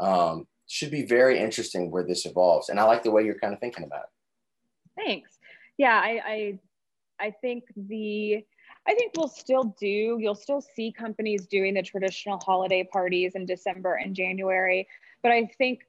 um, 0.00 0.44
should 0.66 0.90
be 0.90 1.06
very 1.06 1.38
interesting 1.38 1.88
where 1.88 2.02
this 2.02 2.26
evolves 2.26 2.68
and 2.68 2.80
i 2.80 2.82
like 2.82 3.04
the 3.04 3.10
way 3.12 3.24
you're 3.24 3.38
kind 3.38 3.54
of 3.54 3.60
thinking 3.60 3.84
about 3.84 4.02
it 4.02 5.04
thanks 5.04 5.38
yeah 5.78 6.00
i 6.02 6.20
i, 6.26 6.58
I 7.26 7.30
think 7.40 7.62
the 7.76 8.44
I 8.84 8.94
think 8.94 9.12
we'll 9.16 9.28
still 9.28 9.76
do, 9.78 10.18
you'll 10.20 10.34
still 10.34 10.60
see 10.60 10.90
companies 10.90 11.46
doing 11.46 11.74
the 11.74 11.82
traditional 11.82 12.40
holiday 12.44 12.82
parties 12.82 13.36
in 13.36 13.46
December 13.46 13.94
and 13.94 14.12
January. 14.12 14.88
But 15.22 15.30
I 15.30 15.48
think 15.56 15.82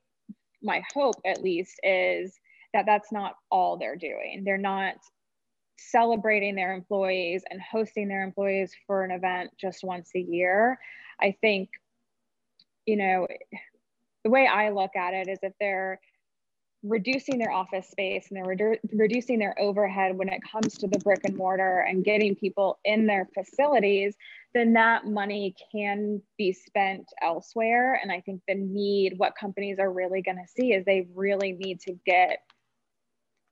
my 0.62 0.84
hope, 0.94 1.16
at 1.26 1.42
least, 1.42 1.80
is 1.82 2.40
that 2.76 2.86
that's 2.86 3.12
not 3.12 3.38
all 3.50 3.78
they're 3.78 3.96
doing. 3.96 4.44
They're 4.46 4.60
not 4.60 4.98
celebrating 5.78 6.56
their 6.56 6.74
employees 6.74 7.44
and 7.50 7.62
hosting 7.62 8.08
their 8.08 8.24
employees 8.24 8.74
for 8.88 9.04
an 9.04 9.12
event 9.12 9.52
just 9.60 9.84
once 9.84 10.12
a 10.16 10.20
year. 10.20 10.80
I 11.20 11.36
think, 11.42 11.70
you 12.86 12.98
know, 12.98 13.28
the 14.24 14.30
way 14.30 14.48
I 14.48 14.70
look 14.70 14.96
at 14.96 15.14
it 15.14 15.28
is 15.28 15.40
if 15.42 15.54
they're 15.60 16.00
reducing 16.84 17.38
their 17.38 17.52
office 17.52 17.88
space 17.90 18.28
and 18.30 18.38
they're 18.38 18.56
redu- 18.56 18.80
reducing 18.92 19.40
their 19.40 19.58
overhead 19.60 20.18
when 20.18 20.28
it 20.28 20.42
comes 20.50 20.78
to 20.78 20.88
the 20.88 21.00
brick 21.00 21.22
and 21.24 21.38
mortar 21.38 21.80
and 21.80 22.04
getting 22.04 22.36
people 22.36 22.78
in 22.84 23.08
their 23.08 23.28
facilities, 23.34 24.16
then 24.54 24.74
that 24.74 25.08
money 25.08 25.56
can 25.72 26.22
be 26.38 26.52
spent 26.52 27.06
elsewhere. 27.22 28.00
And 28.02 28.12
I 28.12 28.20
think 28.20 28.42
the 28.48 28.56
need, 28.56 29.14
what 29.18 29.36
companies 29.36 29.80
are 29.80 29.92
really 29.92 30.22
going 30.22 30.38
to 30.38 30.48
see 30.48 30.74
is 30.74 30.84
they 30.84 31.08
really 31.16 31.54
need 31.54 31.80
to 31.82 31.98
get 32.06 32.40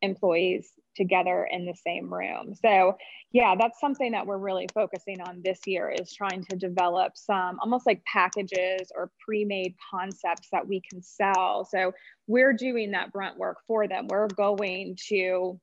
employees 0.01 0.73
together 0.95 1.47
in 1.51 1.65
the 1.65 1.75
same 1.75 2.13
room. 2.13 2.53
So 2.53 2.97
yeah, 3.31 3.55
that's 3.57 3.79
something 3.79 4.11
that 4.11 4.25
we're 4.25 4.37
really 4.37 4.67
focusing 4.73 5.21
on 5.21 5.41
this 5.43 5.59
year 5.65 5.89
is 5.89 6.13
trying 6.13 6.43
to 6.49 6.57
develop 6.57 7.13
some 7.15 7.59
almost 7.61 7.85
like 7.85 8.03
packages 8.03 8.91
or 8.95 9.11
pre-made 9.23 9.75
concepts 9.89 10.49
that 10.51 10.67
we 10.67 10.81
can 10.89 11.01
sell. 11.01 11.65
So 11.69 11.93
we're 12.27 12.53
doing 12.53 12.91
that 12.91 13.13
brunt 13.13 13.37
work 13.37 13.59
for 13.67 13.87
them. 13.87 14.07
We're 14.09 14.27
going 14.27 14.97
to 15.07 15.59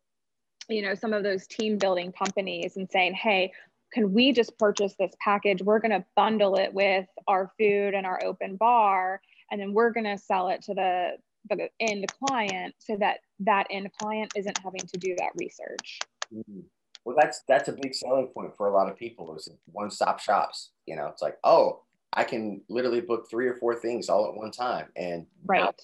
you 0.71 0.83
know 0.83 0.95
some 0.95 1.15
of 1.15 1.23
those 1.23 1.47
team 1.47 1.79
building 1.79 2.13
companies 2.13 2.77
and 2.77 2.89
saying, 2.91 3.15
"Hey, 3.15 3.53
can 3.93 4.13
we 4.13 4.33
just 4.33 4.59
purchase 4.59 4.95
this 4.99 5.13
package? 5.23 5.63
We're 5.63 5.79
going 5.79 5.93
to 5.93 6.05
bundle 6.15 6.57
it 6.57 6.75
with 6.75 7.07
our 7.27 7.51
food 7.59 7.95
and 7.95 8.07
our 8.07 8.23
open 8.23 8.57
bar 8.57 9.21
and 9.51 9.61
then 9.61 9.73
we're 9.73 9.91
going 9.91 10.05
to 10.05 10.19
sell 10.19 10.49
it 10.49 10.63
to 10.63 10.75
the 10.75 11.13
the 11.57 11.69
end 11.81 12.07
client 12.25 12.75
so 12.79 12.97
that 13.01 13.19
that 13.41 13.67
end 13.71 13.91
client 14.01 14.33
isn't 14.37 14.59
having 14.59 14.81
to 14.81 14.99
do 14.99 15.15
that 15.17 15.31
research. 15.37 16.01
Mm-hmm. 16.35 16.61
Well, 17.05 17.17
that's 17.19 17.43
that's 17.49 17.69
a 17.69 17.73
big 17.73 17.95
selling 17.95 18.29
point 18.29 18.57
for 18.57 18.69
a 18.69 18.73
lot 18.73 18.91
of 18.91 18.97
people 18.97 19.35
is 19.35 19.49
one-stop 19.73 20.21
shops. 20.21 20.71
You 20.87 20.97
know, 20.97 21.07
it's 21.07 21.23
like, 21.23 21.39
oh, 21.45 21.83
I 22.13 22.25
can 22.25 22.63
literally 22.69 23.01
book 23.01 23.29
three 23.31 23.47
or 23.47 23.55
four 23.55 23.77
things 23.77 24.09
all 24.09 24.29
at 24.29 24.37
one 24.37 24.51
time, 24.51 24.89
and 24.97 25.27
right, 25.47 25.75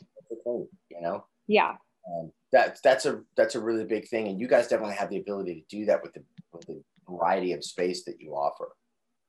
thing, 0.44 0.68
you 0.90 1.00
know. 1.00 1.24
Yeah. 1.46 1.76
Um, 2.06 2.32
that 2.52 2.78
that's 2.82 3.06
a 3.06 3.22
that's 3.36 3.54
a 3.54 3.60
really 3.60 3.84
big 3.84 4.08
thing, 4.08 4.28
and 4.28 4.38
you 4.38 4.48
guys 4.48 4.68
definitely 4.68 4.96
have 4.96 5.10
the 5.10 5.18
ability 5.18 5.64
to 5.68 5.76
do 5.76 5.86
that 5.86 6.02
with 6.02 6.12
the 6.14 6.22
with 6.52 6.66
the 6.66 6.82
variety 7.08 7.52
of 7.52 7.64
space 7.64 8.04
that 8.04 8.20
you 8.20 8.32
offer. 8.32 8.72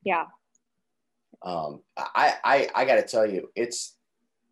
Yeah. 0.04 0.26
Um, 1.44 1.82
I 1.98 2.36
I 2.44 2.70
I 2.76 2.86
got 2.86 2.96
to 2.96 3.04
tell 3.04 3.30
you, 3.30 3.50
it's 3.56 3.95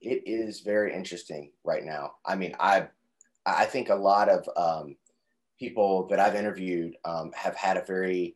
it 0.03 0.23
is 0.25 0.61
very 0.61 0.93
interesting 0.93 1.51
right 1.63 1.83
now. 1.83 2.13
I 2.25 2.35
mean, 2.35 2.55
I 2.59 2.87
I 3.45 3.65
think 3.65 3.89
a 3.89 3.95
lot 3.95 4.29
of 4.29 4.47
um, 4.55 4.95
people 5.59 6.07
that 6.07 6.19
I've 6.19 6.35
interviewed 6.35 6.95
um, 7.05 7.31
have 7.35 7.55
had 7.55 7.77
a 7.77 7.85
very 7.85 8.35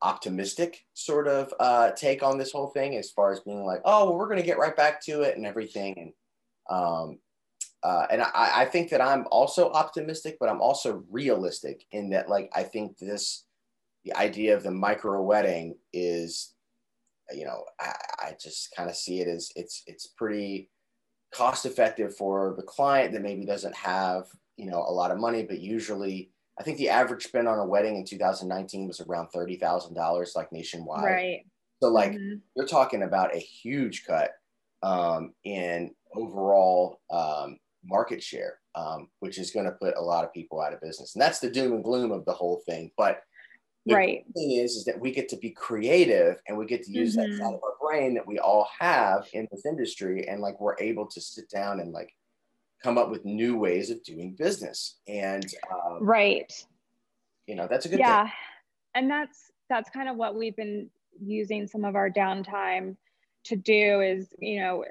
optimistic 0.00 0.84
sort 0.94 1.26
of 1.26 1.52
uh, 1.58 1.90
take 1.92 2.22
on 2.22 2.38
this 2.38 2.52
whole 2.52 2.68
thing, 2.68 2.96
as 2.96 3.10
far 3.10 3.32
as 3.32 3.40
being 3.40 3.64
like, 3.64 3.80
oh, 3.84 4.04
well, 4.04 4.16
we're 4.16 4.28
going 4.28 4.40
to 4.40 4.46
get 4.46 4.58
right 4.58 4.76
back 4.76 5.02
to 5.04 5.22
it 5.22 5.36
and 5.36 5.46
everything, 5.46 5.94
and 5.98 6.12
um, 6.78 7.18
uh, 7.82 8.06
and 8.10 8.22
I, 8.22 8.62
I 8.62 8.64
think 8.64 8.90
that 8.90 9.00
I'm 9.00 9.26
also 9.30 9.70
optimistic, 9.70 10.36
but 10.40 10.48
I'm 10.48 10.60
also 10.60 11.04
realistic 11.10 11.84
in 11.92 12.10
that, 12.10 12.28
like, 12.28 12.50
I 12.54 12.64
think 12.64 12.98
this 12.98 13.44
the 14.04 14.16
idea 14.16 14.56
of 14.56 14.62
the 14.62 14.70
micro 14.70 15.22
wedding 15.22 15.76
is, 15.92 16.54
you 17.32 17.44
know, 17.44 17.64
I, 17.80 17.94
I 18.20 18.36
just 18.40 18.74
kind 18.76 18.88
of 18.88 18.96
see 18.96 19.20
it 19.20 19.28
as 19.28 19.50
it's 19.56 19.82
it's 19.86 20.06
pretty 20.06 20.70
cost 21.32 21.66
effective 21.66 22.16
for 22.16 22.54
the 22.56 22.62
client 22.62 23.12
that 23.12 23.22
maybe 23.22 23.44
doesn't 23.44 23.74
have 23.74 24.26
you 24.56 24.66
know 24.66 24.84
a 24.88 24.92
lot 24.92 25.10
of 25.10 25.18
money 25.18 25.42
but 25.42 25.60
usually 25.60 26.30
i 26.58 26.62
think 26.62 26.78
the 26.78 26.88
average 26.88 27.24
spend 27.24 27.46
on 27.46 27.58
a 27.58 27.64
wedding 27.64 27.96
in 27.96 28.04
2019 28.04 28.86
was 28.86 29.00
around 29.00 29.28
$30000 29.34 30.36
like 30.36 30.52
nationwide. 30.52 31.04
Right. 31.04 31.46
So 31.80 31.88
like 31.88 32.12
mm-hmm. 32.12 32.36
you're 32.56 32.66
talking 32.66 33.04
about 33.04 33.34
a 33.34 33.38
huge 33.38 34.04
cut 34.04 34.32
um, 34.82 35.32
in 35.44 35.94
overall 36.14 37.00
um, 37.10 37.58
market 37.84 38.22
share 38.22 38.58
um, 38.78 39.08
which 39.20 39.38
is 39.38 39.50
going 39.50 39.66
to 39.66 39.72
put 39.72 39.96
a 39.96 40.00
lot 40.00 40.24
of 40.24 40.32
people 40.32 40.60
out 40.60 40.72
of 40.72 40.80
business. 40.80 41.14
And 41.14 41.22
that's 41.22 41.40
the 41.40 41.50
doom 41.50 41.72
and 41.72 41.84
gloom 41.84 42.12
of 42.12 42.24
the 42.24 42.32
whole 42.32 42.62
thing. 42.66 42.90
But 42.96 43.22
the 43.88 43.94
right. 43.94 44.24
thing 44.34 44.52
is, 44.52 44.76
is 44.76 44.84
that 44.84 45.00
we 45.00 45.10
get 45.10 45.28
to 45.30 45.36
be 45.36 45.50
creative 45.50 46.40
and 46.46 46.56
we 46.56 46.66
get 46.66 46.82
to 46.84 46.92
use 46.92 47.16
mm-hmm. 47.16 47.30
that 47.30 47.38
side 47.38 47.54
of 47.54 47.62
our 47.62 47.74
brain 47.80 48.14
that 48.14 48.26
we 48.26 48.38
all 48.38 48.68
have 48.78 49.26
in 49.32 49.48
this 49.50 49.64
industry. 49.64 50.28
And 50.28 50.40
like, 50.40 50.60
we're 50.60 50.76
able 50.78 51.06
to 51.06 51.20
sit 51.20 51.48
down 51.48 51.80
and 51.80 51.92
like 51.92 52.12
come 52.82 52.98
up 52.98 53.10
with 53.10 53.24
new 53.24 53.56
ways 53.56 53.90
of 53.90 54.04
doing 54.04 54.36
business. 54.38 54.98
And, 55.08 55.44
um, 55.72 55.98
right. 56.02 56.52
You 57.46 57.54
know, 57.54 57.66
that's 57.68 57.86
a 57.86 57.88
good 57.88 57.98
yeah. 57.98 58.24
Thing. 58.24 58.32
And 58.94 59.10
that's, 59.10 59.50
that's 59.70 59.90
kind 59.90 60.08
of 60.08 60.16
what 60.16 60.34
we've 60.34 60.56
been 60.56 60.90
using 61.20 61.66
some 61.66 61.84
of 61.84 61.96
our 61.96 62.10
downtime 62.10 62.96
to 63.44 63.56
do 63.56 64.00
is, 64.02 64.28
you 64.38 64.60
know, 64.60 64.84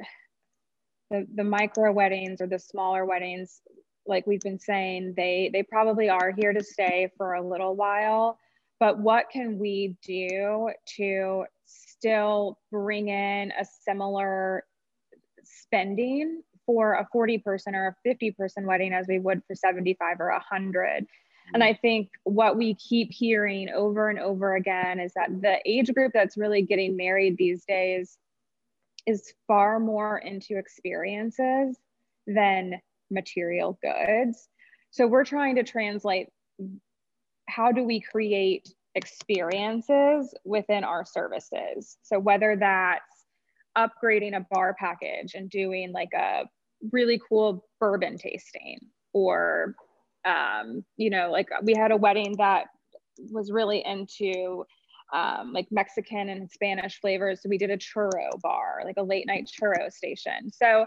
the, 1.12 1.28
the 1.36 1.44
micro 1.44 1.92
weddings 1.92 2.42
or 2.42 2.48
the 2.48 2.60
smaller 2.60 3.06
weddings, 3.06 3.62
like 4.06 4.26
we've 4.26 4.42
been 4.42 4.60
saying, 4.60 5.14
they, 5.16 5.50
they 5.54 5.64
probably 5.64 6.10
are 6.10 6.32
here 6.32 6.54
to 6.54 6.64
stay 6.64 7.12
for 7.18 7.36
a 7.36 7.48
little 7.48 7.76
while 7.76 8.40
but 8.80 9.00
what 9.00 9.30
can 9.32 9.58
we 9.58 9.96
do 10.06 10.70
to 10.98 11.46
still 11.66 12.60
bring 12.72 13.10
in 13.10 13.52
a 13.52 13.66
similar 13.84 14.64
spending 15.44 16.42
for 16.66 16.94
a 16.94 17.08
40 17.12 17.40
person 17.40 17.76
or 17.76 17.88
a 17.88 17.96
50 18.04 18.32
person 18.32 18.66
wedding 18.66 18.94
as 18.94 19.08
we 19.08 19.20
would 19.20 19.42
for 19.48 19.56
75 19.56 20.18
or 20.20 20.32
100 20.32 21.08
and 21.54 21.64
i 21.64 21.74
think 21.74 22.10
what 22.24 22.58
we 22.58 22.76
keep 22.76 23.12
hearing 23.12 23.70
over 23.70 24.10
and 24.10 24.20
over 24.20 24.56
again 24.56 25.00
is 25.00 25.14
that 25.16 25.30
the 25.42 25.60
age 25.66 25.94
group 25.94 26.12
that's 26.14 26.38
really 26.38 26.62
getting 26.62 26.98
married 26.98 27.38
these 27.38 27.64
days 27.66 28.18
is 29.08 29.34
far 29.48 29.80
more 29.80 30.18
into 30.18 30.58
experiences 30.58 31.78
than 32.28 32.80
material 33.10 33.80
goods. 33.82 34.50
So 34.92 35.08
we're 35.08 35.24
trying 35.24 35.56
to 35.56 35.64
translate 35.64 36.28
how 37.48 37.72
do 37.72 37.84
we 37.84 38.00
create 38.00 38.74
experiences 38.96 40.34
within 40.44 40.84
our 40.84 41.06
services? 41.06 41.98
So 42.02 42.20
whether 42.20 42.56
that's 42.56 43.26
upgrading 43.78 44.36
a 44.36 44.46
bar 44.52 44.76
package 44.78 45.36
and 45.36 45.50
doing 45.50 45.92
like 45.92 46.12
a 46.14 46.46
really 46.92 47.22
cool 47.30 47.66
bourbon 47.80 48.18
tasting 48.18 48.80
or 49.14 49.76
um, 50.26 50.84
you 50.98 51.10
know 51.10 51.32
like 51.32 51.48
we 51.64 51.74
had 51.76 51.92
a 51.92 51.98
wedding 51.98 52.36
that 52.38 52.66
was 53.32 53.52
really 53.52 53.84
into 53.86 54.66
um, 55.14 55.54
like 55.54 55.68
mexican 55.72 56.30
and 56.30 56.50
spanish 56.50 57.00
flavors 57.00 57.42
so 57.42 57.50
we 57.50 57.58
did 57.58 57.70
a 57.70 57.78
churro 57.78 58.30
bar 58.42 58.82
like 58.84 58.98
a 58.98 59.04
late 59.04 59.26
night 59.26 59.50
churro 59.50 59.92
station 59.92 60.52
so 60.52 60.86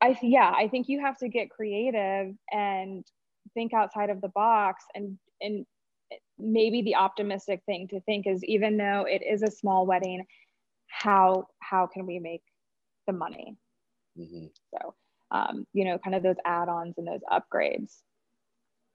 i 0.00 0.16
yeah 0.22 0.52
i 0.56 0.68
think 0.68 0.88
you 0.88 1.00
have 1.00 1.18
to 1.18 1.28
get 1.28 1.50
creative 1.50 2.34
and 2.52 3.04
think 3.52 3.74
outside 3.74 4.10
of 4.10 4.20
the 4.20 4.28
box 4.28 4.84
and 4.94 5.18
and 5.44 5.66
maybe 6.38 6.82
the 6.82 6.96
optimistic 6.96 7.62
thing 7.66 7.86
to 7.88 8.00
think 8.00 8.26
is 8.26 8.42
even 8.44 8.76
though 8.76 9.06
it 9.08 9.22
is 9.22 9.42
a 9.42 9.50
small 9.50 9.86
wedding 9.86 10.24
how 10.88 11.46
how 11.60 11.86
can 11.86 12.06
we 12.06 12.18
make 12.18 12.42
the 13.06 13.12
money? 13.12 13.56
Mm-hmm. 14.18 14.46
so 14.72 14.94
um, 15.32 15.66
you 15.72 15.84
know 15.84 15.98
kind 15.98 16.14
of 16.14 16.22
those 16.22 16.36
add-ons 16.44 16.94
and 16.98 17.06
those 17.06 17.20
upgrades. 17.30 17.98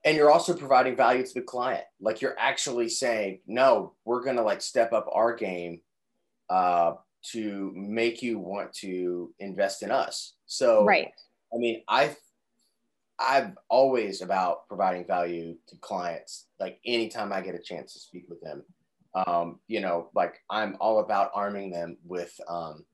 And 0.05 0.15
you're 0.15 0.31
also 0.31 0.53
providing 0.53 0.95
value 0.95 1.25
to 1.25 1.33
the 1.33 1.41
client. 1.41 1.83
Like 1.99 2.21
you're 2.21 2.39
actually 2.39 2.87
saying 2.89 3.41
no 3.47 3.95
we're 4.05 4.23
going 4.23 4.37
to 4.37 4.43
like 4.43 4.61
step 4.61 4.93
up 4.93 5.07
our 5.11 5.35
game 5.35 5.81
uh, 6.49 6.93
to 7.31 7.71
make 7.75 8.21
you 8.23 8.39
want 8.39 8.71
to 8.75 9.33
invest 9.39 9.83
in 9.83 9.91
us. 9.91 10.35
So 10.45 10.85
right. 10.85 11.11
I 11.53 11.57
mean 11.57 11.83
i 11.87 12.15
I'm 13.19 13.57
always 13.69 14.21
about 14.21 14.67
providing 14.67 15.05
value 15.05 15.55
to 15.67 15.75
clients. 15.77 16.47
Like 16.59 16.79
anytime 16.85 17.33
I 17.33 17.41
get 17.41 17.55
a 17.55 17.59
chance 17.59 17.93
to 17.93 17.99
speak 17.99 18.25
with 18.29 18.41
them, 18.41 18.63
um, 19.13 19.59
you 19.67 19.81
know, 19.81 20.09
like 20.15 20.41
I'm 20.49 20.77
all 20.79 20.99
about 20.99 21.31
arming 21.33 21.71
them 21.71 21.97
with 22.05 22.33
um, 22.47 22.85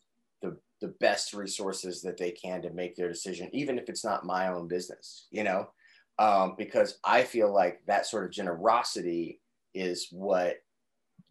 the 0.41 0.57
the 0.81 0.87
best 0.99 1.33
resources 1.33 2.01
that 2.01 2.17
they 2.17 2.31
can 2.31 2.61
to 2.63 2.71
make 2.71 2.95
their 2.95 3.07
decision, 3.07 3.49
even 3.53 3.77
if 3.77 3.87
it's 3.87 4.03
not 4.03 4.25
my 4.25 4.47
own 4.47 4.67
business. 4.67 5.27
You 5.29 5.43
know, 5.43 5.69
um, 6.17 6.55
because 6.57 6.97
I 7.03 7.23
feel 7.23 7.53
like 7.53 7.81
that 7.87 8.07
sort 8.07 8.25
of 8.25 8.31
generosity 8.31 9.41
is 9.73 10.07
what 10.11 10.57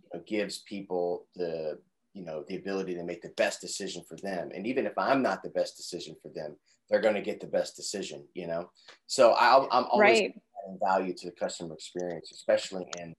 you 0.03 0.19
know, 0.19 0.23
gives 0.27 0.59
people 0.59 1.27
the 1.35 1.79
you 2.15 2.25
know 2.25 2.45
the 2.49 2.57
ability 2.57 2.95
to 2.95 3.05
make 3.05 3.21
the 3.21 3.35
best 3.37 3.61
decision 3.61 4.03
for 4.09 4.17
them. 4.17 4.51
And 4.55 4.67
even 4.67 4.87
if 4.87 4.97
i'm 4.97 5.23
not 5.23 5.43
the 5.43 5.51
best 5.51 5.77
decision 5.77 6.17
for 6.23 6.31
them 6.35 6.57
they're 6.89 7.01
going 7.01 7.15
to 7.15 7.23
get 7.23 7.41
the 7.41 7.47
best 7.47 7.77
decision 7.77 8.25
you 8.35 8.47
know? 8.47 8.71
So 9.07 9.33
i 9.33 9.57
am 9.57 9.87
always 9.91 10.21
right. 10.21 10.41
adding 10.65 10.79
value 10.83 11.15
to 11.15 11.27
the 11.27 11.37
customer 11.37 11.75
experience 11.75 12.31
especially 12.33 12.87
in 12.99 13.15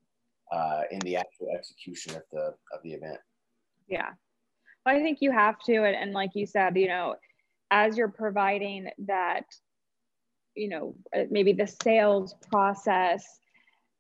uh, 0.52 0.84
in 0.92 1.00
the 1.00 1.16
actual 1.16 1.50
execution 1.56 2.16
of 2.16 2.22
the 2.32 2.54
of 2.74 2.82
the 2.84 2.94
event. 2.94 3.18
Yeah. 3.88 4.12
Well, 4.86 4.96
i 4.96 5.02
think 5.02 5.20
you 5.22 5.32
have 5.32 5.60
to 5.66 5.84
and, 5.84 5.96
and 5.96 6.14
like 6.14 6.32
you 6.34 6.46
said 6.46 6.78
you 6.78 6.88
know 6.88 7.16
as 7.72 7.98
you're 7.98 8.08
providing 8.08 8.90
that 9.00 9.46
you 10.56 10.70
know 10.70 10.96
uh, 11.16 11.24
maybe 11.30 11.54
the 11.54 11.68
sales 11.84 12.36
process 12.52 13.40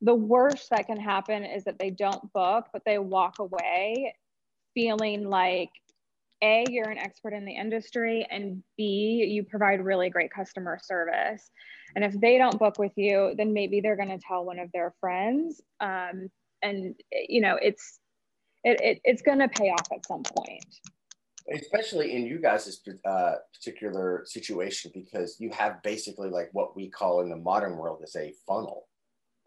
the 0.02 0.14
worst 0.14 0.70
that 0.70 0.86
can 0.86 1.00
happen 1.00 1.44
is 1.44 1.64
that 1.64 1.80
they 1.80 1.90
don't 1.90 2.32
book 2.34 2.68
but 2.72 2.84
they 2.86 3.00
walk 3.00 3.40
away 3.40 4.14
feeling 4.76 5.28
like 5.28 5.70
a 6.44 6.66
you're 6.70 6.90
an 6.90 6.98
expert 6.98 7.34
in 7.34 7.46
the 7.46 7.56
industry 7.56 8.28
and 8.30 8.62
b 8.78 9.26
you 9.28 9.44
provide 9.44 9.84
really 9.84 10.10
great 10.10 10.32
customer 10.32 10.78
service. 10.82 11.50
And 11.96 12.04
if 12.04 12.20
they 12.20 12.38
don't 12.38 12.60
book 12.60 12.78
with 12.78 12.92
you 12.96 13.34
then 13.38 13.54
maybe 13.54 13.80
they're 13.82 13.96
going 13.96 14.10
to 14.10 14.20
tell 14.20 14.46
one 14.46 14.60
of 14.60 14.70
their 14.74 14.94
friends. 15.00 15.62
Um, 15.80 16.30
and 16.62 16.96
you 17.12 17.42
know 17.42 17.58
it's 17.62 18.00
it, 18.64 18.82
it 18.82 19.02
it's 19.04 19.22
going 19.22 19.40
to 19.40 19.48
pay 19.48 19.70
off 19.70 19.88
at 19.94 20.06
some 20.06 20.24
point. 20.24 20.66
Especially 21.54 22.16
in 22.16 22.26
you 22.26 22.40
guys' 22.40 22.82
uh, 23.06 23.36
particular 23.54 24.24
situation 24.26 24.92
because 24.96 25.40
you 25.40 25.52
have 25.52 25.82
basically 25.84 26.30
like 26.30 26.50
what 26.54 26.76
we 26.76 26.90
call 26.90 27.22
in 27.22 27.30
the 27.30 27.36
modern 27.36 27.78
world 27.78 28.02
is 28.04 28.16
a 28.16 28.34
funnel 28.48 28.88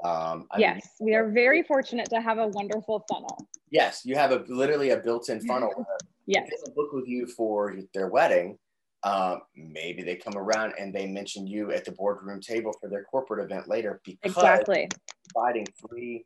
um, 0.05 0.47
yes, 0.57 0.91
mean, 1.01 1.09
we 1.09 1.15
are 1.15 1.29
very 1.29 1.63
fortunate 1.63 2.09
to 2.11 2.21
have 2.21 2.39
a 2.39 2.49
wonderful 2.49 3.05
funnel. 3.11 3.49
Yes, 3.71 4.03
you 4.05 4.15
have 4.15 4.31
a 4.31 4.45
literally 4.49 4.91
a 4.91 4.97
built-in 4.99 5.41
funnel. 5.47 5.87
yes, 6.27 6.49
they 6.49 6.73
book 6.73 6.93
with 6.93 7.09
you 7.09 7.27
for 7.27 7.77
their 7.95 8.09
wedding. 8.09 8.59
Um, 9.03 9.43
maybe 9.57 10.03
they 10.03 10.17
come 10.17 10.37
around 10.37 10.75
and 10.79 10.93
they 10.93 11.07
mention 11.07 11.47
you 11.47 11.73
at 11.73 11.85
the 11.85 11.93
boardroom 11.93 12.41
table 12.41 12.73
for 12.81 12.89
their 12.89 13.05
corporate 13.05 13.45
event 13.45 13.69
later 13.69 14.01
because 14.05 14.33
exactly 14.33 14.89
providing 15.33 15.67
free 15.89 16.25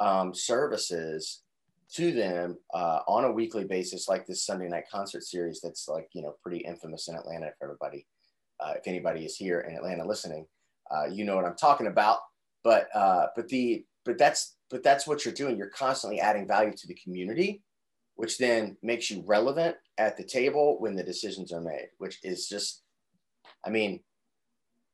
um, 0.00 0.34
services 0.34 1.42
to 1.92 2.12
them 2.12 2.56
uh, 2.72 3.00
on 3.06 3.24
a 3.24 3.32
weekly 3.32 3.64
basis, 3.64 4.08
like 4.08 4.26
this 4.26 4.44
Sunday 4.44 4.68
night 4.68 4.84
concert 4.90 5.22
series 5.22 5.60
that's 5.60 5.88
like 5.88 6.08
you 6.12 6.22
know 6.22 6.34
pretty 6.42 6.58
infamous 6.58 7.08
in 7.08 7.14
Atlanta. 7.14 7.46
If 7.46 7.54
everybody, 7.62 8.06
uh, 8.60 8.74
if 8.76 8.86
anybody 8.86 9.24
is 9.24 9.36
here 9.36 9.60
in 9.60 9.76
Atlanta 9.76 10.06
listening, 10.06 10.46
uh, 10.90 11.06
you 11.06 11.24
know 11.24 11.36
what 11.36 11.44
I'm 11.44 11.56
talking 11.56 11.86
about 11.86 12.18
but 12.64 12.88
uh, 12.94 13.26
but 13.36 13.48
the 13.48 13.84
but 14.04 14.18
that's 14.18 14.56
but 14.70 14.82
that's 14.82 15.06
what 15.06 15.24
you're 15.24 15.34
doing. 15.34 15.56
You're 15.56 15.68
constantly 15.68 16.18
adding 16.18 16.48
value 16.48 16.72
to 16.76 16.86
the 16.88 16.94
community, 16.94 17.62
which 18.16 18.38
then 18.38 18.76
makes 18.82 19.10
you 19.10 19.22
relevant 19.26 19.76
at 19.98 20.16
the 20.16 20.24
table 20.24 20.80
when 20.80 20.96
the 20.96 21.04
decisions 21.04 21.52
are 21.52 21.60
made. 21.60 21.88
Which 21.98 22.18
is 22.24 22.48
just, 22.48 22.82
I 23.64 23.70
mean, 23.70 24.00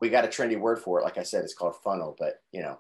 we 0.00 0.10
got 0.10 0.24
a 0.24 0.28
trendy 0.28 0.58
word 0.58 0.80
for 0.80 1.00
it. 1.00 1.04
Like 1.04 1.16
I 1.16 1.22
said, 1.22 1.44
it's 1.44 1.54
called 1.54 1.76
funnel, 1.82 2.16
but 2.18 2.40
you 2.52 2.62
know, 2.62 2.78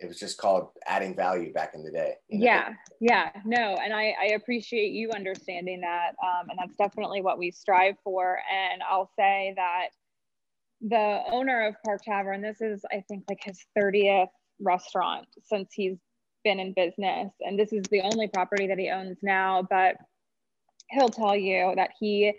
it 0.00 0.06
was 0.06 0.18
just 0.18 0.38
called 0.38 0.68
adding 0.86 1.14
value 1.14 1.52
back 1.52 1.72
in 1.74 1.84
the 1.84 1.90
day. 1.90 2.14
You 2.28 2.38
know? 2.38 2.44
Yeah, 2.46 2.68
yeah, 3.00 3.30
no, 3.44 3.76
and 3.82 3.92
I, 3.92 4.14
I 4.20 4.32
appreciate 4.34 4.92
you 4.92 5.10
understanding 5.14 5.80
that, 5.82 6.10
um, 6.22 6.50
and 6.50 6.58
that's 6.58 6.76
definitely 6.76 7.22
what 7.22 7.38
we 7.38 7.50
strive 7.50 7.96
for. 8.02 8.38
And 8.52 8.82
I'll 8.82 9.10
say 9.16 9.54
that 9.56 9.88
the 10.82 11.20
owner 11.30 11.66
of 11.66 11.76
Park 11.84 12.02
Tavern, 12.04 12.42
this 12.42 12.60
is, 12.60 12.84
I 12.90 13.04
think, 13.08 13.24
like 13.28 13.40
his 13.42 13.58
30th 13.78 14.28
restaurant 14.60 15.26
since 15.44 15.68
he's 15.72 15.96
been 16.44 16.58
in 16.58 16.72
business. 16.74 17.32
And 17.40 17.58
this 17.58 17.72
is 17.72 17.84
the 17.90 18.02
only 18.02 18.28
property 18.28 18.66
that 18.66 18.78
he 18.78 18.90
owns 18.90 19.18
now. 19.22 19.66
But 19.68 19.96
he'll 20.90 21.08
tell 21.08 21.36
you 21.36 21.72
that 21.76 21.90
he 21.98 22.34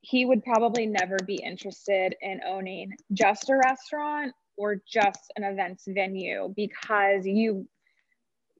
he 0.00 0.26
would 0.26 0.44
probably 0.44 0.84
never 0.84 1.16
be 1.26 1.36
interested 1.36 2.14
in 2.20 2.40
owning 2.46 2.92
just 3.14 3.48
a 3.48 3.56
restaurant 3.56 4.34
or 4.58 4.82
just 4.86 5.32
an 5.36 5.44
events 5.44 5.84
venue 5.88 6.52
because 6.54 7.24
you 7.24 7.66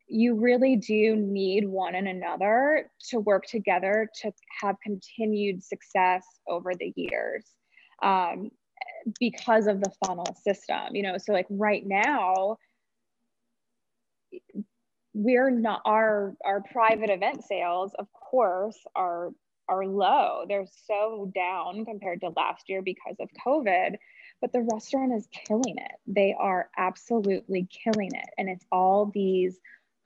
you 0.09 0.35
really 0.37 0.77
do 0.77 1.17
need 1.17 1.69
one 1.69 1.95
and 1.95 2.09
another 2.09 2.91
to 3.11 3.21
work 3.21 3.45
together 3.47 4.09
to 4.23 4.33
have 4.63 4.77
continued 4.83 5.63
success 5.63 6.25
over 6.49 6.73
the 6.75 6.93
years 6.97 7.45
um, 8.03 8.51
because 9.21 9.67
of 9.67 9.81
the 9.81 9.91
funnel 10.05 10.37
system 10.43 10.95
you 10.95 11.03
know 11.03 11.17
so 11.19 11.33
like 11.33 11.47
right 11.51 11.87
now 11.87 12.57
we're 15.13 15.51
not 15.51 15.81
our 15.85 16.35
our 16.45 16.63
private 16.73 17.11
event 17.11 17.45
sales 17.45 17.93
of 17.99 18.07
course 18.13 18.79
are 18.97 19.31
are 19.67 19.87
low. 19.87 20.45
They're 20.47 20.67
so 20.87 21.33
down 21.35 21.87
compared 21.87 22.21
to 22.21 22.29
last 22.37 22.69
year 22.69 22.83
because 22.83 23.17
of 23.19 23.31
covid 23.47 23.97
but 24.41 24.53
the 24.53 24.67
restaurant 24.75 25.15
is 25.15 25.27
killing 25.33 25.77
it. 25.79 25.93
They 26.07 26.35
are 26.39 26.69
absolutely 26.77 27.67
killing 27.71 28.11
it. 28.13 28.29
And 28.37 28.51
it's 28.51 28.67
all 28.71 29.11
these 29.15 29.59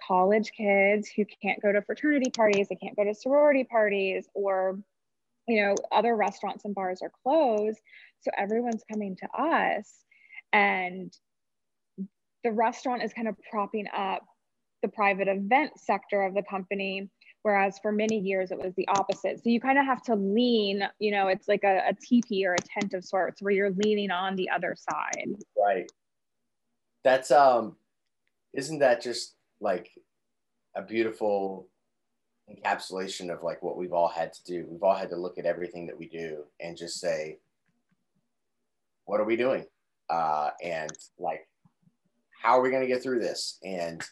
college 0.06 0.52
kids 0.56 1.08
who 1.08 1.24
can't 1.42 1.60
go 1.60 1.72
to 1.72 1.82
fraternity 1.82 2.30
parties 2.30 2.68
they 2.68 2.76
can't 2.76 2.94
go 2.94 3.02
to 3.02 3.12
sorority 3.12 3.64
parties 3.64 4.28
or 4.32 4.78
you 5.48 5.60
know 5.60 5.74
other 5.90 6.14
restaurants 6.14 6.64
and 6.64 6.72
bars 6.72 7.00
are 7.02 7.10
closed 7.24 7.80
so 8.20 8.30
everyone's 8.36 8.82
coming 8.90 9.16
to 9.16 9.28
us 9.40 10.04
and 10.52 11.12
the 12.44 12.52
restaurant 12.52 13.02
is 13.02 13.12
kind 13.12 13.28
of 13.28 13.36
propping 13.50 13.86
up 13.96 14.22
the 14.82 14.88
private 14.88 15.28
event 15.28 15.72
sector 15.76 16.22
of 16.22 16.34
the 16.34 16.42
company 16.42 17.10
whereas 17.42 17.78
for 17.80 17.92
many 17.92 18.18
years 18.18 18.50
it 18.50 18.58
was 18.58 18.74
the 18.76 18.86
opposite. 18.88 19.38
So 19.38 19.50
you 19.50 19.60
kind 19.60 19.78
of 19.78 19.86
have 19.86 20.02
to 20.04 20.14
lean 20.14 20.82
you 20.98 21.10
know 21.10 21.28
it's 21.28 21.48
like 21.48 21.64
a, 21.64 21.82
a 21.88 21.94
teepee 21.94 22.46
or 22.46 22.54
a 22.54 22.80
tent 22.80 22.94
of 22.94 23.04
sorts 23.04 23.40
where 23.42 23.52
you're 23.52 23.70
leaning 23.84 24.10
on 24.10 24.36
the 24.36 24.50
other 24.50 24.76
side. 24.76 25.34
Right. 25.56 25.90
That's 27.04 27.30
um 27.30 27.76
isn't 28.52 28.80
that 28.80 29.02
just 29.02 29.34
like 29.60 29.90
a 30.76 30.82
beautiful 30.82 31.68
encapsulation 32.50 33.32
of 33.32 33.42
like 33.42 33.62
what 33.62 33.76
we've 33.76 33.92
all 33.92 34.08
had 34.08 34.32
to 34.32 34.44
do? 34.44 34.66
We've 34.68 34.82
all 34.82 34.94
had 34.94 35.10
to 35.10 35.16
look 35.16 35.38
at 35.38 35.46
everything 35.46 35.86
that 35.86 35.98
we 35.98 36.08
do 36.08 36.44
and 36.60 36.76
just 36.76 37.00
say 37.00 37.38
what 39.08 39.20
are 39.20 39.24
we 39.24 39.36
doing? 39.36 39.64
Uh, 40.10 40.50
and 40.62 40.92
like, 41.18 41.48
how 42.42 42.58
are 42.58 42.60
we 42.60 42.70
going 42.70 42.82
to 42.82 42.88
get 42.88 43.02
through 43.02 43.20
this? 43.20 43.58
And 43.64 44.02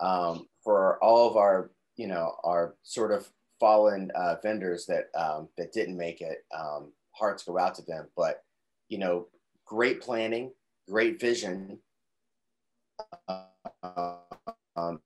um, 0.00 0.46
for 0.62 1.02
all 1.02 1.28
of 1.28 1.36
our, 1.36 1.72
you 1.96 2.06
know, 2.06 2.36
our 2.44 2.76
sort 2.84 3.10
of 3.10 3.28
fallen 3.58 4.12
uh, 4.14 4.36
vendors 4.40 4.86
that 4.86 5.06
um, 5.18 5.48
that 5.58 5.72
didn't 5.72 5.96
make 5.96 6.20
it, 6.20 6.44
um, 6.56 6.92
hearts 7.10 7.42
go 7.42 7.58
out 7.58 7.74
to 7.74 7.82
them. 7.82 8.08
But 8.16 8.44
you 8.88 8.98
know, 8.98 9.26
great 9.66 10.00
planning, 10.00 10.52
great 10.88 11.20
vision, 11.20 11.78
um, 13.84 15.00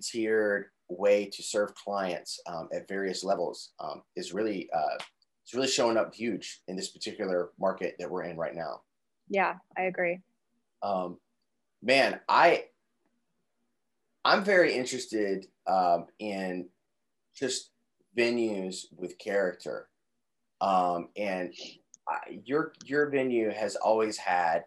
tiered 0.00 0.66
way 0.88 1.26
to 1.26 1.42
serve 1.42 1.74
clients 1.74 2.40
um, 2.46 2.68
at 2.72 2.88
various 2.88 3.24
levels 3.24 3.72
um, 3.80 4.02
is 4.14 4.32
really 4.32 4.70
uh, 4.72 4.98
it's 5.42 5.54
really 5.54 5.68
showing 5.68 5.96
up 5.96 6.14
huge 6.14 6.60
in 6.68 6.76
this 6.76 6.88
particular 6.88 7.50
market 7.58 7.96
that 7.98 8.10
we're 8.10 8.24
in 8.24 8.36
right 8.36 8.54
now. 8.54 8.82
Yeah, 9.28 9.54
I 9.76 9.82
agree. 9.82 10.20
Um, 10.82 11.18
man, 11.82 12.20
I 12.28 12.64
I'm 14.24 14.44
very 14.44 14.74
interested 14.74 15.46
um, 15.66 16.06
in 16.18 16.68
just 17.34 17.70
venues 18.16 18.84
with 18.96 19.18
character, 19.18 19.88
um, 20.60 21.08
and 21.16 21.52
I, 22.08 22.40
your 22.44 22.72
your 22.84 23.10
venue 23.10 23.50
has 23.50 23.76
always 23.76 24.16
had 24.16 24.64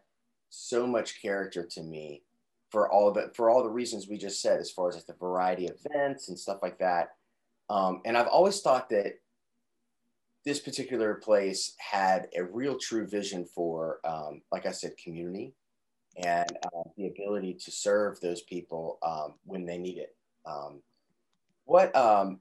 so 0.50 0.88
much 0.88 1.22
character 1.22 1.64
to 1.64 1.84
me 1.84 2.24
for 2.70 2.92
all 2.92 3.12
the 3.12 3.32
for 3.34 3.50
all 3.50 3.64
the 3.64 3.70
reasons 3.70 4.08
we 4.08 4.18
just 4.18 4.42
said, 4.42 4.60
as 4.60 4.72
far 4.72 4.90
as 4.90 4.96
like 4.96 5.06
the 5.06 5.14
variety 5.14 5.68
of 5.68 5.78
events 5.86 6.30
and 6.30 6.38
stuff 6.38 6.60
like 6.62 6.80
that. 6.80 7.16
Um, 7.70 8.02
and 8.06 8.18
I've 8.18 8.28
always 8.28 8.62
thought 8.62 8.90
that 8.90 9.20
this 10.46 10.60
particular 10.60 11.16
place 11.16 11.74
had 11.78 12.28
a 12.38 12.44
real 12.44 12.78
true 12.78 13.08
vision 13.08 13.46
for, 13.46 14.00
um, 14.06 14.42
like 14.52 14.66
I 14.66 14.72
said, 14.72 14.96
community 14.98 15.54
and 16.24 16.50
uh, 16.66 16.84
the 16.96 17.08
ability 17.08 17.56
to 17.56 17.72
serve 17.72 18.20
those 18.22 18.42
people 18.44 19.00
um, 19.02 19.34
when 19.44 19.66
they 19.66 19.78
need 19.78 19.98
it. 19.98 20.16
Um, 20.46 20.82
what, 21.66 21.96
um, 21.96 22.40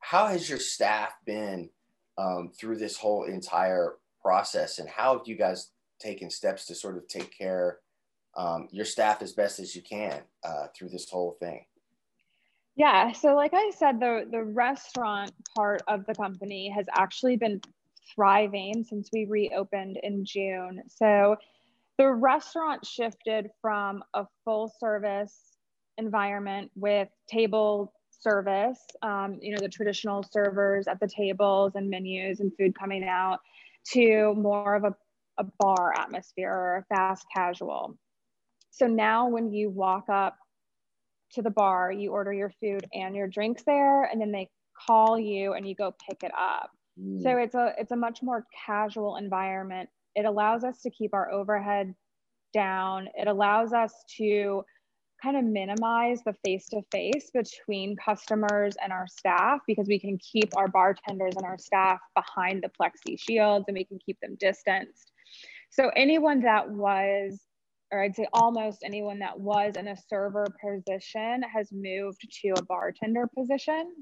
how 0.00 0.26
has 0.26 0.48
your 0.48 0.58
staff 0.58 1.12
been 1.26 1.68
um, 2.16 2.50
through 2.58 2.78
this 2.78 2.96
whole 2.96 3.24
entire 3.24 3.96
process, 4.22 4.78
and 4.78 4.88
how 4.88 5.16
have 5.16 5.26
you 5.28 5.36
guys 5.36 5.70
taken 6.00 6.30
steps 6.30 6.64
to 6.66 6.74
sort 6.74 6.96
of 6.96 7.06
take 7.08 7.36
care 7.36 7.78
um, 8.36 8.68
your 8.70 8.84
staff 8.84 9.22
as 9.22 9.32
best 9.32 9.58
as 9.58 9.74
you 9.74 9.82
can 9.82 10.22
uh, 10.44 10.66
through 10.76 10.88
this 10.88 11.08
whole 11.10 11.36
thing? 11.40 11.64
Yeah, 12.78 13.10
so 13.12 13.34
like 13.34 13.54
I 13.54 13.72
said, 13.76 14.00
the 14.00 14.26
the 14.30 14.44
restaurant 14.44 15.32
part 15.56 15.82
of 15.88 16.06
the 16.06 16.14
company 16.14 16.70
has 16.70 16.86
actually 16.96 17.36
been 17.36 17.60
thriving 18.14 18.84
since 18.84 19.10
we 19.12 19.26
reopened 19.26 19.98
in 20.04 20.24
June. 20.24 20.82
So 20.88 21.36
the 21.98 22.08
restaurant 22.08 22.86
shifted 22.86 23.50
from 23.60 24.04
a 24.14 24.26
full 24.44 24.72
service 24.80 25.58
environment 25.98 26.70
with 26.76 27.08
table 27.28 27.92
service, 28.10 28.80
um, 29.02 29.38
you 29.42 29.52
know, 29.52 29.60
the 29.60 29.68
traditional 29.68 30.22
servers 30.22 30.86
at 30.86 31.00
the 31.00 31.08
tables 31.08 31.72
and 31.74 31.90
menus 31.90 32.40
and 32.40 32.52
food 32.56 32.78
coming 32.78 33.04
out, 33.04 33.40
to 33.92 34.34
more 34.36 34.76
of 34.76 34.84
a, 34.84 34.94
a 35.38 35.44
bar 35.58 35.94
atmosphere 35.98 36.52
or 36.52 36.76
a 36.78 36.94
fast 36.94 37.26
casual. 37.34 37.98
So 38.70 38.86
now 38.86 39.28
when 39.28 39.52
you 39.52 39.70
walk 39.70 40.04
up 40.08 40.36
to 41.32 41.42
the 41.42 41.50
bar, 41.50 41.92
you 41.92 42.12
order 42.12 42.32
your 42.32 42.52
food 42.60 42.86
and 42.92 43.14
your 43.14 43.28
drinks 43.28 43.62
there, 43.64 44.04
and 44.04 44.20
then 44.20 44.32
they 44.32 44.48
call 44.86 45.18
you 45.18 45.54
and 45.54 45.68
you 45.68 45.74
go 45.74 45.94
pick 46.08 46.22
it 46.22 46.32
up. 46.38 46.70
Mm. 47.00 47.22
So 47.22 47.36
it's 47.36 47.54
a 47.54 47.74
it's 47.78 47.92
a 47.92 47.96
much 47.96 48.22
more 48.22 48.46
casual 48.66 49.16
environment. 49.16 49.88
It 50.14 50.24
allows 50.24 50.64
us 50.64 50.80
to 50.82 50.90
keep 50.90 51.14
our 51.14 51.30
overhead 51.30 51.94
down. 52.52 53.08
It 53.14 53.28
allows 53.28 53.72
us 53.72 53.92
to 54.16 54.64
kind 55.22 55.36
of 55.36 55.44
minimize 55.44 56.22
the 56.24 56.34
face 56.44 56.68
to 56.68 56.80
face 56.92 57.30
between 57.34 57.96
customers 57.96 58.76
and 58.82 58.92
our 58.92 59.06
staff 59.08 59.60
because 59.66 59.88
we 59.88 59.98
can 59.98 60.16
keep 60.18 60.56
our 60.56 60.68
bartenders 60.68 61.34
and 61.36 61.44
our 61.44 61.58
staff 61.58 61.98
behind 62.14 62.62
the 62.62 62.70
plexi 62.80 63.18
shields 63.18 63.64
and 63.68 63.76
we 63.76 63.84
can 63.84 63.98
keep 63.98 64.18
them 64.20 64.36
distanced. 64.38 65.12
So 65.70 65.90
anyone 65.96 66.40
that 66.42 66.70
was 66.70 67.40
or 67.90 68.02
I'd 68.02 68.16
say 68.16 68.26
almost 68.32 68.82
anyone 68.84 69.20
that 69.20 69.38
was 69.38 69.76
in 69.76 69.88
a 69.88 69.96
server 70.08 70.46
position 70.60 71.42
has 71.42 71.70
moved 71.72 72.20
to 72.42 72.48
a 72.56 72.62
bartender 72.62 73.26
position. 73.26 73.92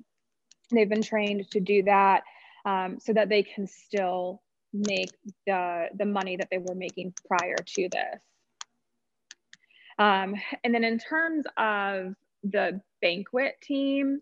They've 0.73 0.89
been 0.89 1.03
trained 1.03 1.51
to 1.53 1.61
do 1.61 1.85
that 1.85 2.25
um, 2.65 2.99
so 3.01 3.13
that 3.13 3.29
they 3.29 3.43
can 3.43 3.67
still 3.67 4.43
make 4.73 5.11
the, 5.47 5.87
the 5.97 6.05
money 6.05 6.37
that 6.37 6.49
they 6.51 6.59
were 6.59 6.75
making 6.75 7.15
prior 7.27 7.57
to 7.57 7.89
this. 7.89 8.23
Um, 9.99 10.35
and 10.65 10.75
then 10.75 10.85
in 10.85 10.99
terms 10.99 11.47
of 11.57 12.15
the 12.43 12.81
banquet 13.01 13.55
team, 13.63 14.21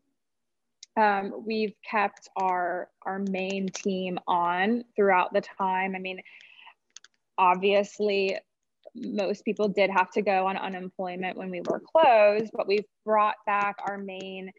um, 0.96 1.42
we've 1.44 1.74
kept 1.88 2.28
our, 2.36 2.88
our 3.02 3.18
main 3.18 3.68
team 3.68 4.18
on 4.28 4.84
throughout 4.94 5.32
the 5.32 5.40
time. 5.40 5.96
I 5.96 5.98
mean, 5.98 6.20
obviously 7.36 8.38
most 8.94 9.44
people 9.44 9.68
did 9.68 9.90
have 9.90 10.10
to 10.12 10.22
go 10.22 10.46
on 10.46 10.56
unemployment 10.56 11.36
when 11.36 11.50
we 11.50 11.60
were 11.68 11.80
closed, 11.80 12.50
but 12.54 12.66
we've 12.68 12.86
brought 13.04 13.36
back 13.46 13.76
our 13.88 13.98
main 13.98 14.50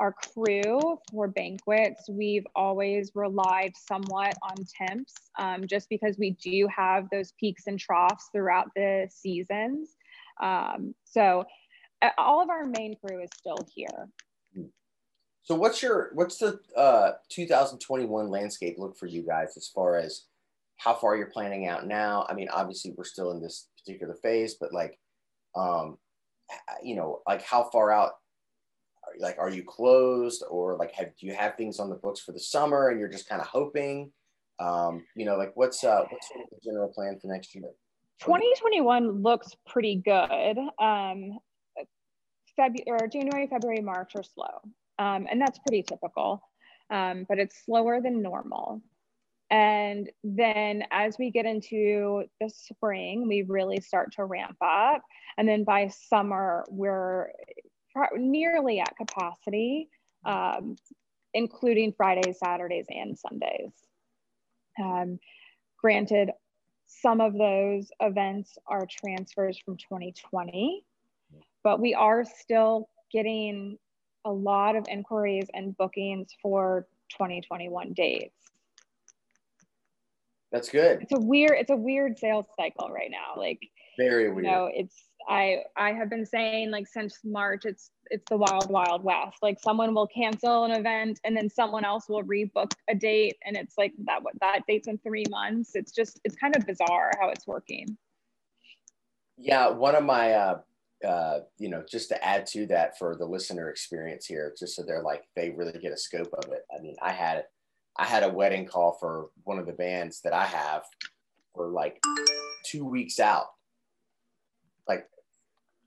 our 0.00 0.14
crew 0.34 0.98
for 1.10 1.28
banquets, 1.28 2.08
we've 2.08 2.46
always 2.56 3.12
relied 3.14 3.72
somewhat 3.76 4.34
on 4.42 4.56
temps 4.64 5.12
um, 5.38 5.66
just 5.66 5.88
because 5.90 6.16
we 6.18 6.30
do 6.42 6.66
have 6.74 7.06
those 7.12 7.32
peaks 7.38 7.66
and 7.66 7.78
troughs 7.78 8.30
throughout 8.32 8.68
the 8.74 9.08
seasons. 9.10 9.90
Um, 10.42 10.94
so 11.04 11.44
all 12.16 12.42
of 12.42 12.48
our 12.48 12.64
main 12.64 12.96
crew 12.96 13.22
is 13.22 13.28
still 13.36 13.58
here. 13.74 14.08
So 15.42 15.54
what's 15.54 15.82
your 15.82 16.10
what's 16.14 16.38
the 16.38 16.60
uh, 16.76 17.12
2021 17.28 18.30
landscape 18.30 18.76
look 18.78 18.96
for 18.96 19.06
you 19.06 19.22
guys 19.22 19.56
as 19.56 19.68
far 19.68 19.96
as 19.96 20.26
how 20.80 20.94
far 20.94 21.14
you're 21.14 21.26
planning 21.26 21.66
out 21.66 21.86
now? 21.86 22.26
I 22.28 22.34
mean, 22.34 22.48
obviously 22.48 22.94
we're 22.96 23.04
still 23.04 23.32
in 23.32 23.42
this 23.42 23.68
particular 23.78 24.16
phase, 24.22 24.56
but 24.58 24.72
like, 24.72 24.98
um, 25.54 25.98
you 26.82 26.96
know, 26.96 27.20
like 27.28 27.42
how 27.42 27.68
far 27.70 27.92
out, 27.92 28.12
like, 29.18 29.36
are 29.38 29.50
you 29.50 29.62
closed 29.62 30.42
or 30.48 30.78
like, 30.78 30.92
have, 30.92 31.08
do 31.20 31.26
you 31.26 31.34
have 31.34 31.56
things 31.56 31.80
on 31.80 31.90
the 31.90 31.96
books 31.96 32.20
for 32.20 32.32
the 32.32 32.40
summer 32.40 32.88
and 32.88 32.98
you're 32.98 33.10
just 33.10 33.28
kind 33.28 33.42
of 33.42 33.46
hoping, 33.46 34.10
um, 34.58 35.04
you 35.14 35.26
know, 35.26 35.36
like 35.36 35.52
what's, 35.54 35.84
uh, 35.84 36.02
what's 36.10 36.28
sort 36.28 36.44
of 36.44 36.50
the 36.50 36.70
general 36.70 36.88
plan 36.88 37.18
for 37.20 37.28
next 37.28 37.54
year? 37.54 37.64
2021 38.20 39.22
looks 39.22 39.48
pretty 39.66 39.96
good. 39.96 40.56
Um, 40.78 41.38
February 42.56 43.08
January, 43.12 43.46
February, 43.48 43.82
March 43.82 44.12
are 44.16 44.22
slow. 44.22 44.60
Um, 44.98 45.26
and 45.30 45.38
that's 45.38 45.58
pretty 45.58 45.82
typical, 45.82 46.42
um, 46.88 47.26
but 47.28 47.38
it's 47.38 47.64
slower 47.66 48.00
than 48.00 48.22
normal. 48.22 48.82
And 49.50 50.08
then 50.22 50.84
as 50.92 51.16
we 51.18 51.30
get 51.30 51.44
into 51.44 52.24
the 52.40 52.48
spring, 52.48 53.26
we 53.26 53.42
really 53.42 53.80
start 53.80 54.12
to 54.12 54.24
ramp 54.24 54.56
up. 54.60 55.02
And 55.36 55.48
then 55.48 55.64
by 55.64 55.88
summer, 55.88 56.64
we're 56.68 57.32
nearly 58.16 58.78
at 58.80 58.96
capacity, 58.96 59.88
um, 60.24 60.76
including 61.34 61.92
Fridays, 61.96 62.38
Saturdays, 62.38 62.86
and 62.88 63.18
Sundays. 63.18 63.72
Um, 64.80 65.18
granted, 65.78 66.30
some 66.86 67.20
of 67.20 67.34
those 67.36 67.90
events 68.00 68.56
are 68.66 68.86
transfers 68.86 69.58
from 69.64 69.76
2020, 69.76 70.84
but 71.64 71.80
we 71.80 71.94
are 71.94 72.24
still 72.24 72.88
getting 73.12 73.78
a 74.24 74.30
lot 74.30 74.76
of 74.76 74.86
inquiries 74.88 75.46
and 75.54 75.76
bookings 75.76 76.28
for 76.42 76.86
2021 77.10 77.92
dates. 77.94 78.34
That's 80.52 80.68
good. 80.68 81.02
It's 81.02 81.12
a 81.12 81.20
weird, 81.20 81.52
it's 81.58 81.70
a 81.70 81.76
weird 81.76 82.18
sales 82.18 82.46
cycle 82.56 82.90
right 82.90 83.10
now. 83.10 83.40
Like 83.40 83.60
very 83.98 84.30
weird. 84.30 84.44
You 84.44 84.50
know, 84.50 84.70
it's 84.72 85.04
I 85.28 85.62
I 85.76 85.92
have 85.92 86.10
been 86.10 86.26
saying 86.26 86.70
like 86.70 86.88
since 86.88 87.18
March, 87.24 87.64
it's 87.64 87.90
it's 88.06 88.24
the 88.28 88.36
wild, 88.36 88.70
wild 88.70 89.04
west. 89.04 89.38
Like 89.42 89.58
someone 89.60 89.94
will 89.94 90.08
cancel 90.08 90.64
an 90.64 90.72
event 90.72 91.20
and 91.24 91.36
then 91.36 91.48
someone 91.48 91.84
else 91.84 92.08
will 92.08 92.24
rebook 92.24 92.72
a 92.88 92.94
date, 92.94 93.36
and 93.44 93.56
it's 93.56 93.74
like 93.78 93.92
that 94.04 94.20
that 94.40 94.62
date's 94.66 94.88
in 94.88 94.98
three 94.98 95.24
months. 95.30 95.72
It's 95.74 95.92
just 95.92 96.20
it's 96.24 96.36
kind 96.36 96.56
of 96.56 96.66
bizarre 96.66 97.12
how 97.20 97.28
it's 97.28 97.46
working. 97.46 97.96
Yeah, 99.36 99.68
one 99.68 99.94
of 99.94 100.04
my 100.04 100.32
uh 100.32 100.60
uh, 101.06 101.40
you 101.56 101.70
know, 101.70 101.82
just 101.90 102.10
to 102.10 102.22
add 102.22 102.44
to 102.44 102.66
that 102.66 102.98
for 102.98 103.16
the 103.16 103.24
listener 103.24 103.70
experience 103.70 104.26
here, 104.26 104.54
just 104.58 104.76
so 104.76 104.82
they're 104.82 105.02
like 105.02 105.24
they 105.34 105.48
really 105.48 105.78
get 105.78 105.92
a 105.92 105.96
scope 105.96 106.28
of 106.34 106.52
it. 106.52 106.66
I 106.76 106.80
mean, 106.82 106.94
I 107.00 107.12
had 107.12 107.44
I 108.00 108.06
had 108.06 108.22
a 108.22 108.28
wedding 108.30 108.64
call 108.64 108.92
for 108.92 109.28
one 109.44 109.58
of 109.58 109.66
the 109.66 109.74
bands 109.74 110.22
that 110.22 110.32
I 110.32 110.46
have 110.46 110.84
for 111.54 111.68
like 111.68 112.02
two 112.64 112.86
weeks 112.86 113.20
out. 113.20 113.48
Like 114.88 115.06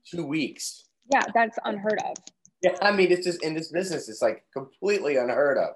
two 0.08 0.24
weeks. 0.24 0.84
Yeah, 1.12 1.22
that's 1.34 1.58
unheard 1.64 1.98
of. 2.06 2.14
Yeah, 2.62 2.76
I 2.80 2.92
mean, 2.92 3.10
it's 3.10 3.26
just 3.26 3.42
in 3.42 3.52
this 3.52 3.72
business, 3.72 4.08
it's 4.08 4.22
like 4.22 4.44
completely 4.52 5.16
unheard 5.16 5.58
of. 5.58 5.74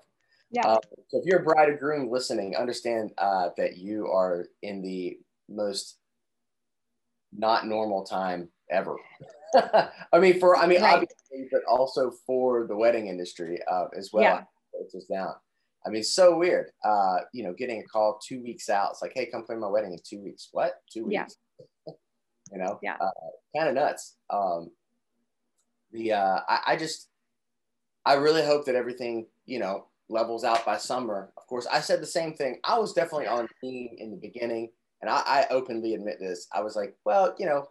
Yeah. 0.53 0.65
Uh, 0.65 0.79
so 1.09 1.19
if 1.19 1.27
you're 1.27 1.41
a 1.41 1.43
bride 1.43 1.71
or 1.71 1.77
groom 1.77 2.09
listening, 2.09 2.55
understand 2.55 3.11
uh, 3.19 3.51
that 3.57 3.77
you 3.77 4.07
are 4.07 4.47
in 4.63 4.81
the 4.81 5.19
most 5.49 5.97
not 7.37 7.67
normal 7.67 8.05
time 8.05 8.49
ever. 8.71 8.97
I 9.57 10.19
mean, 10.21 10.39
for 10.39 10.57
I 10.57 10.69
mean, 10.69 10.83
right. 10.83 10.95
obviously, 10.95 11.49
but 11.51 11.63
also 11.69 12.13
for 12.27 12.69
the 12.69 12.77
wedding 12.77 13.09
industry 13.09 13.59
uh, 13.69 13.87
as 13.97 14.11
well. 14.13 14.23
Yeah. 14.23 14.43
It's 14.81 14.93
just 14.93 15.09
down. 15.09 15.35
I 15.87 15.91
mean, 15.91 16.03
so 16.03 16.37
weird. 16.37 16.71
Uh, 16.85 17.19
you 17.33 17.45
know, 17.45 17.53
getting 17.53 17.81
a 17.81 17.85
call 17.85 18.21
two 18.23 18.43
weeks 18.43 18.69
out. 18.69 18.91
It's 18.93 19.03
like, 19.03 19.13
hey, 19.15 19.27
come 19.27 19.45
play 19.45 19.57
my 19.57 19.69
wedding 19.69 19.93
in 19.93 19.99
two 20.05 20.21
weeks. 20.21 20.49
What? 20.53 20.83
Two 20.93 21.05
weeks? 21.07 21.37
Yeah. 21.87 21.93
you 22.53 22.59
know, 22.59 22.79
yeah, 22.83 22.97
uh, 23.01 23.11
kind 23.57 23.69
of 23.69 23.75
nuts. 23.75 24.17
Um, 24.31 24.71
the 25.93 26.13
uh, 26.13 26.41
I, 26.49 26.61
I 26.69 26.77
just, 26.77 27.09
I 28.05 28.15
really 28.15 28.45
hope 28.45 28.65
that 28.67 28.75
everything, 28.75 29.27
you 29.47 29.59
know, 29.59 29.87
levels 30.09 30.45
out 30.45 30.65
by 30.65 30.77
summer. 30.77 31.31
Of 31.37 31.47
course, 31.47 31.67
I 31.71 31.81
said 31.81 32.01
the 32.01 32.07
same 32.07 32.35
thing. 32.35 32.59
I 32.65 32.79
was 32.79 32.93
definitely 32.93 33.27
on 33.27 33.49
team 33.63 33.91
in 33.99 34.11
the 34.11 34.17
beginning, 34.17 34.71
and 35.01 35.11
I, 35.11 35.23
I 35.27 35.47
openly 35.51 35.95
admit 35.95 36.19
this. 36.21 36.49
I 36.53 36.61
was 36.61 36.77
like, 36.77 36.97
well, 37.05 37.35
you 37.39 37.47
know, 37.47 37.69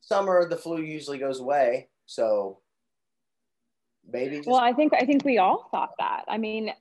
summer 0.00 0.48
the 0.48 0.56
flu 0.56 0.80
usually 0.80 1.18
goes 1.18 1.40
away, 1.40 1.88
so 2.06 2.60
maybe. 4.10 4.36
Just- 4.36 4.48
well, 4.48 4.60
I 4.60 4.72
think 4.72 4.92
I 4.94 5.04
think 5.04 5.24
we 5.24 5.38
all 5.38 5.68
thought 5.70 5.92
that. 5.98 6.24
I 6.28 6.38
mean. 6.38 6.72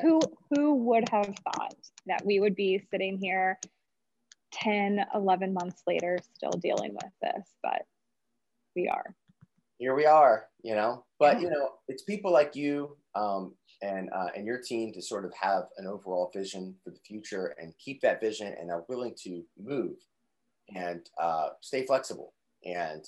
Who 0.00 0.20
who 0.50 0.74
would 0.74 1.08
have 1.10 1.34
thought 1.44 1.74
that 2.06 2.24
we 2.24 2.40
would 2.40 2.54
be 2.54 2.82
sitting 2.90 3.18
here 3.18 3.58
10, 4.52 5.04
11 5.14 5.52
months 5.52 5.82
later 5.86 6.18
still 6.34 6.52
dealing 6.52 6.94
with 6.94 7.12
this? 7.20 7.48
But 7.62 7.82
we 8.74 8.88
are. 8.88 9.14
Here 9.78 9.94
we 9.94 10.06
are, 10.06 10.46
you 10.62 10.74
know. 10.74 11.04
But 11.18 11.40
you 11.40 11.50
know, 11.50 11.70
it's 11.88 12.02
people 12.02 12.32
like 12.32 12.54
you 12.54 12.96
um, 13.14 13.54
and 13.82 14.10
uh, 14.14 14.28
and 14.36 14.46
your 14.46 14.58
team 14.58 14.92
to 14.92 15.02
sort 15.02 15.24
of 15.24 15.32
have 15.34 15.64
an 15.76 15.86
overall 15.86 16.30
vision 16.34 16.74
for 16.84 16.90
the 16.90 17.00
future 17.06 17.54
and 17.60 17.74
keep 17.78 18.00
that 18.02 18.20
vision 18.20 18.54
and 18.60 18.70
are 18.70 18.84
willing 18.88 19.14
to 19.24 19.42
move 19.60 19.96
and 20.74 21.10
uh, 21.20 21.48
stay 21.60 21.84
flexible 21.84 22.34
and 22.64 23.04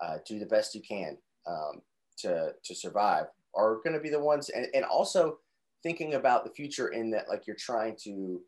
uh, 0.00 0.18
do 0.26 0.38
the 0.38 0.46
best 0.46 0.74
you 0.74 0.82
can 0.82 1.16
um, 1.46 1.80
to 2.18 2.52
to 2.62 2.74
survive 2.74 3.26
are 3.54 3.76
going 3.76 3.94
to 3.94 4.00
be 4.00 4.10
the 4.10 4.20
ones 4.20 4.48
and, 4.48 4.66
and 4.74 4.84
also 4.84 5.38
thinking 5.82 6.14
about 6.14 6.44
the 6.44 6.50
future 6.50 6.88
in 6.88 7.10
that 7.10 7.28
like 7.28 7.46
you're 7.46 7.56
trying 7.56 7.96
to 8.04 8.40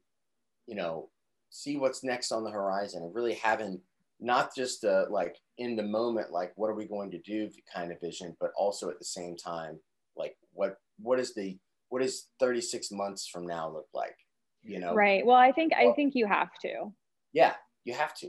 you 0.67 0.75
know 0.75 1.09
see 1.51 1.77
what's 1.77 2.05
next 2.05 2.33
on 2.33 2.45
the 2.45 2.51
horizon 2.51 3.03
and 3.03 3.15
really 3.15 3.35
having 3.35 3.81
not 4.21 4.55
just 4.55 4.81
the 4.83 5.07
like 5.11 5.37
in 5.59 5.77
the 5.77 5.83
moment 5.83 6.33
like 6.33 6.53
what 6.57 6.69
are 6.69 6.75
we 6.75 6.87
going 6.87 7.11
to 7.11 7.19
do 7.19 7.49
kind 7.73 7.93
of 7.93 8.01
vision 8.01 8.37
but 8.41 8.51
also 8.57 8.89
at 8.89 8.99
the 8.99 9.05
same 9.05 9.37
time 9.37 9.79
like 10.17 10.37
what 10.53 10.77
what 10.99 11.19
is 11.19 11.35
the 11.35 11.57
what 11.89 12.03
is 12.03 12.29
36 12.41 12.91
months 12.93 13.29
from 13.29 13.47
now 13.47 13.69
look 13.71 13.87
like 13.95 14.17
you 14.63 14.81
know? 14.81 14.95
Right. 14.95 15.25
Well 15.27 15.37
i 15.37 15.53
think 15.53 15.73
i 15.75 15.93
think 15.93 16.15
you 16.15 16.27
have 16.27 16.51
to. 16.63 16.93
Yeah 17.33 17.55
you 17.85 17.93
have 17.95 18.15
to. 18.17 18.29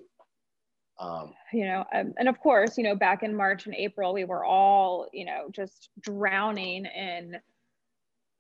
Um, 0.98 1.34
you 1.52 1.66
know 1.66 1.84
um, 1.94 2.14
and 2.18 2.30
of 2.30 2.40
course 2.40 2.78
you 2.78 2.84
know 2.86 2.96
back 2.96 3.22
in 3.22 3.36
march 3.36 3.66
and 3.66 3.76
april 3.76 4.14
we 4.14 4.24
were 4.24 4.46
all 4.46 5.10
you 5.12 5.26
know 5.26 5.48
just 5.52 5.90
drowning 6.00 6.86
in 6.86 7.36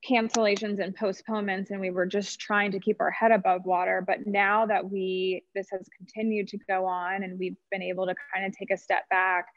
cancellations 0.08 0.80
and 0.80 0.96
postponements 0.96 1.72
and 1.72 1.80
we 1.80 1.90
were 1.90 2.06
just 2.06 2.40
trying 2.40 2.72
to 2.72 2.80
keep 2.80 2.98
our 3.00 3.12
head 3.12 3.32
above 3.32 3.66
water. 3.66 4.04
But 4.06 4.26
now 4.26 4.66
that 4.66 4.90
we 4.90 5.44
this 5.56 5.68
has 5.72 5.88
continued 5.98 6.48
to 6.50 6.58
go 6.70 6.86
on 6.86 7.24
and 7.24 7.40
we've 7.40 7.58
been 7.72 7.82
able 7.82 8.06
to 8.06 8.16
kind 8.34 8.46
of 8.46 8.58
take 8.58 8.72
a 8.72 8.78
step 8.78 9.08
back 9.10 9.48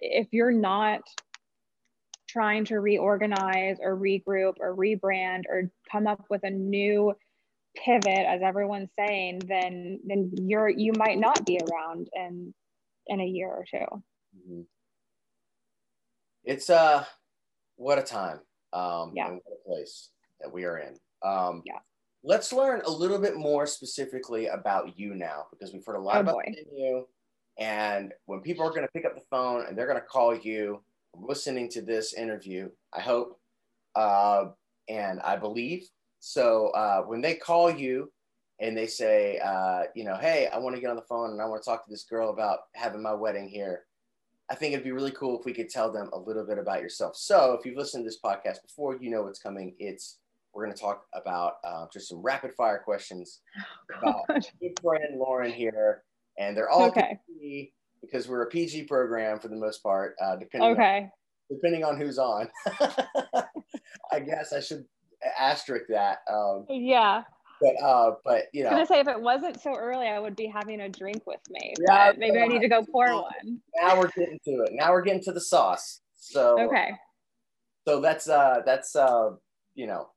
if 0.00 0.28
you're 0.32 0.52
not 0.52 1.00
trying 2.28 2.64
to 2.66 2.78
reorganize 2.78 3.78
or 3.80 3.96
regroup 3.96 4.54
or 4.60 4.76
rebrand 4.76 5.44
or 5.48 5.70
come 5.90 6.06
up 6.06 6.24
with 6.28 6.44
a 6.44 6.50
new 6.50 7.12
pivot 7.76 8.26
as 8.26 8.42
everyone's 8.42 8.90
saying 8.98 9.40
then 9.46 10.00
then 10.04 10.30
you're 10.34 10.68
you 10.68 10.92
might 10.96 11.18
not 11.18 11.44
be 11.46 11.58
around 11.70 12.08
in 12.14 12.52
in 13.06 13.20
a 13.20 13.24
year 13.24 13.48
or 13.48 13.64
2 13.70 13.76
mm-hmm. 13.78 14.60
it's 16.44 16.68
uh 16.68 17.04
what 17.76 17.98
a 17.98 18.02
time 18.02 18.40
um 18.72 19.12
yeah. 19.14 19.28
and 19.28 19.40
what 19.44 19.58
a 19.64 19.68
place 19.68 20.10
that 20.40 20.52
we 20.52 20.64
are 20.64 20.78
in 20.78 20.94
um 21.22 21.62
yeah 21.64 21.78
let's 22.22 22.52
learn 22.52 22.80
a 22.86 22.90
little 22.90 23.18
bit 23.18 23.36
more 23.36 23.66
specifically 23.66 24.46
about 24.46 24.98
you 24.98 25.14
now 25.14 25.46
because 25.50 25.72
we've 25.72 25.84
heard 25.84 25.96
a 25.96 26.00
lot 26.00 26.16
oh, 26.16 26.20
about 26.20 26.42
you 26.76 27.06
and 27.58 28.12
when 28.26 28.40
people 28.40 28.64
are 28.64 28.70
going 28.70 28.82
to 28.82 28.92
pick 28.92 29.04
up 29.04 29.14
the 29.14 29.24
phone 29.30 29.64
and 29.66 29.76
they're 29.76 29.86
going 29.86 29.98
to 29.98 30.06
call 30.06 30.36
you 30.36 30.82
listening 31.14 31.68
to 31.68 31.80
this 31.80 32.14
interview 32.14 32.68
i 32.94 33.00
hope 33.00 33.40
uh, 33.94 34.46
and 34.88 35.20
i 35.20 35.36
believe 35.36 35.88
so 36.20 36.68
uh, 36.70 37.02
when 37.02 37.20
they 37.20 37.34
call 37.34 37.70
you 37.70 38.10
and 38.60 38.76
they 38.76 38.86
say, 38.86 39.38
uh, 39.38 39.84
you 39.94 40.04
know, 40.04 40.16
hey, 40.16 40.48
I 40.52 40.58
want 40.58 40.74
to 40.74 40.80
get 40.80 40.90
on 40.90 40.96
the 40.96 41.02
phone 41.02 41.30
and 41.30 41.40
I 41.40 41.46
want 41.46 41.62
to 41.62 41.68
talk 41.68 41.84
to 41.84 41.90
this 41.90 42.04
girl 42.04 42.30
about 42.30 42.60
having 42.74 43.02
my 43.02 43.14
wedding 43.14 43.48
here. 43.48 43.84
I 44.50 44.54
think 44.54 44.72
it'd 44.72 44.84
be 44.84 44.92
really 44.92 45.10
cool 45.10 45.38
if 45.38 45.44
we 45.44 45.52
could 45.52 45.68
tell 45.68 45.92
them 45.92 46.08
a 46.12 46.18
little 46.18 46.44
bit 46.44 46.58
about 46.58 46.80
yourself. 46.80 47.16
So 47.16 47.52
if 47.58 47.66
you've 47.66 47.76
listened 47.76 48.04
to 48.04 48.08
this 48.08 48.18
podcast 48.24 48.62
before, 48.62 48.96
you 49.00 49.10
know 49.10 49.22
what's 49.22 49.38
coming. 49.38 49.74
It's 49.78 50.18
we're 50.54 50.64
going 50.64 50.74
to 50.74 50.80
talk 50.80 51.04
about 51.14 51.54
uh, 51.64 51.86
just 51.92 52.08
some 52.08 52.18
rapid 52.18 52.52
fire 52.54 52.80
questions 52.84 53.40
oh, 54.04 54.22
about 54.26 54.50
good 54.60 54.78
friend 54.82 55.18
Lauren 55.18 55.52
here, 55.52 56.02
and 56.38 56.56
they're 56.56 56.70
all 56.70 56.88
okay. 56.88 57.18
PG 57.28 57.72
because 58.00 58.28
we're 58.28 58.42
a 58.42 58.48
PG 58.48 58.84
program 58.84 59.38
for 59.38 59.48
the 59.48 59.56
most 59.56 59.82
part. 59.82 60.14
Uh, 60.22 60.36
depending 60.36 60.70
okay. 60.72 60.98
On, 60.98 61.10
depending 61.50 61.84
on 61.84 61.98
who's 61.98 62.18
on. 62.18 62.48
I 64.10 64.20
guess 64.20 64.52
I 64.52 64.60
should 64.60 64.84
asterisk 65.38 65.86
that. 65.90 66.18
Um, 66.30 66.66
yeah. 66.68 67.22
But 67.60 67.82
uh, 67.82 68.14
but 68.24 68.44
you 68.52 68.62
know, 68.62 68.70
I 68.70 68.78
was 68.78 68.88
gonna 68.88 69.00
say 69.00 69.00
if 69.00 69.08
it 69.08 69.20
wasn't 69.20 69.60
so 69.60 69.74
early, 69.74 70.06
I 70.06 70.18
would 70.18 70.36
be 70.36 70.46
having 70.46 70.80
a 70.80 70.88
drink 70.88 71.26
with 71.26 71.40
me. 71.50 71.74
Yeah, 71.88 72.12
maybe 72.16 72.38
I 72.38 72.46
need 72.46 72.60
to 72.60 72.68
go 72.68 72.84
pour 72.84 73.12
one. 73.12 73.60
Now 73.80 73.98
we're 73.98 74.10
getting 74.16 74.38
to 74.44 74.50
it. 74.62 74.70
Now 74.72 74.92
we're 74.92 75.02
getting 75.02 75.22
to 75.24 75.32
the 75.32 75.40
sauce. 75.40 76.00
So 76.14 76.60
okay. 76.60 76.92
So 77.86 78.00
that's 78.00 78.28
uh 78.28 78.62
that's 78.64 78.94
uh 78.94 79.30
you 79.74 79.86
know 79.86 80.08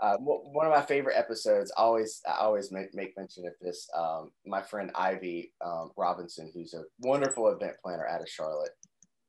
uh, 0.00 0.16
one 0.18 0.66
of 0.66 0.72
my 0.72 0.82
favorite 0.82 1.16
episodes. 1.16 1.72
Always 1.76 2.20
I 2.26 2.38
always 2.40 2.72
make, 2.72 2.94
make 2.94 3.16
mention 3.16 3.46
of 3.46 3.52
this. 3.60 3.88
Um, 3.96 4.30
my 4.46 4.62
friend 4.62 4.90
Ivy 4.94 5.52
um, 5.64 5.90
Robinson, 5.96 6.50
who's 6.54 6.74
a 6.74 6.82
wonderful 7.00 7.48
event 7.48 7.74
planner 7.82 8.06
out 8.06 8.20
of 8.20 8.28
Charlotte. 8.28 8.72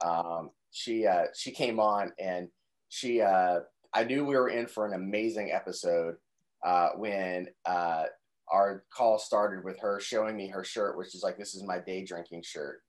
Um, 0.03 0.49
she 0.71 1.05
uh, 1.05 1.25
she 1.35 1.51
came 1.51 1.79
on 1.79 2.11
and 2.19 2.47
she 2.89 3.21
uh, 3.21 3.59
I 3.93 4.03
knew 4.03 4.25
we 4.25 4.35
were 4.35 4.49
in 4.49 4.67
for 4.67 4.85
an 4.87 4.93
amazing 4.93 5.51
episode 5.51 6.15
uh, 6.63 6.89
when 6.95 7.47
uh, 7.65 8.03
our 8.51 8.83
call 8.89 9.19
started 9.19 9.63
with 9.63 9.79
her 9.79 9.99
showing 9.99 10.35
me 10.35 10.47
her 10.47 10.63
shirt, 10.63 10.97
which 10.97 11.15
is 11.15 11.23
like, 11.23 11.37
this 11.37 11.55
is 11.55 11.63
my 11.63 11.79
day 11.79 12.03
drinking 12.03 12.43
shirt. 12.43 12.81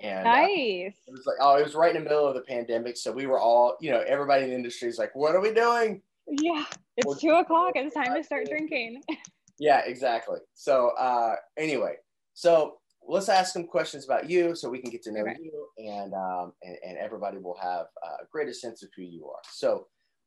And 0.00 0.24
nice. 0.24 0.94
Uh, 1.06 1.08
it 1.08 1.12
was 1.12 1.24
like, 1.26 1.36
oh, 1.40 1.56
it 1.56 1.64
was 1.64 1.74
right 1.74 1.94
in 1.94 2.02
the 2.02 2.08
middle 2.08 2.26
of 2.26 2.34
the 2.34 2.42
pandemic. 2.42 2.96
So 2.96 3.12
we 3.12 3.26
were 3.26 3.38
all, 3.38 3.76
you 3.80 3.90
know, 3.90 4.02
everybody 4.06 4.44
in 4.44 4.50
the 4.50 4.56
industry 4.56 4.88
is 4.88 4.98
like, 4.98 5.14
what 5.14 5.34
are 5.34 5.40
we 5.40 5.52
doing? 5.52 6.02
Yeah, 6.26 6.64
it's 6.96 7.06
we're, 7.06 7.16
two 7.16 7.30
o'clock. 7.30 7.72
It's 7.74 7.94
time 7.94 8.14
to 8.14 8.24
start 8.24 8.48
drinking. 8.48 9.02
yeah, 9.58 9.82
exactly. 9.84 10.38
So, 10.54 10.92
uh, 10.98 11.36
anyway, 11.56 11.96
so 12.32 12.78
let's 13.06 13.28
ask 13.28 13.52
some 13.52 13.66
questions 13.66 14.04
about 14.04 14.28
you 14.28 14.56
so 14.56 14.68
we 14.68 14.78
can 14.78 14.90
get 14.90 15.02
to 15.02 15.12
know 15.12 15.20
okay. 15.20 15.36
you 15.40 15.66
and, 15.78 16.14
um, 16.14 16.52
and, 16.62 16.76
and 16.84 16.98
everybody 16.98 17.38
will 17.38 17.58
have 17.60 17.86
a 18.02 18.24
greater 18.32 18.54
sense 18.54 18.82
of 18.82 18.88
who 18.96 19.02
you 19.02 19.28
are. 19.28 19.42
So, 19.52 19.86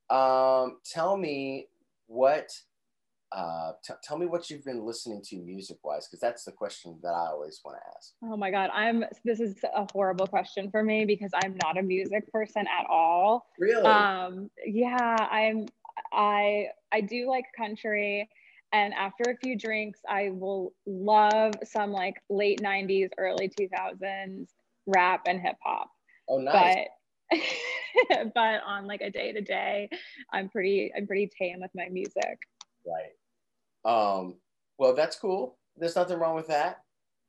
um, 0.09 0.77
tell 0.85 1.17
me 1.17 1.67
what 2.05 2.49
uh, 3.31 3.73
t- 3.83 3.93
tell 4.03 4.17
me 4.17 4.25
what 4.25 4.49
you've 4.49 4.63
been 4.63 4.85
listening 4.85 5.21
to 5.21 5.37
music 5.37 5.77
wise 5.83 6.07
because 6.07 6.19
that's 6.19 6.43
the 6.43 6.51
question 6.51 6.97
that 7.03 7.09
i 7.09 7.27
always 7.27 7.59
want 7.63 7.77
to 7.77 7.81
ask. 7.95 8.13
Oh 8.23 8.37
my 8.37 8.51
god 8.51 8.69
i'm 8.73 9.03
this 9.25 9.39
is 9.39 9.55
a 9.75 9.85
horrible 9.91 10.27
question 10.27 10.71
for 10.71 10.83
me 10.83 11.05
because 11.05 11.31
i'm 11.43 11.55
not 11.63 11.77
a 11.77 11.81
music 11.81 12.31
person 12.31 12.65
at 12.67 12.85
all. 12.89 13.47
Really? 13.59 13.83
Um 13.83 14.49
yeah 14.65 15.27
i'm 15.29 15.65
i 16.13 16.67
i 16.91 17.01
do 17.01 17.27
like 17.27 17.45
country 17.57 18.29
and 18.71 18.93
after 18.93 19.31
a 19.31 19.37
few 19.37 19.57
drinks 19.57 19.99
i 20.07 20.29
will 20.29 20.73
love 20.85 21.53
some 21.63 21.91
like 21.91 22.21
late 22.29 22.61
90s 22.61 23.09
early 23.17 23.49
2000s 23.49 24.47
rap 24.85 25.21
and 25.27 25.41
hip 25.41 25.55
hop 25.63 25.89
oh 26.29 26.37
nice. 26.37 26.75
But 26.75 26.87
but 28.33 28.61
on 28.65 28.85
like 28.85 29.01
a 29.01 29.09
day 29.09 29.31
to 29.33 29.41
day, 29.41 29.89
I'm 30.31 30.49
pretty 30.49 30.91
I'm 30.95 31.07
pretty 31.07 31.29
tame 31.37 31.59
with 31.59 31.71
my 31.75 31.89
music. 31.89 32.39
Right. 32.87 33.11
Um, 33.85 34.35
well, 34.77 34.95
that's 34.95 35.17
cool. 35.17 35.57
There's 35.75 35.95
nothing 35.95 36.19
wrong 36.19 36.35
with 36.35 36.47
that. 36.47 36.83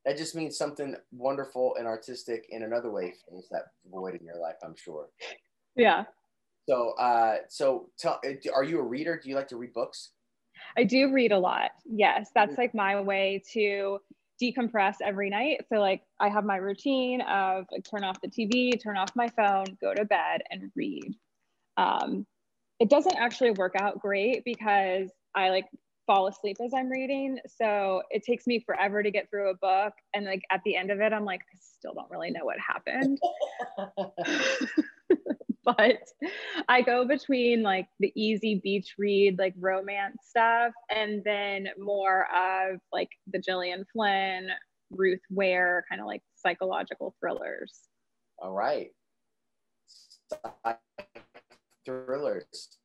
That 0.04 0.16
just 0.16 0.34
means 0.34 0.56
something 0.56 0.96
wonderful 1.12 1.74
and 1.76 1.86
artistic 1.86 2.46
in 2.50 2.62
another 2.62 2.90
way 2.90 3.12
fills 3.28 3.48
that 3.50 3.64
void 3.90 4.14
in 4.14 4.24
your 4.24 4.38
life, 4.38 4.56
I'm 4.64 4.76
sure. 4.76 5.08
Yeah. 5.76 6.04
So, 6.68 6.90
uh, 6.98 7.36
so 7.48 7.90
tell, 7.98 8.20
are 8.54 8.64
you 8.64 8.78
a 8.78 8.82
reader? 8.82 9.20
Do 9.22 9.28
you 9.28 9.34
like 9.34 9.48
to 9.48 9.56
read 9.56 9.72
books? 9.72 10.10
I 10.76 10.84
do 10.84 11.12
read 11.12 11.32
a 11.32 11.38
lot. 11.38 11.70
Yes, 11.84 12.30
that's 12.34 12.58
like 12.58 12.74
my 12.74 13.00
way 13.00 13.42
to 13.52 13.98
decompress 14.42 14.96
every 15.02 15.30
night. 15.30 15.64
So 15.68 15.78
like 15.78 16.02
I 16.20 16.28
have 16.28 16.44
my 16.44 16.56
routine 16.56 17.20
of 17.22 17.66
like 17.72 17.84
turn 17.84 18.04
off 18.04 18.20
the 18.20 18.28
TV, 18.28 18.80
turn 18.80 18.96
off 18.96 19.10
my 19.16 19.28
phone, 19.28 19.64
go 19.80 19.94
to 19.94 20.04
bed 20.04 20.42
and 20.50 20.70
read. 20.76 21.14
Um, 21.76 22.26
it 22.80 22.90
doesn't 22.90 23.16
actually 23.16 23.52
work 23.52 23.74
out 23.76 24.00
great 24.00 24.44
because 24.44 25.10
I 25.34 25.50
like 25.50 25.66
fall 26.06 26.26
asleep 26.26 26.56
as 26.64 26.72
I'm 26.74 26.88
reading. 26.88 27.38
So 27.58 28.02
it 28.10 28.24
takes 28.24 28.46
me 28.46 28.60
forever 28.60 29.02
to 29.02 29.10
get 29.10 29.28
through 29.30 29.50
a 29.50 29.54
book. 29.54 29.92
And 30.14 30.24
like 30.24 30.42
at 30.50 30.62
the 30.64 30.74
end 30.74 30.90
of 30.90 31.00
it, 31.00 31.12
I'm 31.12 31.24
like, 31.24 31.42
I 31.42 31.58
still 31.60 31.92
don't 31.94 32.10
really 32.10 32.30
know 32.30 32.44
what 32.44 32.56
happened. 32.58 33.20
but 35.64 36.02
I 36.68 36.80
go 36.80 37.06
between 37.06 37.62
like 37.62 37.88
the 38.00 38.12
easy 38.16 38.56
beach 38.56 38.94
read, 38.98 39.38
like 39.38 39.54
romance 39.58 40.16
stuff, 40.28 40.72
and 40.94 41.22
then 41.24 41.68
more 41.78 42.26
of 42.34 42.80
like 42.90 43.10
the 43.30 43.38
Gillian 43.38 43.84
Flynn, 43.92 44.48
Ruth 44.90 45.20
Ware, 45.30 45.84
kind 45.90 46.00
of 46.00 46.06
like 46.06 46.22
psychological 46.36 47.14
thrillers. 47.20 47.80
All 48.38 48.52
right. 48.52 48.90
Thrillers. 51.84 52.78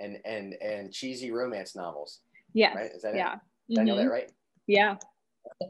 And 0.00 0.18
and 0.24 0.54
and 0.54 0.92
cheesy 0.92 1.30
romance 1.30 1.74
novels. 1.76 2.20
Yes. 2.54 2.74
Right? 2.74 2.90
Is 2.92 3.02
that 3.02 3.14
yeah. 3.14 3.34
it? 3.34 3.40
Did 3.74 3.78
I 3.80 3.84
know 3.84 3.96
that 3.96 4.10
right? 4.10 4.32
Yeah. 4.66 4.96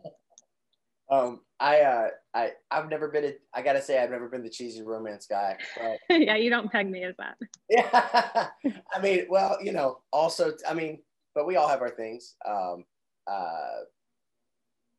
Um, 1.10 1.40
I 1.58 1.80
uh, 1.80 2.08
I 2.34 2.52
I've 2.70 2.90
never 2.90 3.08
been 3.08 3.24
a, 3.24 3.32
I 3.54 3.62
gotta 3.62 3.80
say 3.80 3.98
I've 3.98 4.10
never 4.10 4.28
been 4.28 4.42
the 4.42 4.50
cheesy 4.50 4.82
romance 4.82 5.26
guy, 5.26 5.56
but 5.76 5.98
yeah. 6.10 6.36
You 6.36 6.50
don't 6.50 6.70
peg 6.70 6.90
me 6.90 7.02
as 7.04 7.14
that. 7.18 7.36
yeah, 7.70 8.48
I 8.94 9.00
mean, 9.00 9.24
well, 9.28 9.56
you 9.62 9.72
know, 9.72 10.00
also, 10.12 10.52
I 10.68 10.74
mean, 10.74 10.98
but 11.34 11.46
we 11.46 11.56
all 11.56 11.68
have 11.68 11.80
our 11.80 11.90
things. 11.90 12.36
Um, 12.46 12.84
uh, 13.26 13.84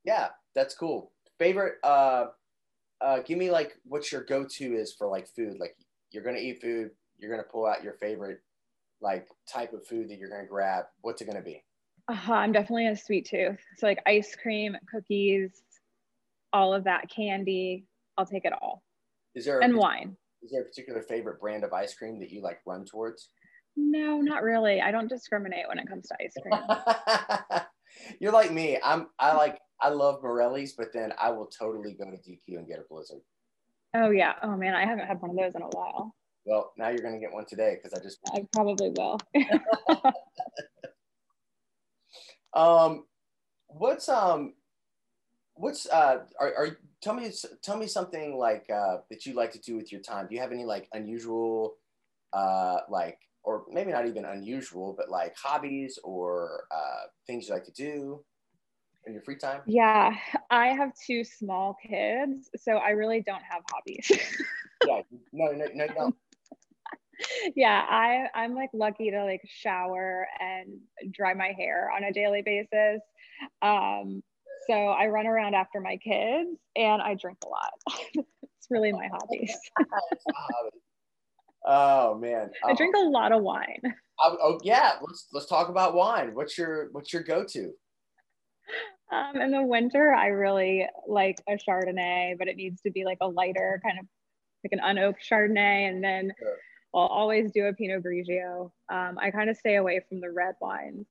yeah, 0.03 0.29
that's 0.55 0.73
cool. 0.73 1.11
Favorite, 1.37 1.75
uh, 1.83 2.25
uh, 3.01 3.19
give 3.19 3.37
me 3.37 3.51
like 3.51 3.77
what 3.83 4.11
your 4.11 4.23
go-to 4.23 4.73
is 4.73 4.93
for 4.93 5.07
like 5.07 5.27
food. 5.27 5.57
Like 5.59 5.75
you're 6.11 6.23
gonna 6.23 6.39
eat 6.39 6.59
food, 6.59 6.89
you're 7.19 7.31
gonna 7.31 7.47
pull 7.49 7.67
out 7.67 7.83
your 7.83 7.93
favorite 7.93 8.41
like 9.01 9.27
type 9.51 9.73
of 9.73 9.85
food 9.87 10.09
that 10.09 10.17
you're 10.17 10.29
gonna 10.29 10.45
grab. 10.47 10.85
What's 11.01 11.21
it 11.21 11.25
gonna 11.25 11.41
be? 11.41 11.63
Uh-huh, 12.07 12.33
I'm 12.33 12.51
definitely 12.51 12.87
a 12.87 12.95
sweet 12.95 13.25
tooth. 13.29 13.59
So 13.77 13.85
like 13.87 14.01
ice 14.07 14.35
cream, 14.35 14.75
cookies, 14.91 15.61
all 16.51 16.73
of 16.73 16.83
that 16.85 17.09
candy. 17.09 17.85
I'll 18.17 18.25
take 18.25 18.45
it 18.45 18.53
all. 18.53 18.83
Is 19.35 19.45
there 19.45 19.61
And 19.61 19.75
wine. 19.77 20.17
is 20.41 20.51
there 20.51 20.61
a 20.61 20.65
particular 20.65 21.01
favorite 21.03 21.39
brand 21.39 21.63
of 21.63 21.71
ice 21.71 21.93
cream 21.93 22.19
that 22.19 22.31
you 22.31 22.41
like 22.41 22.59
run 22.65 22.83
towards? 22.85 23.29
No, 23.77 24.19
not 24.21 24.43
really. 24.43 24.81
I 24.81 24.91
don't 24.91 25.07
discriminate 25.07 25.67
when 25.69 25.79
it 25.79 25.87
comes 25.87 26.07
to 26.07 26.15
ice 26.21 26.33
cream. 26.41 27.61
You're 28.19 28.31
like 28.33 28.51
me. 28.51 28.77
I'm 28.83 29.07
I 29.19 29.35
like 29.35 29.59
I 29.81 29.89
love 29.89 30.21
Morelli's, 30.21 30.73
but 30.73 30.91
then 30.93 31.13
I 31.19 31.29
will 31.31 31.45
totally 31.47 31.93
go 31.93 32.05
to 32.05 32.17
DQ 32.17 32.57
and 32.57 32.67
get 32.67 32.79
a 32.79 32.83
blizzard. 32.89 33.21
oh 33.95 34.09
yeah. 34.09 34.33
Oh 34.43 34.57
man, 34.57 34.75
I 34.75 34.85
haven't 34.85 35.07
had 35.07 35.21
one 35.21 35.31
of 35.31 35.37
those 35.37 35.55
in 35.55 35.61
a 35.61 35.67
while. 35.67 36.13
Well, 36.45 36.73
now 36.77 36.89
you're 36.89 37.03
gonna 37.03 37.19
get 37.19 37.33
one 37.33 37.45
today 37.45 37.77
because 37.81 37.97
I 37.97 38.03
just 38.03 38.19
I 38.33 38.45
probably 38.53 38.89
will. 38.89 39.19
um 42.53 43.05
what's 43.67 44.09
um 44.09 44.53
what's 45.53 45.87
uh 45.87 46.19
are, 46.39 46.53
are 46.55 46.77
tell 47.01 47.13
me 47.13 47.31
tell 47.61 47.77
me 47.77 47.85
something 47.87 48.37
like 48.37 48.65
uh 48.73 48.97
that 49.09 49.25
you 49.25 49.33
like 49.33 49.51
to 49.51 49.59
do 49.59 49.75
with 49.75 49.91
your 49.91 50.01
time. 50.01 50.27
Do 50.27 50.35
you 50.35 50.41
have 50.41 50.51
any 50.51 50.65
like 50.65 50.87
unusual 50.93 51.75
uh 52.33 52.79
like 52.89 53.19
or 53.43 53.65
maybe 53.71 53.91
not 53.91 54.07
even 54.07 54.25
unusual, 54.25 54.93
but 54.97 55.09
like 55.09 55.35
hobbies 55.35 55.99
or 56.03 56.65
uh 56.71 57.07
things 57.27 57.47
you 57.47 57.53
like 57.53 57.65
to 57.65 57.71
do 57.71 58.23
in 59.05 59.13
your 59.13 59.21
free 59.21 59.37
time? 59.37 59.61
yeah, 59.65 60.15
I 60.49 60.67
have 60.69 60.91
two 61.05 61.23
small 61.23 61.75
kids, 61.87 62.49
so 62.57 62.73
I 62.73 62.91
really 62.91 63.21
don't 63.21 63.43
have 63.43 63.63
hobbies. 63.71 64.11
yeah, 64.87 65.01
no, 65.31 65.51
no, 65.51 65.65
no, 65.73 65.83
you 65.83 65.93
don't. 65.93 66.15
yeah, 67.55 67.85
I 67.89 68.27
I'm 68.33 68.55
like 68.55 68.69
lucky 68.73 69.11
to 69.11 69.23
like 69.23 69.41
shower 69.47 70.27
and 70.39 70.79
dry 71.11 71.33
my 71.33 71.53
hair 71.57 71.91
on 71.95 72.03
a 72.03 72.13
daily 72.13 72.41
basis. 72.41 73.01
Um, 73.61 74.23
so 74.67 74.73
I 74.73 75.07
run 75.07 75.27
around 75.27 75.55
after 75.55 75.79
my 75.79 75.97
kids 75.97 76.49
and 76.75 77.01
I 77.01 77.15
drink 77.15 77.37
a 77.45 77.47
lot. 77.47 77.71
it's 78.13 78.67
really 78.69 78.91
my 78.91 79.07
hobbies. 79.11 79.57
It's 79.79 80.25
a 80.27 80.33
hobby. 80.33 80.77
Oh 81.65 82.17
man, 82.17 82.51
I 82.65 82.73
drink 82.73 82.95
a 82.95 83.03
lot 83.03 83.31
of 83.31 83.41
wine. 83.41 83.81
oh, 84.23 84.37
oh, 84.41 84.59
yeah, 84.63 84.93
let's 85.01 85.27
let's 85.33 85.45
talk 85.45 85.69
about 85.69 85.93
wine. 85.93 86.33
What's 86.33 86.57
your 86.57 86.89
what's 86.91 87.11
your 87.11 87.23
go 87.23 87.43
to? 87.43 87.71
Um, 89.11 89.41
in 89.41 89.51
the 89.51 89.63
winter, 89.63 90.13
I 90.13 90.27
really 90.27 90.87
like 91.07 91.41
a 91.49 91.53
Chardonnay, 91.53 92.37
but 92.37 92.47
it 92.47 92.55
needs 92.55 92.81
to 92.83 92.91
be 92.91 93.05
like 93.05 93.17
a 93.21 93.27
lighter 93.27 93.81
kind 93.83 93.97
of 93.99 94.05
like 94.63 94.71
an 94.71 94.79
unoaked 94.79 95.27
Chardonnay, 95.29 95.89
and 95.89 96.03
then 96.03 96.31
Sure. 96.39 96.57
I'll 96.93 97.01
always 97.03 97.51
do 97.51 97.65
a 97.65 97.73
Pinot 97.73 98.03
Grigio. 98.03 98.71
Um, 98.89 99.17
I 99.19 99.31
kind 99.31 99.49
of 99.49 99.57
stay 99.57 99.75
away 99.75 100.01
from 100.07 100.21
the 100.21 100.31
red 100.31 100.55
wines. 100.59 101.07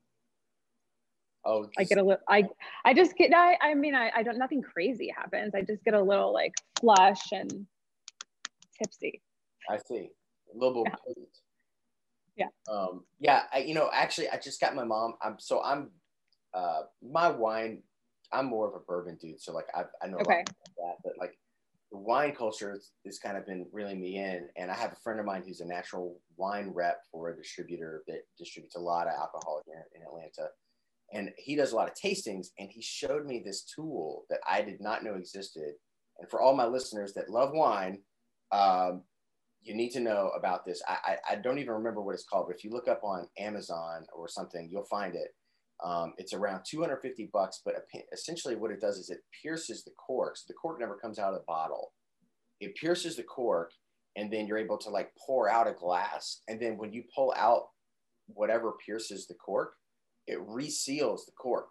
Oh, 1.45 1.69
I 1.79 1.85
get 1.85 1.99
a 1.99 2.03
little, 2.03 2.23
I, 2.29 2.49
I 2.85 2.95
just 2.95 3.17
get, 3.17 3.33
I, 3.33 3.57
I 3.63 3.75
mean, 3.75 3.95
I, 3.95 4.11
I 4.15 4.23
don't, 4.23 4.39
nothing 4.39 4.61
crazy 4.61 5.13
happens. 5.17 5.55
I 5.55 5.63
just 5.63 5.85
get 5.85 5.95
a 5.95 6.03
little 6.03 6.33
like 6.33 6.53
flush 6.81 7.33
and 7.33 7.67
tipsy. 8.77 9.23
I 9.71 9.79
see. 9.79 10.11
A 10.55 10.59
little 10.59 10.85
bit 10.85 10.93
Yeah. 10.93 10.97
potent. 11.07 11.39
Yeah. 12.37 12.73
Um, 12.73 13.05
yeah, 13.21 13.43
I, 13.53 13.59
you 13.59 13.75
know, 13.75 13.89
actually, 13.93 14.29
I 14.29 14.39
just 14.39 14.61
got 14.61 14.75
my 14.75 14.85
mom. 14.85 15.15
I'm 15.23 15.37
so 15.39 15.63
I'm, 15.63 15.91
uh, 16.55 16.83
my 17.03 17.31
wine. 17.31 17.83
I'm 18.33 18.47
more 18.47 18.69
of 18.69 18.75
a 18.75 18.81
bourbon 18.81 19.17
dude, 19.21 19.41
so 19.41 19.53
like 19.53 19.67
I, 19.75 19.85
I 20.03 20.09
know 20.09 20.19
Okay. 20.19 20.45
that, 20.77 20.97
but 21.03 21.15
like 21.19 21.39
the 21.91 21.99
wine 21.99 22.35
culture 22.35 22.79
has, 23.05 23.19
kind 23.19 23.37
of 23.37 23.47
been 23.47 23.67
reeling 23.73 24.01
me 24.01 24.19
in. 24.19 24.49
And 24.57 24.71
I 24.71 24.75
have 24.75 24.93
a 24.93 25.01
friend 25.03 25.19
of 25.19 25.27
mine 25.27 25.43
who's 25.47 25.61
a 25.61 25.67
natural 25.67 26.21
wine 26.37 26.71
rep 26.75 27.01
for 27.11 27.31
a 27.31 27.37
distributor 27.37 28.03
that 28.07 28.21
distributes 28.39 28.77
a 28.77 28.81
lot 28.81 29.07
of 29.07 29.15
alcohol 29.15 29.63
here 29.67 29.87
in 29.95 30.03
Atlanta. 30.03 30.51
And 31.13 31.31
he 31.39 31.57
does 31.57 31.73
a 31.73 31.77
lot 31.77 31.89
of 31.89 31.95
tastings, 31.95 32.49
and 32.59 32.69
he 32.71 32.83
showed 32.83 33.25
me 33.25 33.43
this 33.43 33.65
tool 33.65 34.25
that 34.29 34.41
I 34.47 34.61
did 34.61 34.81
not 34.81 35.03
know 35.03 35.15
existed. 35.15 35.73
And 36.19 36.29
for 36.29 36.43
all 36.43 36.55
my 36.55 36.67
listeners 36.67 37.15
that 37.15 37.31
love 37.31 37.53
wine, 37.55 38.01
um, 38.53 39.03
you 39.63 39.75
need 39.75 39.91
to 39.91 40.01
know 40.01 40.31
about 40.37 40.67
this. 40.67 40.83
I, 40.87 40.97
I, 41.05 41.33
I 41.33 41.37
don't 41.37 41.59
even 41.59 41.73
remember 41.75 42.03
what 42.03 42.15
it's 42.15 42.25
called, 42.25 42.47
but 42.49 42.57
if 42.57 42.65
you 42.65 42.71
look 42.71 42.89
up 42.89 43.03
on 43.03 43.27
Amazon 43.39 44.07
or 44.15 44.29
something, 44.29 44.69
you'll 44.71 44.85
find 44.85 45.15
it. 45.15 45.35
Um, 45.85 46.15
it's 46.19 46.33
around 46.33 46.65
250 46.69 47.31
bucks, 47.33 47.61
but 47.65 47.75
essentially 48.13 48.57
what 48.57 48.71
it 48.73 48.81
does 48.81 48.99
is 48.99 49.11
it 49.11 49.21
pierces 49.43 49.85
the 49.85 49.93
cork. 49.93 50.37
So 50.37 50.45
the 50.49 50.55
cork 50.55 50.81
never 50.81 50.97
comes 50.97 51.19
out 51.19 51.33
of 51.33 51.39
the 51.39 51.45
bottle. 51.47 51.93
It 52.61 52.75
pierces 52.75 53.17
the 53.17 53.23
cork, 53.23 53.71
and 54.17 54.33
then 54.33 54.47
you're 54.49 54.59
able 54.59 54.79
to 54.79 54.91
like 54.91 55.13
pour 55.25 55.49
out 55.49 55.69
a 55.69 55.73
glass. 55.73 56.43
And 56.49 56.61
then 56.61 56.77
when 56.79 56.93
you 56.93 57.05
pull 57.15 57.33
out 57.37 57.69
whatever 58.27 58.73
pierces 58.85 59.27
the 59.29 59.35
cork, 59.35 59.75
it 60.27 60.39
reseals 60.41 61.25
the 61.27 61.33
cork. 61.33 61.69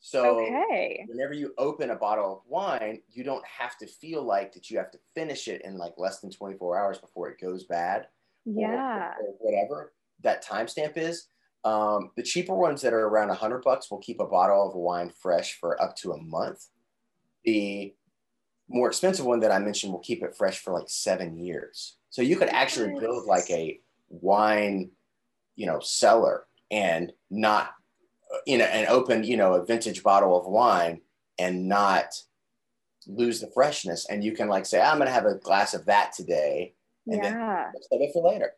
So 0.00 0.40
Okay. 0.40 1.04
whenever 1.08 1.32
you 1.32 1.52
open 1.58 1.90
a 1.90 1.96
bottle 1.96 2.32
of 2.36 2.42
wine, 2.46 3.02
you 3.08 3.24
don't 3.24 3.44
have 3.46 3.76
to 3.78 3.86
feel 3.86 4.22
like 4.22 4.52
that 4.52 4.70
you 4.70 4.78
have 4.78 4.90
to 4.92 4.98
finish 5.14 5.48
it 5.48 5.62
in 5.64 5.76
like 5.78 5.94
less 5.96 6.20
than 6.20 6.30
24 6.30 6.78
hours 6.78 6.98
before 6.98 7.28
it 7.30 7.40
goes 7.40 7.64
bad 7.64 8.02
or- 8.02 8.52
Yeah. 8.60 9.16
or 9.18 9.32
whatever 9.40 9.94
that 10.20 10.44
timestamp 10.44 10.96
is. 10.96 11.28
Um, 11.66 12.12
the 12.16 12.22
cheaper 12.22 12.54
ones 12.54 12.80
that 12.82 12.92
are 12.92 13.08
around 13.08 13.26
100 13.28 13.62
bucks 13.64 13.90
will 13.90 13.98
keep 13.98 14.20
a 14.20 14.26
bottle 14.26 14.68
of 14.68 14.76
wine 14.76 15.10
fresh 15.10 15.58
for 15.58 15.80
up 15.82 15.96
to 15.96 16.12
a 16.12 16.22
month. 16.22 16.64
The 17.44 17.92
more 18.68 18.86
expensive 18.86 19.26
one 19.26 19.40
that 19.40 19.50
I 19.50 19.58
mentioned 19.58 19.92
will 19.92 19.98
keep 20.00 20.22
it 20.22 20.36
fresh 20.36 20.58
for 20.60 20.72
like 20.72 20.88
seven 20.88 21.36
years. 21.36 21.96
So 22.10 22.22
you 22.22 22.36
could 22.36 22.50
actually 22.50 22.94
build 23.00 23.26
like 23.26 23.50
a 23.50 23.80
wine, 24.08 24.92
you 25.56 25.66
know, 25.66 25.80
cellar 25.80 26.46
and 26.70 27.12
not, 27.30 27.70
uh, 28.32 28.38
you 28.46 28.58
know, 28.58 28.64
and 28.66 28.86
open, 28.86 29.24
you 29.24 29.36
know, 29.36 29.54
a 29.54 29.64
vintage 29.64 30.04
bottle 30.04 30.38
of 30.38 30.46
wine 30.46 31.00
and 31.36 31.68
not 31.68 32.14
lose 33.08 33.40
the 33.40 33.50
freshness. 33.52 34.06
And 34.08 34.22
you 34.22 34.32
can 34.32 34.48
like 34.48 34.66
say, 34.66 34.80
I'm 34.80 34.98
going 34.98 35.08
to 35.08 35.12
have 35.12 35.26
a 35.26 35.34
glass 35.34 35.74
of 35.74 35.84
that 35.86 36.12
today 36.12 36.74
and 37.08 37.22
then- 37.24 37.32
Yeah. 37.34 37.70
save 37.90 38.02
it 38.02 38.10
for 38.12 38.22
later. 38.30 38.52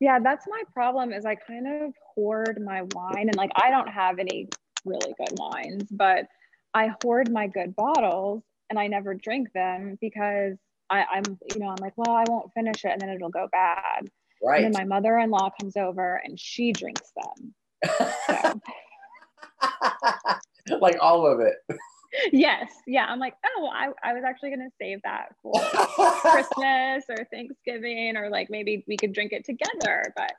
Yeah. 0.00 0.18
That's 0.18 0.46
my 0.48 0.62
problem 0.72 1.12
is 1.12 1.24
I 1.24 1.34
kind 1.34 1.66
of 1.66 1.92
hoard 2.14 2.60
my 2.64 2.82
wine 2.94 3.28
and 3.28 3.36
like, 3.36 3.52
I 3.54 3.70
don't 3.70 3.88
have 3.88 4.18
any 4.18 4.48
really 4.84 5.14
good 5.18 5.38
wines, 5.38 5.84
but 5.90 6.26
I 6.74 6.90
hoard 7.02 7.30
my 7.30 7.46
good 7.46 7.76
bottles 7.76 8.42
and 8.70 8.78
I 8.78 8.86
never 8.86 9.14
drink 9.14 9.52
them 9.52 9.98
because 10.00 10.56
I, 10.88 11.04
I'm, 11.12 11.38
you 11.52 11.60
know, 11.60 11.68
I'm 11.68 11.76
like, 11.80 11.92
well, 11.96 12.16
I 12.16 12.24
won't 12.28 12.52
finish 12.54 12.84
it 12.84 12.92
and 12.92 13.00
then 13.00 13.10
it'll 13.10 13.30
go 13.30 13.48
bad. 13.52 14.08
Right. 14.42 14.64
And 14.64 14.74
then 14.74 14.80
my 14.80 14.96
mother-in-law 14.96 15.50
comes 15.60 15.76
over 15.76 16.20
and 16.24 16.38
she 16.40 16.72
drinks 16.72 17.12
them. 17.16 17.54
So, 20.68 20.76
like 20.76 20.96
all 21.00 21.26
of 21.26 21.40
it. 21.40 21.56
Yes. 22.32 22.70
Yeah. 22.86 23.06
I'm 23.06 23.18
like, 23.18 23.34
oh, 23.44 23.68
I, 23.72 23.90
I 24.02 24.12
was 24.12 24.22
actually 24.24 24.50
going 24.50 24.60
to 24.68 24.74
save 24.80 25.00
that 25.04 25.34
for 25.42 25.52
Christmas 26.20 27.04
or 27.08 27.24
Thanksgiving, 27.32 28.16
or 28.16 28.30
like 28.30 28.48
maybe 28.50 28.84
we 28.88 28.96
could 28.96 29.12
drink 29.12 29.32
it 29.32 29.44
together. 29.44 30.12
But 30.16 30.32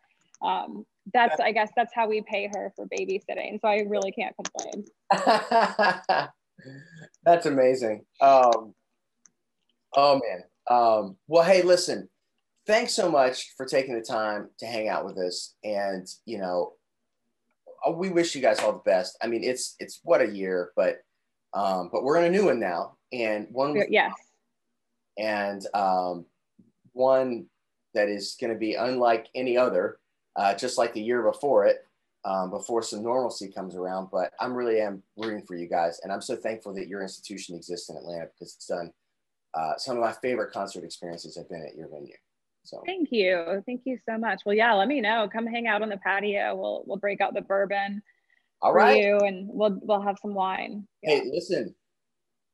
um, 0.45 0.85
that's, 1.13 1.39
I 1.39 1.51
guess, 1.51 1.71
that's 1.75 1.93
how 1.93 2.07
we 2.07 2.21
pay 2.21 2.49
her 2.53 2.71
for 2.75 2.87
babysitting. 2.87 3.59
So 3.61 3.67
I 3.67 3.85
really 3.87 4.11
can't 4.11 4.35
complain. 4.35 4.85
That's 7.23 7.45
amazing. 7.45 8.05
Um, 8.19 8.73
oh 9.95 10.19
man. 10.19 10.43
Um, 10.69 11.17
well, 11.27 11.43
hey, 11.43 11.61
listen. 11.61 12.09
Thanks 12.67 12.93
so 12.93 13.09
much 13.09 13.53
for 13.57 13.65
taking 13.65 13.95
the 13.95 14.05
time 14.05 14.49
to 14.59 14.65
hang 14.65 14.87
out 14.87 15.03
with 15.03 15.17
us, 15.17 15.55
and 15.63 16.07
you 16.25 16.37
know, 16.37 16.73
uh, 17.85 17.91
we 17.91 18.09
wish 18.09 18.35
you 18.35 18.41
guys 18.41 18.59
all 18.59 18.73
the 18.73 18.79
best. 18.79 19.17
I 19.21 19.27
mean, 19.27 19.43
it's 19.43 19.75
it's 19.79 19.99
what 20.03 20.21
a 20.21 20.29
year, 20.29 20.71
but 20.75 20.97
um, 21.53 21.89
but 21.91 22.03
we're 22.03 22.17
in 22.17 22.25
a 22.25 22.29
new 22.37 22.45
one 22.45 22.59
now, 22.59 22.97
and 23.11 23.47
one 23.51 23.75
Yes. 23.89 24.13
and 25.17 25.65
um, 25.73 26.25
one 26.93 27.45
that 27.93 28.07
is 28.09 28.37
going 28.39 28.53
to 28.53 28.59
be 28.59 28.75
unlike 28.75 29.27
any 29.35 29.57
other, 29.57 29.99
uh, 30.35 30.53
just 30.55 30.77
like 30.77 30.93
the 30.93 31.01
year 31.01 31.21
before 31.23 31.65
it, 31.65 31.85
um, 32.23 32.49
before 32.49 32.81
some 32.81 33.03
normalcy 33.03 33.49
comes 33.49 33.75
around. 33.75 34.09
But 34.11 34.31
I'm 34.39 34.53
really 34.53 34.79
am 34.79 35.03
rooting 35.17 35.43
for 35.45 35.55
you 35.55 35.67
guys, 35.67 35.99
and 36.03 36.11
I'm 36.11 36.21
so 36.21 36.35
thankful 36.35 36.73
that 36.75 36.87
your 36.87 37.01
institution 37.01 37.55
exists 37.55 37.89
in 37.89 37.97
Atlanta 37.97 38.27
because 38.33 38.55
it's 38.55 38.67
done. 38.67 38.91
Uh, 39.53 39.75
some 39.77 39.97
of 39.97 40.01
my 40.01 40.13
favorite 40.21 40.53
concert 40.53 40.85
experiences 40.85 41.35
have 41.35 41.49
been 41.49 41.65
at 41.67 41.75
your 41.75 41.89
venue. 41.89 42.15
So 42.63 42.81
thank 42.85 43.11
you, 43.11 43.61
thank 43.65 43.81
you 43.85 43.97
so 44.07 44.17
much. 44.17 44.41
Well, 44.45 44.55
yeah, 44.55 44.73
let 44.73 44.87
me 44.87 45.01
know. 45.01 45.27
Come 45.33 45.47
hang 45.47 45.67
out 45.67 45.81
on 45.81 45.89
the 45.89 45.97
patio. 45.97 46.55
We'll 46.55 46.83
we'll 46.85 46.97
break 46.97 47.19
out 47.19 47.33
the 47.33 47.41
bourbon. 47.41 48.01
All 48.61 48.73
right. 48.73 48.97
you, 48.97 49.17
and 49.17 49.47
we'll 49.51 49.79
we'll 49.81 50.01
have 50.01 50.17
some 50.21 50.33
wine. 50.33 50.87
Hey, 51.01 51.23
listen, 51.31 51.73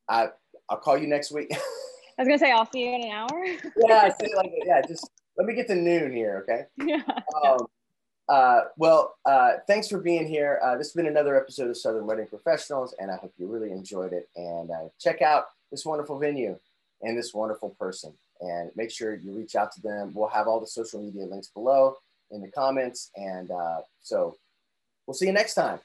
I 0.09 0.29
I'll 0.69 0.77
call 0.77 0.97
you 0.97 1.07
next 1.07 1.31
week. 1.31 1.49
I 1.51 2.23
was 2.23 2.27
gonna 2.27 2.39
say 2.39 2.51
I'll 2.51 2.69
see 2.71 2.85
you 2.85 2.95
in 2.95 3.03
an 3.03 3.11
hour. 3.11 3.45
yeah, 3.87 4.09
say 4.19 4.29
like 4.35 4.51
yeah, 4.65 4.81
just 4.87 5.09
let 5.37 5.45
me 5.45 5.53
get 5.53 5.67
to 5.67 5.75
noon 5.75 6.11
here, 6.11 6.43
okay? 6.43 6.65
Yeah. 6.87 7.03
Um, 7.43 7.67
uh, 8.29 8.61
well, 8.75 9.15
uh, 9.25 9.53
thanks 9.67 9.87
for 9.87 9.99
being 9.99 10.27
here. 10.27 10.59
Uh, 10.63 10.77
this 10.77 10.87
has 10.87 10.93
been 10.93 11.07
another 11.07 11.39
episode 11.39 11.69
of 11.69 11.77
Southern 11.77 12.05
Wedding 12.05 12.27
Professionals, 12.27 12.93
and 12.99 13.09
I 13.09 13.15
hope 13.15 13.33
you 13.37 13.47
really 13.47 13.71
enjoyed 13.71 14.11
it. 14.11 14.29
And 14.35 14.69
uh, 14.69 14.89
check 14.99 15.21
out 15.21 15.45
this 15.71 15.85
wonderful 15.85 16.19
venue 16.19 16.57
and 17.01 17.17
this 17.17 17.33
wonderful 17.33 17.75
person. 17.79 18.13
And 18.41 18.71
make 18.75 18.91
sure 18.91 19.15
you 19.15 19.31
reach 19.31 19.55
out 19.55 19.71
to 19.73 19.81
them. 19.81 20.11
We'll 20.13 20.27
have 20.27 20.47
all 20.47 20.59
the 20.59 20.67
social 20.67 21.01
media 21.01 21.25
links 21.25 21.47
below 21.47 21.95
in 22.31 22.41
the 22.41 22.51
comments. 22.51 23.11
And 23.15 23.49
uh, 23.49 23.81
so 24.01 24.35
we'll 25.05 25.13
see 25.13 25.27
you 25.27 25.31
next 25.31 25.53
time. 25.53 25.79